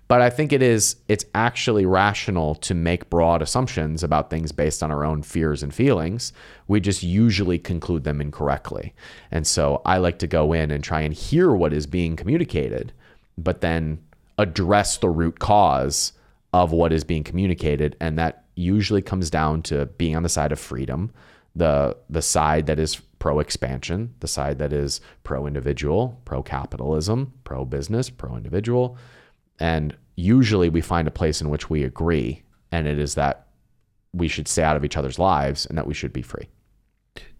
But 0.10 0.22
I 0.22 0.30
think 0.30 0.52
it 0.52 0.62
is 0.62 0.98
it's 1.08 1.24
actually 1.36 1.86
rational 1.86 2.56
to 2.56 2.74
make 2.74 3.10
broad 3.10 3.42
assumptions 3.42 4.04
about 4.04 4.30
things 4.30 4.52
based 4.52 4.82
on 4.82 4.92
our 4.92 5.06
own 5.06 5.22
fears 5.22 5.62
and 5.62 5.74
feelings. 5.74 6.34
We 6.68 6.80
just 6.80 7.04
usually 7.04 7.60
conclude 7.60 8.04
them 8.04 8.20
incorrectly. 8.20 8.94
And 9.32 9.46
so 9.46 9.82
I 9.86 10.00
like 10.00 10.20
to 10.20 10.28
go 10.28 10.52
in 10.52 10.72
and 10.72 10.84
try 10.84 11.02
and 11.02 11.14
hear 11.14 11.52
what 11.52 11.74
is 11.74 11.86
being 11.86 12.16
communicated, 12.16 12.92
but 13.38 13.62
then 13.62 14.00
address 14.38 14.98
the 14.98 15.10
root 15.10 15.40
cause 15.40 16.14
of 16.54 16.72
what 16.72 16.92
is 16.92 17.04
being 17.04 17.24
communicated 17.24 17.96
and 18.00 18.18
that 18.18 18.46
usually 18.56 19.02
comes 19.02 19.30
down 19.30 19.62
to 19.62 19.86
being 19.86 20.16
on 20.16 20.24
the 20.24 20.30
side 20.30 20.52
of 20.52 20.60
freedom, 20.60 21.12
the 21.56 21.96
the 22.10 22.22
side 22.22 22.66
that 22.66 22.80
is 22.80 23.00
pro 23.20 23.40
expansion, 23.40 24.14
the 24.22 24.28
side 24.28 24.58
that 24.60 24.72
is 24.74 25.02
pro 25.24 25.46
individual, 25.46 26.20
pro 26.26 26.42
capitalism, 26.42 27.34
pro 27.44 27.66
business, 27.66 28.10
pro 28.10 28.36
individual. 28.36 28.98
And 29.60 29.96
usually 30.16 30.70
we 30.70 30.82
find 30.82 31.08
a 31.08 31.12
place 31.12 31.42
in 31.42 31.50
which 31.50 31.70
we 31.70 31.84
agree, 31.84 32.44
and 32.72 32.88
it 32.88 32.98
is 32.98 33.16
that 33.16 33.48
we 34.14 34.28
should 34.28 34.48
stay 34.48 34.64
out 34.64 34.76
of 34.78 34.84
each 34.86 34.98
other's 34.98 35.20
lives 35.20 35.66
and 35.66 35.78
that 35.78 35.86
we 35.86 35.94
should 35.94 36.14
be 36.14 36.22
free. 36.22 36.48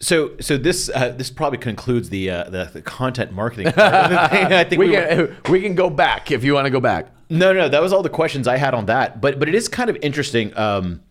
So, 0.02 0.32
so 0.42 0.58
this 0.58 0.90
uh, 0.94 1.10
this 1.18 1.30
probably 1.30 1.60
concludes 1.60 2.10
the, 2.10 2.30
uh, 2.30 2.50
the 2.50 2.70
the 2.74 2.82
content 2.82 3.32
marketing. 3.32 3.68
I 3.78 4.64
think 4.66 4.80
We 4.80 4.90
we 4.90 4.96
were- 4.98 5.28
can 5.42 5.52
we 5.52 5.62
can 5.62 5.76
go 5.76 5.90
back 5.90 6.32
if 6.32 6.44
you 6.44 6.54
want 6.54 6.66
to 6.66 6.72
go 6.72 6.80
back. 6.82 7.08
No, 7.30 7.54
no, 7.54 7.70
that 7.70 7.82
was 7.82 7.94
all 7.94 8.02
the 8.04 8.10
questions 8.10 8.48
I 8.48 8.58
had 8.58 8.74
on 8.74 8.88
that. 8.88 9.22
But 9.22 9.40
but 9.40 9.48
it 9.48 9.56
is 9.56 9.68
kind 9.70 9.90
of 9.90 9.98
interesting. 10.02 10.56
Um, 10.58 11.02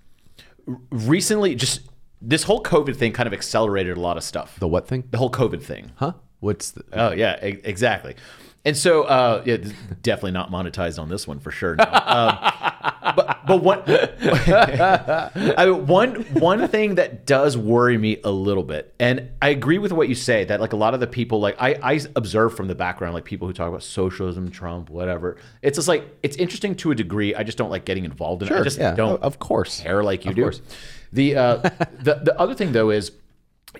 recently, 0.91 1.55
just 1.55 1.81
this 2.21 2.43
whole 2.45 2.63
COVID 2.63 2.97
thing 2.97 3.13
kind 3.13 3.27
of 3.27 3.33
accelerated 3.33 3.97
a 3.97 4.01
lot 4.01 4.17
of 4.17 4.23
stuff. 4.25 4.59
The 4.59 4.69
what 4.69 4.87
thing? 4.89 5.05
The 5.11 5.19
whole 5.19 5.31
COVID 5.31 5.63
thing. 5.63 5.93
Huh? 5.97 6.13
What's 6.41 6.71
the, 6.73 6.85
Oh 6.93 7.13
yeah, 7.13 7.45
e- 7.45 7.61
exactly. 7.65 8.15
And 8.65 8.77
so, 8.77 9.05
uh, 9.05 9.43
yeah, 9.47 9.57
definitely 10.03 10.33
not 10.33 10.51
monetized 10.51 10.99
on 11.01 11.09
this 11.09 11.27
one 11.27 11.39
for 11.39 11.51
sure. 11.51 11.77
no. 11.77 11.85
Um, 11.85 12.39
but 13.17 13.39
but 13.47 13.63
one, 13.63 13.83
I 13.89 15.67
mean, 15.67 15.87
one 15.87 16.15
one 16.35 16.69
thing 16.69 16.97
that 16.97 17.25
does 17.27 17.57
worry 17.57 17.97
me 17.97 18.19
a 18.25 18.31
little 18.31 18.63
bit, 18.65 18.95
and 18.99 19.31
I 19.41 19.51
agree 19.51 19.79
with 19.79 19.93
what 19.93 20.09
you 20.09 20.15
say 20.15 20.45
that 20.45 20.61
like 20.61 20.73
a 20.73 20.77
lot 20.77 20.95
of 20.95 21.01
the 21.01 21.07
people, 21.07 21.41
like 21.41 21.57
I, 21.61 21.79
I 21.83 22.01
observe 22.17 22.57
from 22.57 22.67
the 22.69 22.75
background, 22.75 23.15
like 23.15 23.25
people 23.25 23.47
who 23.49 23.55
talk 23.55 23.69
about 23.69 23.83
socialism, 23.83 24.51
Trump, 24.51 24.91
whatever. 24.91 25.37
It's 25.63 25.77
just 25.77 25.89
like 25.89 26.05
it's 26.23 26.37
interesting 26.37 26.75
to 26.77 26.91
a 26.91 26.95
degree. 26.95 27.35
I 27.35 27.43
just 27.45 27.59
don't 27.59 27.71
like 27.71 27.85
getting 27.85 28.05
involved 28.05 28.43
in 28.43 28.49
it. 28.49 28.55
I 28.55 28.63
just 28.63 28.79
yeah, 28.79 28.95
don't 28.95 29.23
of 29.23 29.39
course. 29.39 29.81
care 29.81 30.03
like 30.03 30.25
you 30.25 30.31
Of 30.31 30.37
do. 30.37 30.43
course. 30.43 30.61
The 31.13 31.37
uh, 31.37 31.57
the 32.01 32.21
the 32.23 32.35
other 32.39 32.55
thing 32.55 32.73
though 32.73 32.91
is 32.91 33.13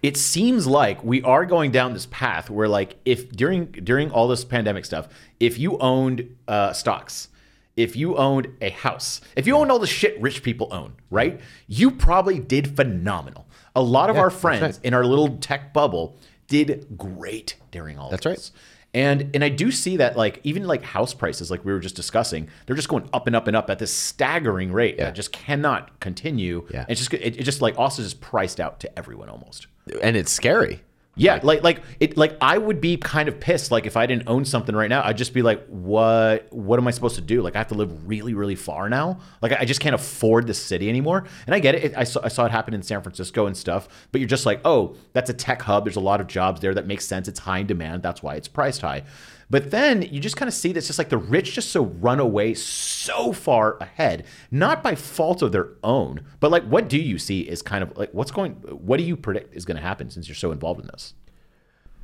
it 0.03 0.17
seems 0.17 0.67
like 0.67 1.03
we 1.03 1.23
are 1.23 1.47
going 1.47 1.71
down 1.71 1.93
this 1.93 2.07
path 2.07 2.51
where 2.51 2.69
like 2.69 2.97
if 3.05 3.31
during 3.33 3.67
during 3.67 4.11
all 4.11 4.29
this 4.29 4.45
pandemic 4.45 4.85
stuff, 4.85 5.09
if 5.41 5.59
you 5.59 5.79
owned 5.79 6.37
uh, 6.47 6.73
stocks, 6.73 7.29
if 7.77 7.97
you 7.97 8.17
owned 8.17 8.49
a 8.61 8.71
house, 8.71 9.21
if 9.37 9.47
you 9.47 9.57
owned 9.57 9.71
all 9.71 9.79
the 9.79 9.87
shit 9.87 10.21
rich 10.21 10.43
people 10.43 10.69
own, 10.73 10.95
right? 11.11 11.41
You 11.67 11.91
probably 11.91 12.39
did 12.39 12.77
phenomenal. 12.77 13.47
A 13.75 13.83
lot 13.83 14.11
of 14.11 14.17
our 14.17 14.31
friends 14.31 14.81
in 14.83 14.95
our 14.95 15.05
little 15.05 15.39
tech 15.39 15.73
bubble 15.73 16.17
did 16.49 16.87
great 16.97 17.57
during 17.71 17.99
all 17.99 18.11
That's 18.11 18.27
of 18.27 18.31
right. 18.31 18.51
And 18.99 19.31
and 19.33 19.45
I 19.45 19.49
do 19.49 19.71
see 19.71 19.97
that 19.99 20.17
like 20.17 20.41
even 20.43 20.65
like 20.65 20.83
house 20.83 21.15
prices, 21.15 21.53
like 21.53 21.65
we 21.65 21.73
were 21.73 21.79
just 21.79 21.95
discussing, 21.95 22.49
they're 22.67 22.75
just 22.75 22.89
going 22.89 23.09
up 23.13 23.29
and 23.29 23.37
up 23.37 23.47
and 23.47 23.57
up 23.57 23.71
at 23.71 23.79
this 23.79 23.93
staggering 23.93 24.73
rate 24.73 24.99
that 24.99 25.15
just 25.15 25.31
cannot 25.31 26.01
continue. 26.01 26.67
Yeah. 26.71 26.81
And 26.81 26.91
it's 26.91 27.01
just 27.01 27.15
it, 27.15 27.39
it 27.39 27.45
just 27.45 27.63
like 27.63 27.79
also 27.79 28.03
just 28.03 28.21
priced 28.21 28.59
out 28.59 28.81
to 28.81 28.99
everyone 28.99 29.29
almost. 29.29 29.69
and 30.03 30.17
it's 30.17 30.33
scary. 30.33 30.83
Yeah, 31.19 31.41
like 31.43 31.63
like 31.63 31.83
it 32.01 32.17
like 32.17 32.37
I 32.41 32.57
would 32.57 32.81
be 32.81 32.97
kind 32.97 33.29
of 33.29 33.39
pissed 33.41 33.71
like 33.71 33.87
if 33.87 33.97
I 33.97 34.07
didn't 34.07 34.29
own 34.29 34.45
something 34.45 34.75
right 34.75 34.89
now. 34.89 35.03
I'd 35.05 35.19
just 35.19 35.35
be 35.35 35.43
like, 35.43 35.67
what 35.67 36.47
what 36.53 36.79
am 36.79 36.87
I 36.87 36.93
supposed 36.93 37.17
to 37.17 37.21
do? 37.21 37.43
Like 37.43 37.55
I 37.57 37.59
have 37.59 37.69
to 37.69 37.75
live 37.75 38.09
really 38.09 38.35
really 38.35 38.55
far 38.55 38.89
now. 38.89 39.21
Like 39.43 39.53
I 39.53 39.65
just 39.65 39.81
can't 39.81 39.95
afford 39.95 40.47
the 40.47 40.55
city 40.55 40.89
anymore. 40.89 41.25
And 41.47 41.55
I 41.55 41.59
get 41.59 41.75
it. 41.75 41.95
I 41.97 42.05
saw 42.05 42.21
I 42.23 42.29
saw 42.29 42.47
it 42.47 42.51
happen 42.53 42.73
in 42.73 42.83
San 42.83 43.03
Francisco 43.03 43.47
and 43.47 43.57
stuff. 43.57 43.89
But 44.13 44.21
you're 44.21 44.29
just 44.29 44.47
like, 44.47 44.61
oh, 44.65 44.97
that's 45.13 45.29
a 45.29 45.35
tech 45.35 45.63
hub. 45.63 45.85
There's 45.85 45.97
a 45.97 46.01
lot 46.01 46.21
of 46.21 46.27
jobs 46.27 46.61
there. 46.61 46.75
That 46.75 46.87
makes 46.87 47.05
sense. 47.05 47.29
It's 47.29 47.41
high 47.41 47.59
in 47.59 47.67
demand. 47.67 48.03
That's 48.03 48.23
why 48.23 48.37
it's 48.37 48.49
priced 48.49 48.81
high. 48.81 49.03
But 49.51 49.71
then 49.71 50.03
you 50.03 50.21
just 50.21 50.37
kind 50.37 50.49
of 50.49 50.55
see 50.55 50.73
this 50.73 50.87
just 50.87 50.99
like 50.99 51.09
the 51.09 51.17
rich 51.17 51.55
just 51.55 51.71
so 51.71 51.85
run 51.85 52.21
away 52.21 52.55
so 52.55 53.33
far 53.33 53.79
ahead, 53.79 54.27
not 54.51 54.83
by 54.83 54.95
fault 54.95 55.41
of 55.41 55.53
their 55.53 55.71
own, 55.83 56.21
but 56.41 56.51
like 56.51 56.65
what 56.65 56.89
do 56.89 56.99
you 56.99 57.19
see 57.19 57.41
is 57.41 57.63
kind 57.63 57.83
of 57.83 57.97
like 57.97 58.13
what's 58.13 58.31
going 58.31 58.53
what 58.53 58.99
do 58.99 59.05
you 59.05 59.17
predict 59.17 59.55
is 59.55 59.65
going 59.65 59.77
to 59.77 59.83
happen 59.83 60.11
since 60.11 60.29
you're 60.29 60.35
so 60.35 60.53
involved 60.53 60.81
in 60.81 60.87
this? 60.89 61.15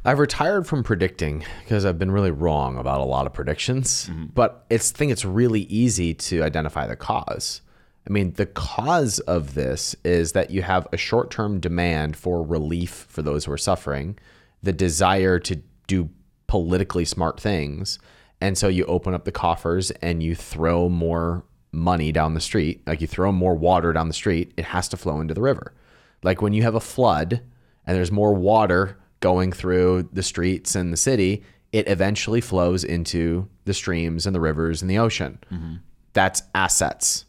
I've 0.07 0.19
retired 0.19 0.67
from 0.67 0.83
predicting 0.83 1.45
because 1.63 1.87
I've 1.87 1.99
been 1.99 2.11
really 2.11 2.31
wrong 2.31 2.77
about 2.77 3.01
a 3.01 3.05
lot 3.05 3.27
of 3.27 3.33
predictions. 3.33 4.09
Mm-hmm. 4.09 4.27
But 4.35 4.65
it's 4.69 4.93
I 4.93 4.99
think 4.99 5.13
it's 5.13 5.25
really 5.25 5.63
easy 5.63 6.15
to 6.15 6.43
identify 6.43 6.87
the 6.87 6.97
cause. 6.97 7.63
I 8.07 8.13
mean, 8.13 8.35
the 8.35 8.45
cause 8.45 9.19
of 9.21 9.55
this 9.55 9.97
is 10.05 10.33
that 10.33 10.51
you 10.51 10.61
have 10.61 10.87
a 10.93 10.99
short-term 10.99 11.59
demand 11.59 12.19
for 12.19 12.43
relief 12.43 13.07
for 13.09 13.23
those 13.23 13.47
who 13.47 13.53
are 13.53 13.59
suffering, 13.59 14.19
the 14.63 14.75
desire 14.75 15.39
to 15.39 15.63
do 15.87 16.11
politically 16.47 17.05
smart 17.05 17.41
things, 17.41 17.99
and 18.41 18.59
so 18.59 18.69
you 18.69 18.85
open 18.87 19.15
up 19.15 19.25
the 19.25 19.33
coffers 19.33 19.91
and 19.91 20.23
you 20.23 20.35
throw 20.35 20.89
more 20.89 21.45
money 21.73 22.13
down 22.13 22.35
the 22.35 22.41
street. 22.41 22.87
Like 22.87 23.01
you 23.01 23.07
throw 23.07 23.33
more 23.33 23.55
water 23.55 23.93
down 23.93 24.09
the 24.09 24.15
street, 24.15 24.53
it 24.57 24.65
has 24.67 24.89
to 24.89 24.97
flow 24.97 25.21
into 25.21 25.35
the 25.35 25.43
river. 25.43 25.75
Like 26.23 26.41
when 26.41 26.53
you 26.53 26.63
have 26.63 26.75
a 26.75 26.81
flood 26.81 27.41
and 27.87 27.97
there's 27.97 28.13
more 28.13 28.35
water 28.35 28.97
going 29.21 29.53
through 29.53 30.09
the 30.13 30.23
streets 30.23 30.75
and 30.75 30.93
the 30.93 30.97
city, 30.97 31.43
it 31.73 31.89
eventually 31.89 32.41
flows 32.41 32.85
into 32.85 33.49
the 33.65 33.75
streams 33.75 34.27
and 34.27 34.35
the 34.35 34.41
rivers 34.41 34.83
and 34.83 34.91
the 34.91 34.99
ocean. 34.99 35.39
Mm-hmm. 35.51 35.75
That's 36.13 36.43
assets. 36.55 37.25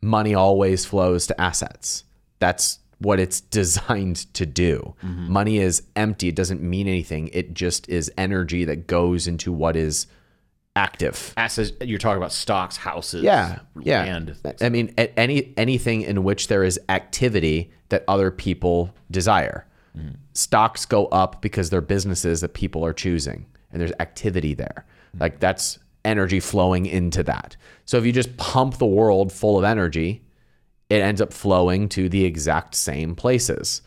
Money 0.00 0.34
always 0.34 0.84
flows 0.84 1.26
to 1.26 1.40
assets. 1.40 2.04
That's 2.38 2.78
what 3.04 3.20
it's 3.20 3.40
designed 3.60 4.32
to 4.34 4.46
do. 4.46 4.94
Mm-hmm. 5.04 5.32
Money 5.32 5.58
is 5.58 5.82
empty. 5.94 6.28
It 6.28 6.36
doesn't 6.36 6.62
mean 6.62 6.88
anything. 6.88 7.28
It 7.32 7.54
just 7.54 7.88
is 7.88 8.10
energy 8.18 8.64
that 8.64 8.86
goes 8.86 9.26
into 9.28 9.52
what 9.52 9.76
is 9.76 10.06
active. 10.76 11.32
Assets 11.36 11.72
you're 11.80 11.98
talking 11.98 12.16
about 12.16 12.32
stocks, 12.32 12.76
houses, 12.76 13.22
Yeah, 13.22 13.60
yeah. 13.80 14.02
land. 14.04 14.36
I 14.60 14.68
mean, 14.68 14.88
any 14.96 15.52
anything 15.56 16.02
in 16.02 16.24
which 16.24 16.48
there 16.48 16.64
is 16.64 16.80
activity 16.88 17.70
that 17.90 18.04
other 18.08 18.30
people 18.30 18.92
desire. 19.10 19.66
Mm-hmm. 19.96 20.16
Stocks 20.32 20.84
go 20.84 21.06
up 21.06 21.40
because 21.40 21.70
they're 21.70 21.80
businesses 21.80 22.40
that 22.40 22.54
people 22.54 22.84
are 22.84 22.92
choosing, 22.92 23.46
and 23.70 23.80
there's 23.80 23.92
activity 24.00 24.54
there. 24.54 24.84
Mm-hmm. 25.10 25.20
Like 25.20 25.38
that's 25.40 25.78
energy 26.04 26.40
flowing 26.40 26.86
into 26.86 27.22
that. 27.22 27.56
So 27.84 27.96
if 27.98 28.04
you 28.04 28.12
just 28.12 28.36
pump 28.36 28.78
the 28.78 28.86
world 28.86 29.32
full 29.32 29.56
of 29.56 29.64
energy, 29.64 30.22
it 30.90 31.00
ends 31.00 31.20
up 31.20 31.32
flowing 31.32 31.88
to 31.90 32.08
the 32.08 32.24
exact 32.24 32.74
same 32.74 33.14
places 33.14 33.82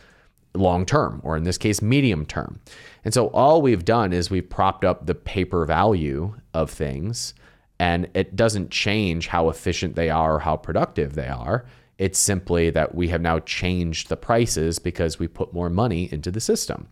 long 0.57 0.85
term, 0.85 1.21
or 1.23 1.37
in 1.37 1.43
this 1.43 1.57
case, 1.57 1.81
medium 1.81 2.25
term. 2.25 2.59
And 3.05 3.13
so 3.13 3.27
all 3.27 3.61
we've 3.61 3.85
done 3.85 4.13
is 4.13 4.29
we've 4.29 4.49
propped 4.49 4.83
up 4.83 5.05
the 5.05 5.15
paper 5.15 5.65
value 5.65 6.35
of 6.53 6.69
things, 6.69 7.33
and 7.79 8.09
it 8.13 8.35
doesn't 8.35 8.71
change 8.71 9.27
how 9.27 9.49
efficient 9.49 9.95
they 9.95 10.09
are 10.09 10.35
or 10.35 10.39
how 10.39 10.57
productive 10.57 11.13
they 11.13 11.27
are. 11.27 11.65
It's 11.97 12.19
simply 12.19 12.69
that 12.71 12.93
we 12.93 13.07
have 13.09 13.21
now 13.21 13.39
changed 13.39 14.09
the 14.09 14.17
prices 14.17 14.79
because 14.79 15.19
we 15.19 15.27
put 15.27 15.53
more 15.53 15.69
money 15.69 16.09
into 16.11 16.31
the 16.31 16.41
system. 16.41 16.87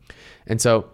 And 0.48 0.62
so 0.62 0.90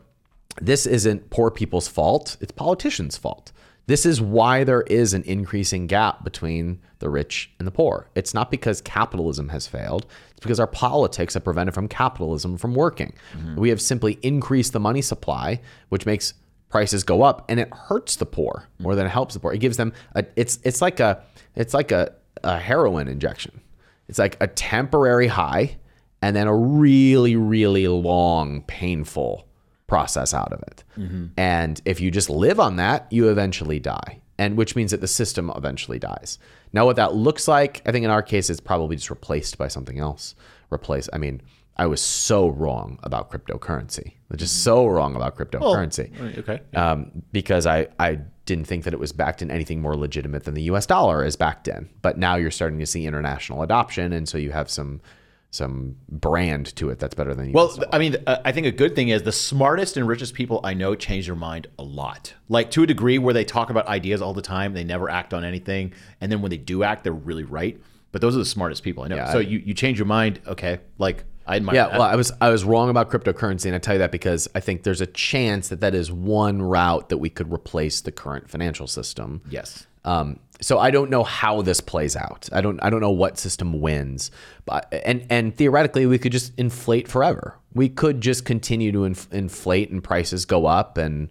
this 0.62 0.86
isn't 0.86 1.30
poor 1.30 1.50
people's 1.50 1.88
fault, 1.88 2.38
it's 2.42 2.52
politicians' 2.52 3.18
fault. 3.18 3.52
This 3.88 4.06
is 4.06 4.22
why 4.22 4.64
there 4.64 4.84
is 4.84 5.14
an 5.14 5.24
increasing 5.24 5.88
gap 5.88 6.24
between 6.24 6.80
the 7.00 7.10
rich 7.10 7.52
and 7.60 7.68
the 7.68 7.72
poor. 7.72 8.10
It's 8.16 8.34
not 8.34 8.52
because 8.52 8.80
capitalism 8.82 9.50
has 9.50 9.68
failed, 9.68 10.06
it's 10.32 10.40
because 10.40 10.60
our 10.60 10.68
politics 10.68 11.34
have 11.34 11.44
prevented 11.44 11.74
from 11.74 11.88
capitalism 11.88 12.58
from 12.58 12.74
working. 12.74 13.14
Mm-hmm. 13.34 13.60
We 13.60 13.70
have 13.70 13.82
simply 13.82 14.20
increased 14.22 14.74
the 14.74 14.80
money 14.80 15.02
supply, 15.02 15.62
which 15.90 16.06
makes 16.06 16.34
prices 16.70 17.04
go 17.04 17.22
up 17.22 17.46
and 17.50 17.60
it 17.60 17.74
hurts 17.74 18.16
the 18.16 18.26
poor 18.26 18.68
more 18.80 18.96
than 18.96 19.06
it 19.06 19.10
helps 19.10 19.34
the 19.34 19.40
poor. 19.40 19.52
It 19.52 19.60
gives 19.60 19.78
them 19.78 19.94
a 20.16 20.26
it's 20.36 20.60
it's 20.64 20.82
like 20.82 21.00
a 21.00 21.22
it's 21.56 21.74
like 21.74 21.92
a, 21.92 22.14
a 22.44 22.58
heroin 22.58 23.08
injection. 23.08 23.62
It's 24.08 24.20
like 24.20 24.38
a 24.42 24.48
temporary 24.48 25.28
high 25.28 25.78
and 26.22 26.36
then 26.36 26.48
a 26.48 26.56
really, 26.56 27.36
really 27.36 27.88
long, 27.88 28.62
painful 28.64 29.48
process 29.92 30.34
out 30.34 30.52
of 30.54 30.62
it. 30.70 30.84
And 31.38 31.82
if 31.84 32.00
you 32.00 32.10
just 32.12 32.30
live 32.30 32.60
on 32.60 32.78
that, 32.78 33.00
you 33.12 33.30
eventually 33.30 33.80
die. 33.80 34.22
And 34.38 34.58
which 34.58 34.76
means 34.76 34.92
that 34.92 35.02
the 35.02 35.08
system 35.22 35.52
eventually 35.56 36.00
dies. 36.00 36.40
Now, 36.74 36.86
what 36.86 36.96
that 36.96 37.14
looks 37.14 37.48
like, 37.48 37.82
I 37.86 37.92
think 37.92 38.06
in 38.06 38.10
our 38.12 38.24
case, 38.24 38.50
it's 38.50 38.62
probably 38.62 38.96
just 38.96 39.10
replaced 39.10 39.58
by 39.58 39.68
something 39.68 40.00
else. 40.00 40.34
Replace. 40.72 41.10
I 41.14 41.18
mean, 41.18 41.42
I 41.78 41.86
was 41.88 42.02
so 42.02 42.48
wrong 42.48 42.98
about 43.04 43.30
cryptocurrency. 43.32 44.14
Just 44.36 44.64
so 44.64 44.88
wrong 44.88 45.16
about 45.16 45.36
cryptocurrency 45.38 46.08
Okay. 46.40 46.62
um, 46.74 47.12
because 47.34 47.66
I, 47.68 47.88
I 48.00 48.20
didn't 48.46 48.66
think 48.68 48.86
that 48.86 48.94
it 48.94 49.00
was 49.00 49.12
backed 49.12 49.42
in 49.42 49.52
anything 49.52 49.82
more 49.82 49.96
legitimate 49.98 50.46
than 50.46 50.54
the 50.54 50.64
U.S. 50.72 50.86
dollar 50.86 51.26
is 51.26 51.36
backed 51.36 51.68
in. 51.68 51.90
But 52.02 52.18
now 52.18 52.36
you're 52.36 52.52
starting 52.60 52.80
to 52.80 52.86
see 52.86 53.06
international 53.06 53.62
adoption, 53.62 54.14
and 54.14 54.28
so 54.30 54.38
you 54.38 54.52
have 54.52 54.70
some 54.70 55.02
some 55.52 55.98
brand 56.10 56.74
to 56.78 56.90
it 56.90 56.98
that's 56.98 57.14
better 57.14 57.36
than 57.36 57.48
you 57.48 57.52
Well, 57.52 57.78
I 57.92 58.00
mean, 58.00 58.16
uh, 58.26 58.38
I 58.46 58.54
think 58.54 58.66
a 58.68 58.72
good 58.72 58.96
thing 58.96 59.10
is 59.10 59.24
the 59.24 59.34
smartest 59.34 59.98
and 59.98 60.08
richest 60.08 60.34
people 60.34 60.62
I 60.64 60.74
know 60.74 60.96
change 60.96 61.26
their 61.26 61.36
mind 61.36 61.68
a 61.78 61.84
lot. 61.84 62.34
Like 62.48 62.72
to 62.72 62.84
a 62.84 62.88
degree 62.88 63.18
where 63.18 63.34
they 63.34 63.44
talk 63.44 63.70
about 63.70 63.86
ideas 63.88 64.22
all 64.22 64.34
the 64.34 64.42
time, 64.42 64.74
they 64.74 64.86
never 64.86 65.10
act 65.10 65.34
on 65.34 65.44
anything, 65.44 65.94
and 66.22 66.32
then 66.32 66.42
when 66.42 66.50
they 66.50 66.58
do 66.58 66.84
act, 66.84 67.04
they're 67.04 67.14
really 67.14 67.44
right. 67.44 67.80
But 68.14 68.22
those 68.22 68.36
are 68.36 68.40
the 68.40 68.46
smartest 68.46 68.84
people 68.84 69.04
I 69.04 69.08
know. 69.10 69.26
so 69.32 69.40
you, 69.40 69.60
you 69.60 69.74
change 69.74 69.98
your 69.98 70.06
mind, 70.06 70.40
okay? 70.48 70.80
Like 70.98 71.24
I 71.46 71.58
admire 71.58 71.76
Yeah, 71.76 71.88
well, 71.98 72.02
I 72.04 72.16
was 72.16 72.32
I 72.40 72.50
was 72.50 72.64
wrong 72.64 72.90
about 72.90 73.10
cryptocurrency, 73.10 73.66
and 73.66 73.76
I 73.76 73.80
tell 73.80 73.96
you 73.96 74.00
that 74.00 74.12
because 74.12 74.48
I 74.56 74.62
think 74.62 74.84
there's 74.84 75.02
a 75.02 75.06
chance 75.06 75.68
that 75.68 75.82
that 75.82 75.94
is 75.94 76.12
one 76.12 76.62
route 76.62 77.10
that 77.10 77.18
we 77.18 77.30
could 77.30 77.52
replace 77.52 78.00
the 78.02 78.12
current 78.12 78.50
financial 78.50 78.88
system. 78.88 79.42
yes. 79.50 79.86
Um, 80.04 80.40
so 80.62 80.78
I 80.80 80.92
don't 80.92 81.10
know 81.10 81.24
how 81.24 81.62
this 81.62 81.82
plays 81.82 82.16
out. 82.16 82.48
I 82.54 82.62
don't 82.62 82.80
I 82.84 82.90
don't 82.90 83.02
know 83.02 83.12
what 83.12 83.38
system 83.38 83.82
wins. 83.82 84.32
But 84.66 84.88
and 85.06 85.26
and 85.30 85.56
theoretically 85.56 86.06
we 86.06 86.18
could 86.20 86.32
just 86.32 86.54
inflate 86.58 87.08
forever. 87.08 87.58
We 87.74 87.90
could 87.90 88.22
just 88.22 88.46
continue 88.46 88.92
to 88.92 89.06
inf- 89.06 89.32
inflate 89.34 89.90
and 89.90 90.04
prices 90.04 90.46
go 90.46 90.66
up 90.68 90.98
and 90.98 91.30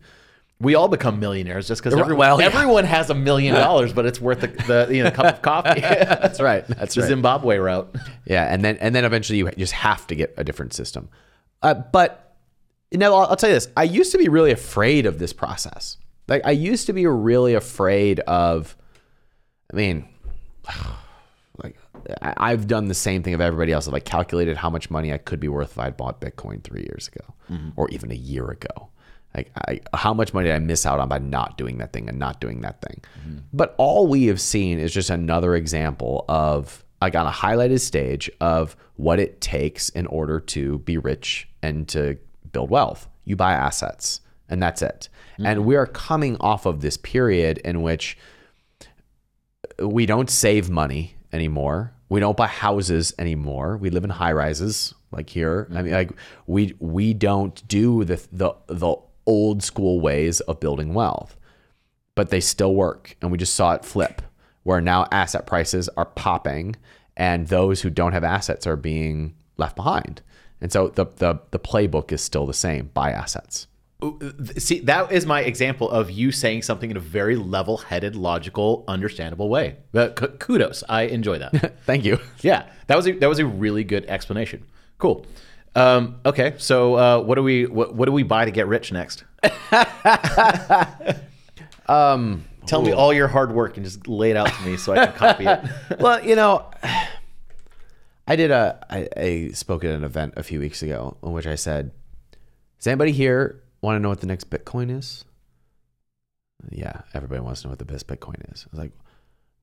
We 0.59 0.75
all 0.75 0.88
become 0.88 1.21
millionaires 1.21 1.69
just 1.69 1.81
because 1.83 1.99
everyone, 1.99 2.19
well, 2.19 2.40
yeah. 2.40 2.47
everyone 2.47 2.85
has 2.85 3.09
a 3.09 3.14
million 3.14 3.55
dollars, 3.55 3.93
but 3.93 4.05
it's 4.05 4.21
worth 4.21 4.40
the, 4.40 4.49
the 4.49 4.95
you 4.95 5.03
know 5.05 5.11
cup 5.11 5.37
of 5.37 5.43
coffee. 5.51 5.81
that's 5.81 6.40
right. 6.40 6.66
That's 6.66 6.95
the 6.95 7.03
right. 7.03 7.09
Zimbabwe 7.09 7.57
route. 7.59 7.95
Yeah, 8.27 8.53
and 8.53 8.64
then 8.64 8.77
and 8.79 8.95
then 8.95 9.05
eventually 9.05 9.38
you 9.38 9.51
just 9.53 9.73
have 9.73 10.07
to 10.09 10.14
get 10.14 10.35
a 10.37 10.45
different 10.45 10.75
system. 10.75 11.09
Uh, 11.62 11.75
but 11.75 12.37
now 12.93 13.14
I'll, 13.14 13.27
I'll 13.29 13.37
tell 13.37 13.51
you 13.51 13.57
this: 13.57 13.69
I 13.77 13.85
used 13.85 14.12
to 14.12 14.19
be 14.19 14.29
really 14.29 14.51
afraid 14.51 15.07
of 15.07 15.19
this 15.19 15.33
process. 15.33 15.97
Like 16.27 16.43
I 16.45 16.51
used 16.51 16.87
to 16.87 16.93
be 16.93 17.07
really 17.07 17.55
afraid 17.55 18.21
of. 18.21 18.77
I 19.73 19.77
mean, 19.77 20.09
like 21.63 21.77
I've 22.23 22.67
done 22.67 22.87
the 22.87 22.95
same 22.95 23.23
thing 23.23 23.35
of 23.35 23.41
everybody 23.41 23.73
else. 23.73 23.87
I've 23.87 23.93
like 23.93 24.05
calculated 24.05 24.57
how 24.57 24.71
much 24.71 24.91
money 24.91 25.13
I 25.13 25.19
could 25.19 25.41
be 25.41 25.49
worth 25.49 25.73
if 25.73 25.79
I 25.79 25.85
had 25.85 25.97
bought 25.97 26.21
Bitcoin 26.21 26.63
three 26.63 26.83
years 26.83 27.09
ago, 27.09 27.35
mm-hmm. 27.51 27.71
or 27.77 27.89
even 27.91 28.11
a 28.11 28.17
year 28.17 28.49
ago. 28.51 28.89
Like, 29.35 29.53
I, 29.69 29.81
how 29.95 30.13
much 30.13 30.35
money 30.35 30.49
did 30.49 30.57
I 30.57 30.59
miss 30.59 30.85
out 30.85 30.99
on 30.99 31.09
by 31.09 31.19
not 31.19 31.57
doing 31.57 31.79
that 31.79 31.93
thing 31.93 32.09
and 32.09 32.19
not 32.19 32.41
doing 32.41 32.63
that 32.63 32.83
thing? 32.83 33.01
Mm-hmm. 33.21 33.39
But 33.53 33.75
all 33.79 34.09
we 34.09 34.27
have 34.27 34.41
seen 34.41 34.81
is 34.81 34.93
just 34.93 35.11
another 35.11 35.55
example 35.55 36.25
of 36.29 36.85
like 37.01 37.15
on 37.15 37.27
a 37.27 37.31
highlighted 37.31 37.81
stage 37.81 38.31
of 38.41 38.77
what 38.97 39.21
it 39.21 39.41
takes 39.41 39.89
in 39.91 40.07
order 40.07 40.41
to 40.41 40.79
be 40.81 40.99
rich 40.99 41.49
and 41.63 41.89
to 41.89 42.19
build 42.53 42.71
wealth. 42.71 43.09
You 43.25 43.37
buy 43.37 43.53
assets, 43.53 44.21
and 44.49 44.63
that's 44.63 44.83
it. 44.83 45.09
And 45.39 45.61
mm-hmm. 45.61 45.65
we 45.65 45.77
are 45.77 45.87
coming 45.87 46.37
off 46.39 46.67
of 46.67 46.81
this 46.81 46.97
period 46.97 47.59
in 47.59 47.83
which 47.83 48.19
we 49.81 50.07
don't 50.07 50.31
save 50.31 50.71
money 50.71 51.16
anymore. 51.33 51.93
We 52.09 52.21
don't 52.21 52.37
buy 52.37 52.49
houses 52.49 53.14
anymore. 53.19 53.77
We 53.77 53.90
live 53.90 54.05
in 54.05 54.11
high 54.11 54.33
rises 54.33 54.95
like 55.12 55.31
here. 55.31 55.69
I 55.75 55.83
mean, 55.83 55.93
like 55.93 56.12
we 56.47 56.75
we 56.79 57.14
don't 57.14 57.66
do 57.69 58.05
the 58.05 58.21
the 58.33 58.55
the 58.66 58.97
old 59.27 59.62
school 59.62 60.01
ways 60.01 60.40
of 60.40 60.61
building 60.61 60.95
wealth, 60.95 61.37
but 62.14 62.31
they 62.31 62.40
still 62.40 62.75
work, 62.75 63.16
and 63.21 63.31
we 63.31 63.38
just 63.38 63.55
saw 63.55 63.75
it 63.75 63.85
flip, 63.85 64.23
where 64.62 64.81
now 64.81 65.07
asset 65.12 65.47
prices 65.47 65.88
are 65.97 66.05
popping, 66.05 66.77
and 67.16 67.49
those 67.49 67.83
who 67.83 67.90
don't 67.90 68.12
have 68.12 68.25
assets 68.25 68.66
are 68.66 68.77
being 68.77 69.35
left 69.57 69.77
behind. 69.77 70.23
And 70.61 70.73
so 70.73 70.88
the 70.88 71.07
the 71.07 71.40
the 71.51 71.59
playbook 71.59 72.12
is 72.12 72.23
still 72.23 72.47
the 72.47 72.55
same: 72.55 72.90
buy 72.93 73.12
assets. 73.12 73.66
See, 74.59 74.81
that 74.81 75.13
is 75.13 75.27
my 75.27 75.43
example 75.43 75.91
of 75.91 76.11
you 76.11 76.33
saying 76.33 76.63
something 76.63 76.91
in 76.91 76.97
a 76.97 77.01
very 77.01 77.37
level-headed, 77.37 78.17
logical, 78.17 78.85
understandable 78.89 79.49
way. 79.49 79.77
But 79.93 80.17
k- 80.17 80.29
kudos, 80.39 80.83
I 80.89 81.03
enjoy 81.03 81.39
that. 81.39 81.79
Thank 81.85 82.05
you. 82.05 82.19
yeah, 82.41 82.69
that 82.87 82.97
was 82.97 83.07
a, 83.07 83.13
that 83.13 83.29
was 83.29 83.39
a 83.39 83.47
really 83.47 83.85
good 83.85 84.07
explanation. 84.07 84.65
Cool. 84.99 85.27
Um, 85.75 86.21
okay, 86.25 86.55
so 86.59 86.95
uh, 86.95 87.21
what 87.21 87.37
do 87.37 87.43
we 87.43 87.67
what, 87.67 87.95
what 87.95 88.07
do 88.07 88.13
we 88.13 88.23
buy 88.23 88.45
to 88.45 88.51
get 88.51 88.67
rich 88.67 88.93
next? 88.93 89.25
Um, 91.91 92.45
Tell 92.67 92.83
me 92.83 92.93
all 92.93 93.13
your 93.13 93.27
hard 93.27 93.53
work 93.53 93.77
and 93.77 93.85
just 93.85 94.07
lay 94.07 94.31
it 94.31 94.37
out 94.37 94.47
to 94.47 94.63
me 94.63 94.77
so 94.77 94.93
I 94.93 95.07
can 95.07 95.15
copy 95.17 95.45
it. 95.45 95.61
well, 95.99 96.25
you 96.25 96.37
know, 96.37 96.71
I 98.29 98.37
did 98.37 98.53
a 98.53 98.79
I, 98.89 99.09
I 99.17 99.49
spoke 99.55 99.83
at 99.83 99.91
an 99.91 100.05
event 100.05 100.35
a 100.37 100.45
few 100.45 100.61
weeks 100.61 100.83
ago 100.83 101.17
in 101.23 101.33
which 101.33 101.49
I 101.49 101.57
said, 101.57 101.91
"Is 102.79 102.87
anybody 102.87 103.11
here 103.11 103.61
want 103.83 103.97
to 103.97 104.01
know 104.01 104.09
what 104.09 104.21
the 104.21 104.27
next 104.27 104.51
Bitcoin 104.51 104.97
is?" 104.97 105.25
Yeah, 106.71 107.03
everybody 107.14 107.40
wants 107.40 107.62
to 107.62 107.69
know 107.69 107.73
what 107.73 107.79
the 107.79 107.85
best 107.85 108.07
Bitcoin 108.07 108.53
is. 108.53 108.66
I 108.66 108.69
was 108.73 108.79
like, 108.79 108.93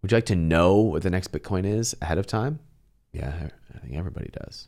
"Would 0.02 0.12
you 0.12 0.18
like 0.18 0.26
to 0.26 0.36
know 0.36 0.78
what 0.78 1.04
the 1.04 1.10
next 1.10 1.32
Bitcoin 1.32 1.66
is 1.66 1.96
ahead 2.02 2.18
of 2.18 2.28
time?" 2.28 2.60
Yeah, 3.14 3.50
I 3.74 3.80
think 3.80 3.96
everybody 3.96 4.30
does. 4.32 4.68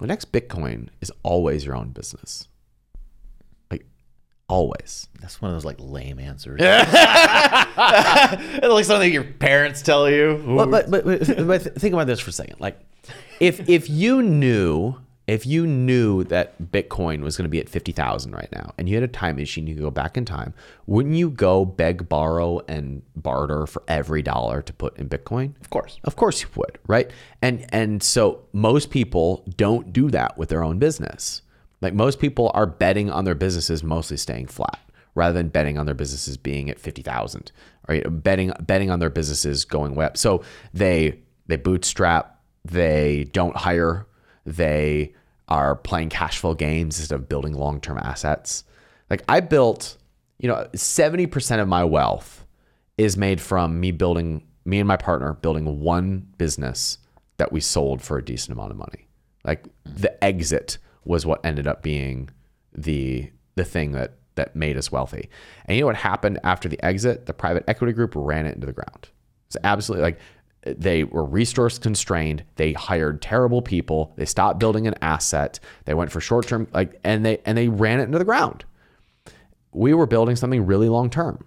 The 0.00 0.06
next 0.06 0.32
Bitcoin 0.32 0.88
is 1.00 1.10
always 1.22 1.64
your 1.64 1.74
own 1.74 1.90
business. 1.90 2.46
Like 3.70 3.84
always. 4.48 5.08
That's 5.20 5.42
one 5.42 5.50
of 5.50 5.56
those 5.56 5.64
like 5.64 5.78
lame 5.78 6.20
answers. 6.20 6.60
it's 6.62 6.92
like 8.66 8.84
something 8.84 9.12
your 9.12 9.24
parents 9.24 9.82
tell 9.82 10.08
you. 10.08 10.42
But, 10.46 10.70
but, 10.70 10.90
but, 10.90 11.04
but, 11.04 11.46
but 11.46 11.62
think 11.74 11.94
about 11.94 12.06
this 12.06 12.20
for 12.20 12.30
a 12.30 12.32
second. 12.32 12.60
Like, 12.60 12.78
if 13.40 13.68
if 13.68 13.90
you 13.90 14.22
knew 14.22 14.96
if 15.28 15.46
you 15.46 15.66
knew 15.66 16.24
that 16.24 16.60
Bitcoin 16.72 17.20
was 17.20 17.36
going 17.36 17.44
to 17.44 17.50
be 17.50 17.60
at 17.60 17.68
fifty 17.68 17.92
thousand 17.92 18.32
right 18.32 18.48
now, 18.50 18.72
and 18.78 18.88
you 18.88 18.96
had 18.96 19.04
a 19.04 19.08
time 19.08 19.36
machine, 19.36 19.66
you 19.66 19.74
could 19.74 19.84
go 19.84 19.90
back 19.90 20.16
in 20.16 20.24
time. 20.24 20.54
Wouldn't 20.86 21.14
you 21.14 21.30
go 21.30 21.64
beg, 21.64 22.08
borrow, 22.08 22.60
and 22.66 23.02
barter 23.14 23.66
for 23.66 23.82
every 23.86 24.22
dollar 24.22 24.62
to 24.62 24.72
put 24.72 24.98
in 24.98 25.08
Bitcoin? 25.08 25.54
of 25.60 25.70
course. 25.70 26.00
Of 26.04 26.16
course 26.16 26.42
you 26.42 26.48
would, 26.56 26.78
right? 26.86 27.10
And 27.42 27.66
and 27.68 28.02
so 28.02 28.40
most 28.52 28.90
people 28.90 29.44
don't 29.56 29.92
do 29.92 30.10
that 30.10 30.36
with 30.38 30.48
their 30.48 30.64
own 30.64 30.78
business. 30.78 31.42
Like 31.80 31.94
most 31.94 32.18
people 32.18 32.50
are 32.54 32.66
betting 32.66 33.10
on 33.10 33.24
their 33.24 33.36
businesses 33.36 33.84
mostly 33.84 34.16
staying 34.16 34.48
flat 34.48 34.80
rather 35.14 35.34
than 35.34 35.48
betting 35.48 35.78
on 35.78 35.86
their 35.86 35.94
businesses 35.94 36.36
being 36.36 36.70
at 36.70 36.78
50,000 36.78 37.52
right? 37.88 38.04
Betting 38.22 38.52
betting 38.60 38.90
on 38.90 39.00
their 39.00 39.10
businesses 39.10 39.64
going 39.64 39.94
way 39.94 40.04
up. 40.04 40.16
So 40.16 40.42
they 40.72 41.20
they 41.46 41.56
bootstrap, 41.56 42.40
they 42.64 43.24
don't 43.32 43.56
hire, 43.56 44.06
they 44.48 45.14
are 45.48 45.76
playing 45.76 46.10
cash 46.10 46.38
flow 46.38 46.54
games 46.54 46.98
instead 46.98 47.14
of 47.14 47.28
building 47.28 47.54
long-term 47.54 47.98
assets. 47.98 48.64
Like 49.10 49.22
I 49.28 49.40
built, 49.40 49.96
you 50.38 50.48
know, 50.48 50.66
70% 50.74 51.60
of 51.60 51.68
my 51.68 51.84
wealth 51.84 52.44
is 52.96 53.16
made 53.16 53.40
from 53.40 53.80
me 53.80 53.90
building 53.92 54.44
me 54.64 54.78
and 54.78 54.88
my 54.88 54.96
partner 54.96 55.32
building 55.34 55.80
one 55.80 56.26
business 56.36 56.98
that 57.38 57.52
we 57.52 57.60
sold 57.60 58.02
for 58.02 58.18
a 58.18 58.24
decent 58.24 58.52
amount 58.52 58.70
of 58.70 58.76
money. 58.76 59.08
Like 59.44 59.64
the 59.84 60.22
exit 60.22 60.78
was 61.04 61.24
what 61.24 61.44
ended 61.44 61.66
up 61.66 61.82
being 61.82 62.28
the 62.72 63.30
the 63.54 63.64
thing 63.64 63.92
that 63.92 64.18
that 64.34 64.54
made 64.54 64.76
us 64.76 64.92
wealthy. 64.92 65.28
And 65.64 65.76
you 65.76 65.82
know 65.82 65.86
what 65.86 65.96
happened 65.96 66.38
after 66.44 66.68
the 66.68 66.82
exit? 66.84 67.26
The 67.26 67.32
private 67.32 67.64
equity 67.66 67.92
group 67.92 68.12
ran 68.14 68.46
it 68.46 68.54
into 68.54 68.66
the 68.66 68.72
ground. 68.72 69.08
It's 69.46 69.56
absolutely 69.64 70.02
like 70.02 70.20
they 70.62 71.04
were 71.04 71.24
resource 71.24 71.78
constrained. 71.78 72.44
They 72.56 72.72
hired 72.72 73.22
terrible 73.22 73.62
people. 73.62 74.12
They 74.16 74.24
stopped 74.24 74.58
building 74.58 74.86
an 74.86 74.94
asset. 75.00 75.60
They 75.84 75.94
went 75.94 76.12
for 76.12 76.20
short 76.20 76.46
term 76.46 76.68
like 76.72 76.98
and 77.04 77.24
they 77.24 77.38
and 77.44 77.56
they 77.56 77.68
ran 77.68 78.00
it 78.00 78.04
into 78.04 78.18
the 78.18 78.24
ground 78.24 78.64
we 79.72 79.94
were 79.94 80.06
building 80.06 80.36
something 80.36 80.66
really 80.66 80.88
long 80.88 81.10
term. 81.10 81.44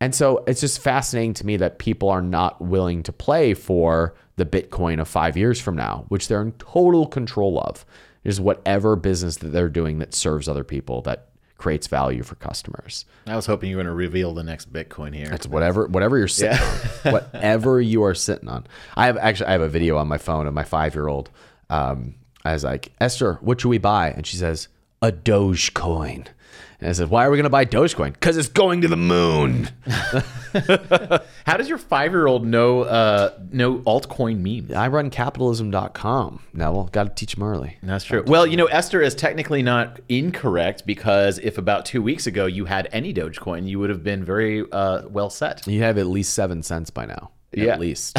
And 0.00 0.14
so 0.14 0.42
it's 0.46 0.60
just 0.60 0.80
fascinating 0.80 1.34
to 1.34 1.46
me 1.46 1.56
that 1.58 1.78
people 1.78 2.08
are 2.08 2.22
not 2.22 2.60
willing 2.60 3.02
to 3.04 3.12
play 3.12 3.54
for 3.54 4.14
the 4.36 4.44
Bitcoin 4.44 5.00
of 5.00 5.06
five 5.06 5.36
years 5.36 5.60
from 5.60 5.76
now, 5.76 6.04
which 6.08 6.26
they're 6.26 6.42
in 6.42 6.52
total 6.52 7.06
control 7.06 7.60
of. 7.60 7.84
Is 8.24 8.40
whatever 8.40 8.94
business 8.94 9.38
that 9.38 9.48
they're 9.48 9.68
doing 9.68 9.98
that 9.98 10.14
serves 10.14 10.48
other 10.48 10.62
people, 10.62 11.02
that 11.02 11.30
creates 11.62 11.86
value 11.86 12.24
for 12.24 12.34
customers. 12.34 13.04
I 13.24 13.36
was 13.36 13.46
hoping 13.46 13.70
you 13.70 13.76
were 13.76 13.84
going 13.84 13.92
to 13.92 13.96
reveal 13.96 14.34
the 14.34 14.42
next 14.42 14.72
Bitcoin 14.72 15.14
here. 15.14 15.28
It's 15.30 15.46
whatever 15.46 15.86
whatever 15.86 16.18
you're 16.18 16.26
sitting 16.26 16.58
on. 16.58 17.12
Whatever 17.12 17.80
you 17.80 18.02
are 18.02 18.16
sitting 18.16 18.48
on. 18.48 18.66
I 18.96 19.06
have 19.06 19.16
actually 19.16 19.46
I 19.46 19.52
have 19.52 19.60
a 19.60 19.68
video 19.68 19.96
on 19.96 20.08
my 20.08 20.18
phone 20.18 20.48
of 20.48 20.54
my 20.54 20.64
five 20.64 20.92
year 20.96 21.06
old. 21.06 21.30
Um, 21.70 22.16
I 22.44 22.52
was 22.52 22.64
like, 22.64 22.90
Esther, 23.00 23.34
what 23.34 23.60
should 23.60 23.68
we 23.68 23.78
buy? 23.78 24.10
And 24.10 24.26
she 24.26 24.36
says, 24.36 24.66
a 25.00 25.12
Dogecoin. 25.12 26.26
And 26.82 26.90
I 26.90 26.92
said, 26.94 27.10
Why 27.10 27.24
are 27.24 27.30
we 27.30 27.36
gonna 27.36 27.48
buy 27.48 27.64
Dogecoin? 27.64 28.12
Because 28.12 28.36
it's 28.36 28.48
going 28.48 28.80
to 28.80 28.88
the 28.88 28.96
moon. 28.96 29.68
How 31.46 31.56
does 31.56 31.68
your 31.68 31.78
five 31.78 32.10
year 32.10 32.26
old 32.26 32.44
know 32.44 32.82
uh, 32.82 33.38
know 33.52 33.78
altcoin 33.78 34.40
memes? 34.40 34.72
I 34.72 34.88
run 34.88 35.08
capitalism.com. 35.08 36.42
Now, 36.52 36.72
well, 36.72 36.84
got 36.90 37.04
to 37.04 37.14
teach 37.14 37.36
them 37.36 37.44
early. 37.44 37.78
That's 37.84 38.04
true. 38.04 38.24
Well, 38.26 38.48
you 38.48 38.56
know, 38.56 38.66
Esther 38.66 39.00
is 39.00 39.14
technically 39.14 39.62
not 39.62 40.00
incorrect 40.08 40.84
because 40.84 41.38
if 41.38 41.56
about 41.56 41.86
two 41.86 42.02
weeks 42.02 42.26
ago 42.26 42.46
you 42.46 42.64
had 42.64 42.88
any 42.90 43.14
Dogecoin, 43.14 43.68
you 43.68 43.78
would 43.78 43.90
have 43.90 44.02
been 44.02 44.24
very 44.24 44.64
uh, 44.72 45.08
well 45.08 45.30
set. 45.30 45.64
You 45.68 45.82
have 45.82 45.98
at 45.98 46.06
least 46.06 46.34
seven 46.34 46.64
cents 46.64 46.90
by 46.90 47.06
now. 47.06 47.30
Yeah. 47.52 47.74
At 47.74 47.80
least. 47.80 48.16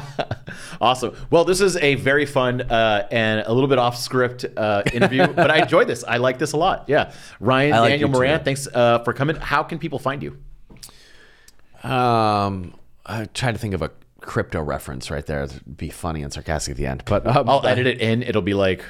awesome. 0.80 1.16
Well, 1.30 1.44
this 1.44 1.60
is 1.60 1.76
a 1.76 1.96
very 1.96 2.26
fun 2.26 2.60
uh, 2.60 3.06
and 3.10 3.44
a 3.46 3.52
little 3.52 3.68
bit 3.68 3.78
off 3.78 3.96
script 3.96 4.44
uh, 4.56 4.82
interview, 4.92 5.26
but 5.34 5.50
I 5.50 5.58
enjoyed 5.58 5.88
this. 5.88 6.04
I 6.04 6.18
like 6.18 6.38
this 6.38 6.52
a 6.52 6.56
lot. 6.56 6.84
Yeah. 6.86 7.12
Ryan, 7.40 7.70
like 7.72 7.90
Daniel 7.90 7.98
you 8.00 8.06
too. 8.06 8.12
Moran, 8.12 8.44
thanks 8.44 8.68
uh, 8.72 9.00
for 9.00 9.12
coming. 9.12 9.36
How 9.36 9.62
can 9.62 9.78
people 9.78 9.98
find 9.98 10.22
you? 10.22 10.38
um, 11.82 12.74
I 13.04 13.26
tried 13.34 13.52
to 13.52 13.58
think 13.58 13.74
of 13.74 13.82
a 13.82 13.90
crypto 14.20 14.62
reference 14.62 15.10
right 15.10 15.24
there. 15.26 15.42
It'd 15.44 15.76
be 15.76 15.90
funny 15.90 16.22
and 16.22 16.32
sarcastic 16.32 16.72
at 16.72 16.76
the 16.76 16.86
end. 16.86 17.02
But 17.06 17.26
um, 17.26 17.48
I'll 17.48 17.66
edit 17.66 17.86
it 17.86 18.00
in. 18.00 18.22
It'll 18.22 18.42
be 18.42 18.54
like 18.54 18.84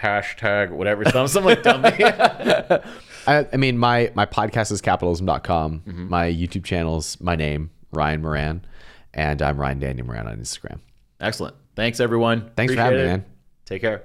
hashtag 0.00 0.70
whatever, 0.70 1.04
something, 1.04 1.26
something 1.28 1.44
like 1.44 1.62
dummy. 1.62 2.82
I, 3.26 3.46
I 3.52 3.56
mean, 3.56 3.78
my 3.78 4.10
my 4.14 4.26
podcast 4.26 4.72
is 4.72 4.80
capitalism.com. 4.80 5.82
My 6.08 6.26
YouTube 6.26 6.64
channel's 6.64 7.20
my 7.20 7.36
name, 7.36 7.70
Ryan 7.92 8.22
Moran, 8.22 8.64
and 9.14 9.40
I'm 9.42 9.58
Ryan 9.58 9.78
Daniel 9.80 10.06
Moran 10.06 10.26
on 10.26 10.38
Instagram. 10.38 10.78
Excellent. 11.20 11.56
Thanks, 11.76 12.00
everyone. 12.00 12.50
Thanks 12.56 12.72
for 12.74 12.80
Appreciate 12.80 12.84
having 12.84 12.98
me, 12.98 13.04
it. 13.04 13.06
man. 13.08 13.24
Take 13.64 13.80
care. 13.82 14.04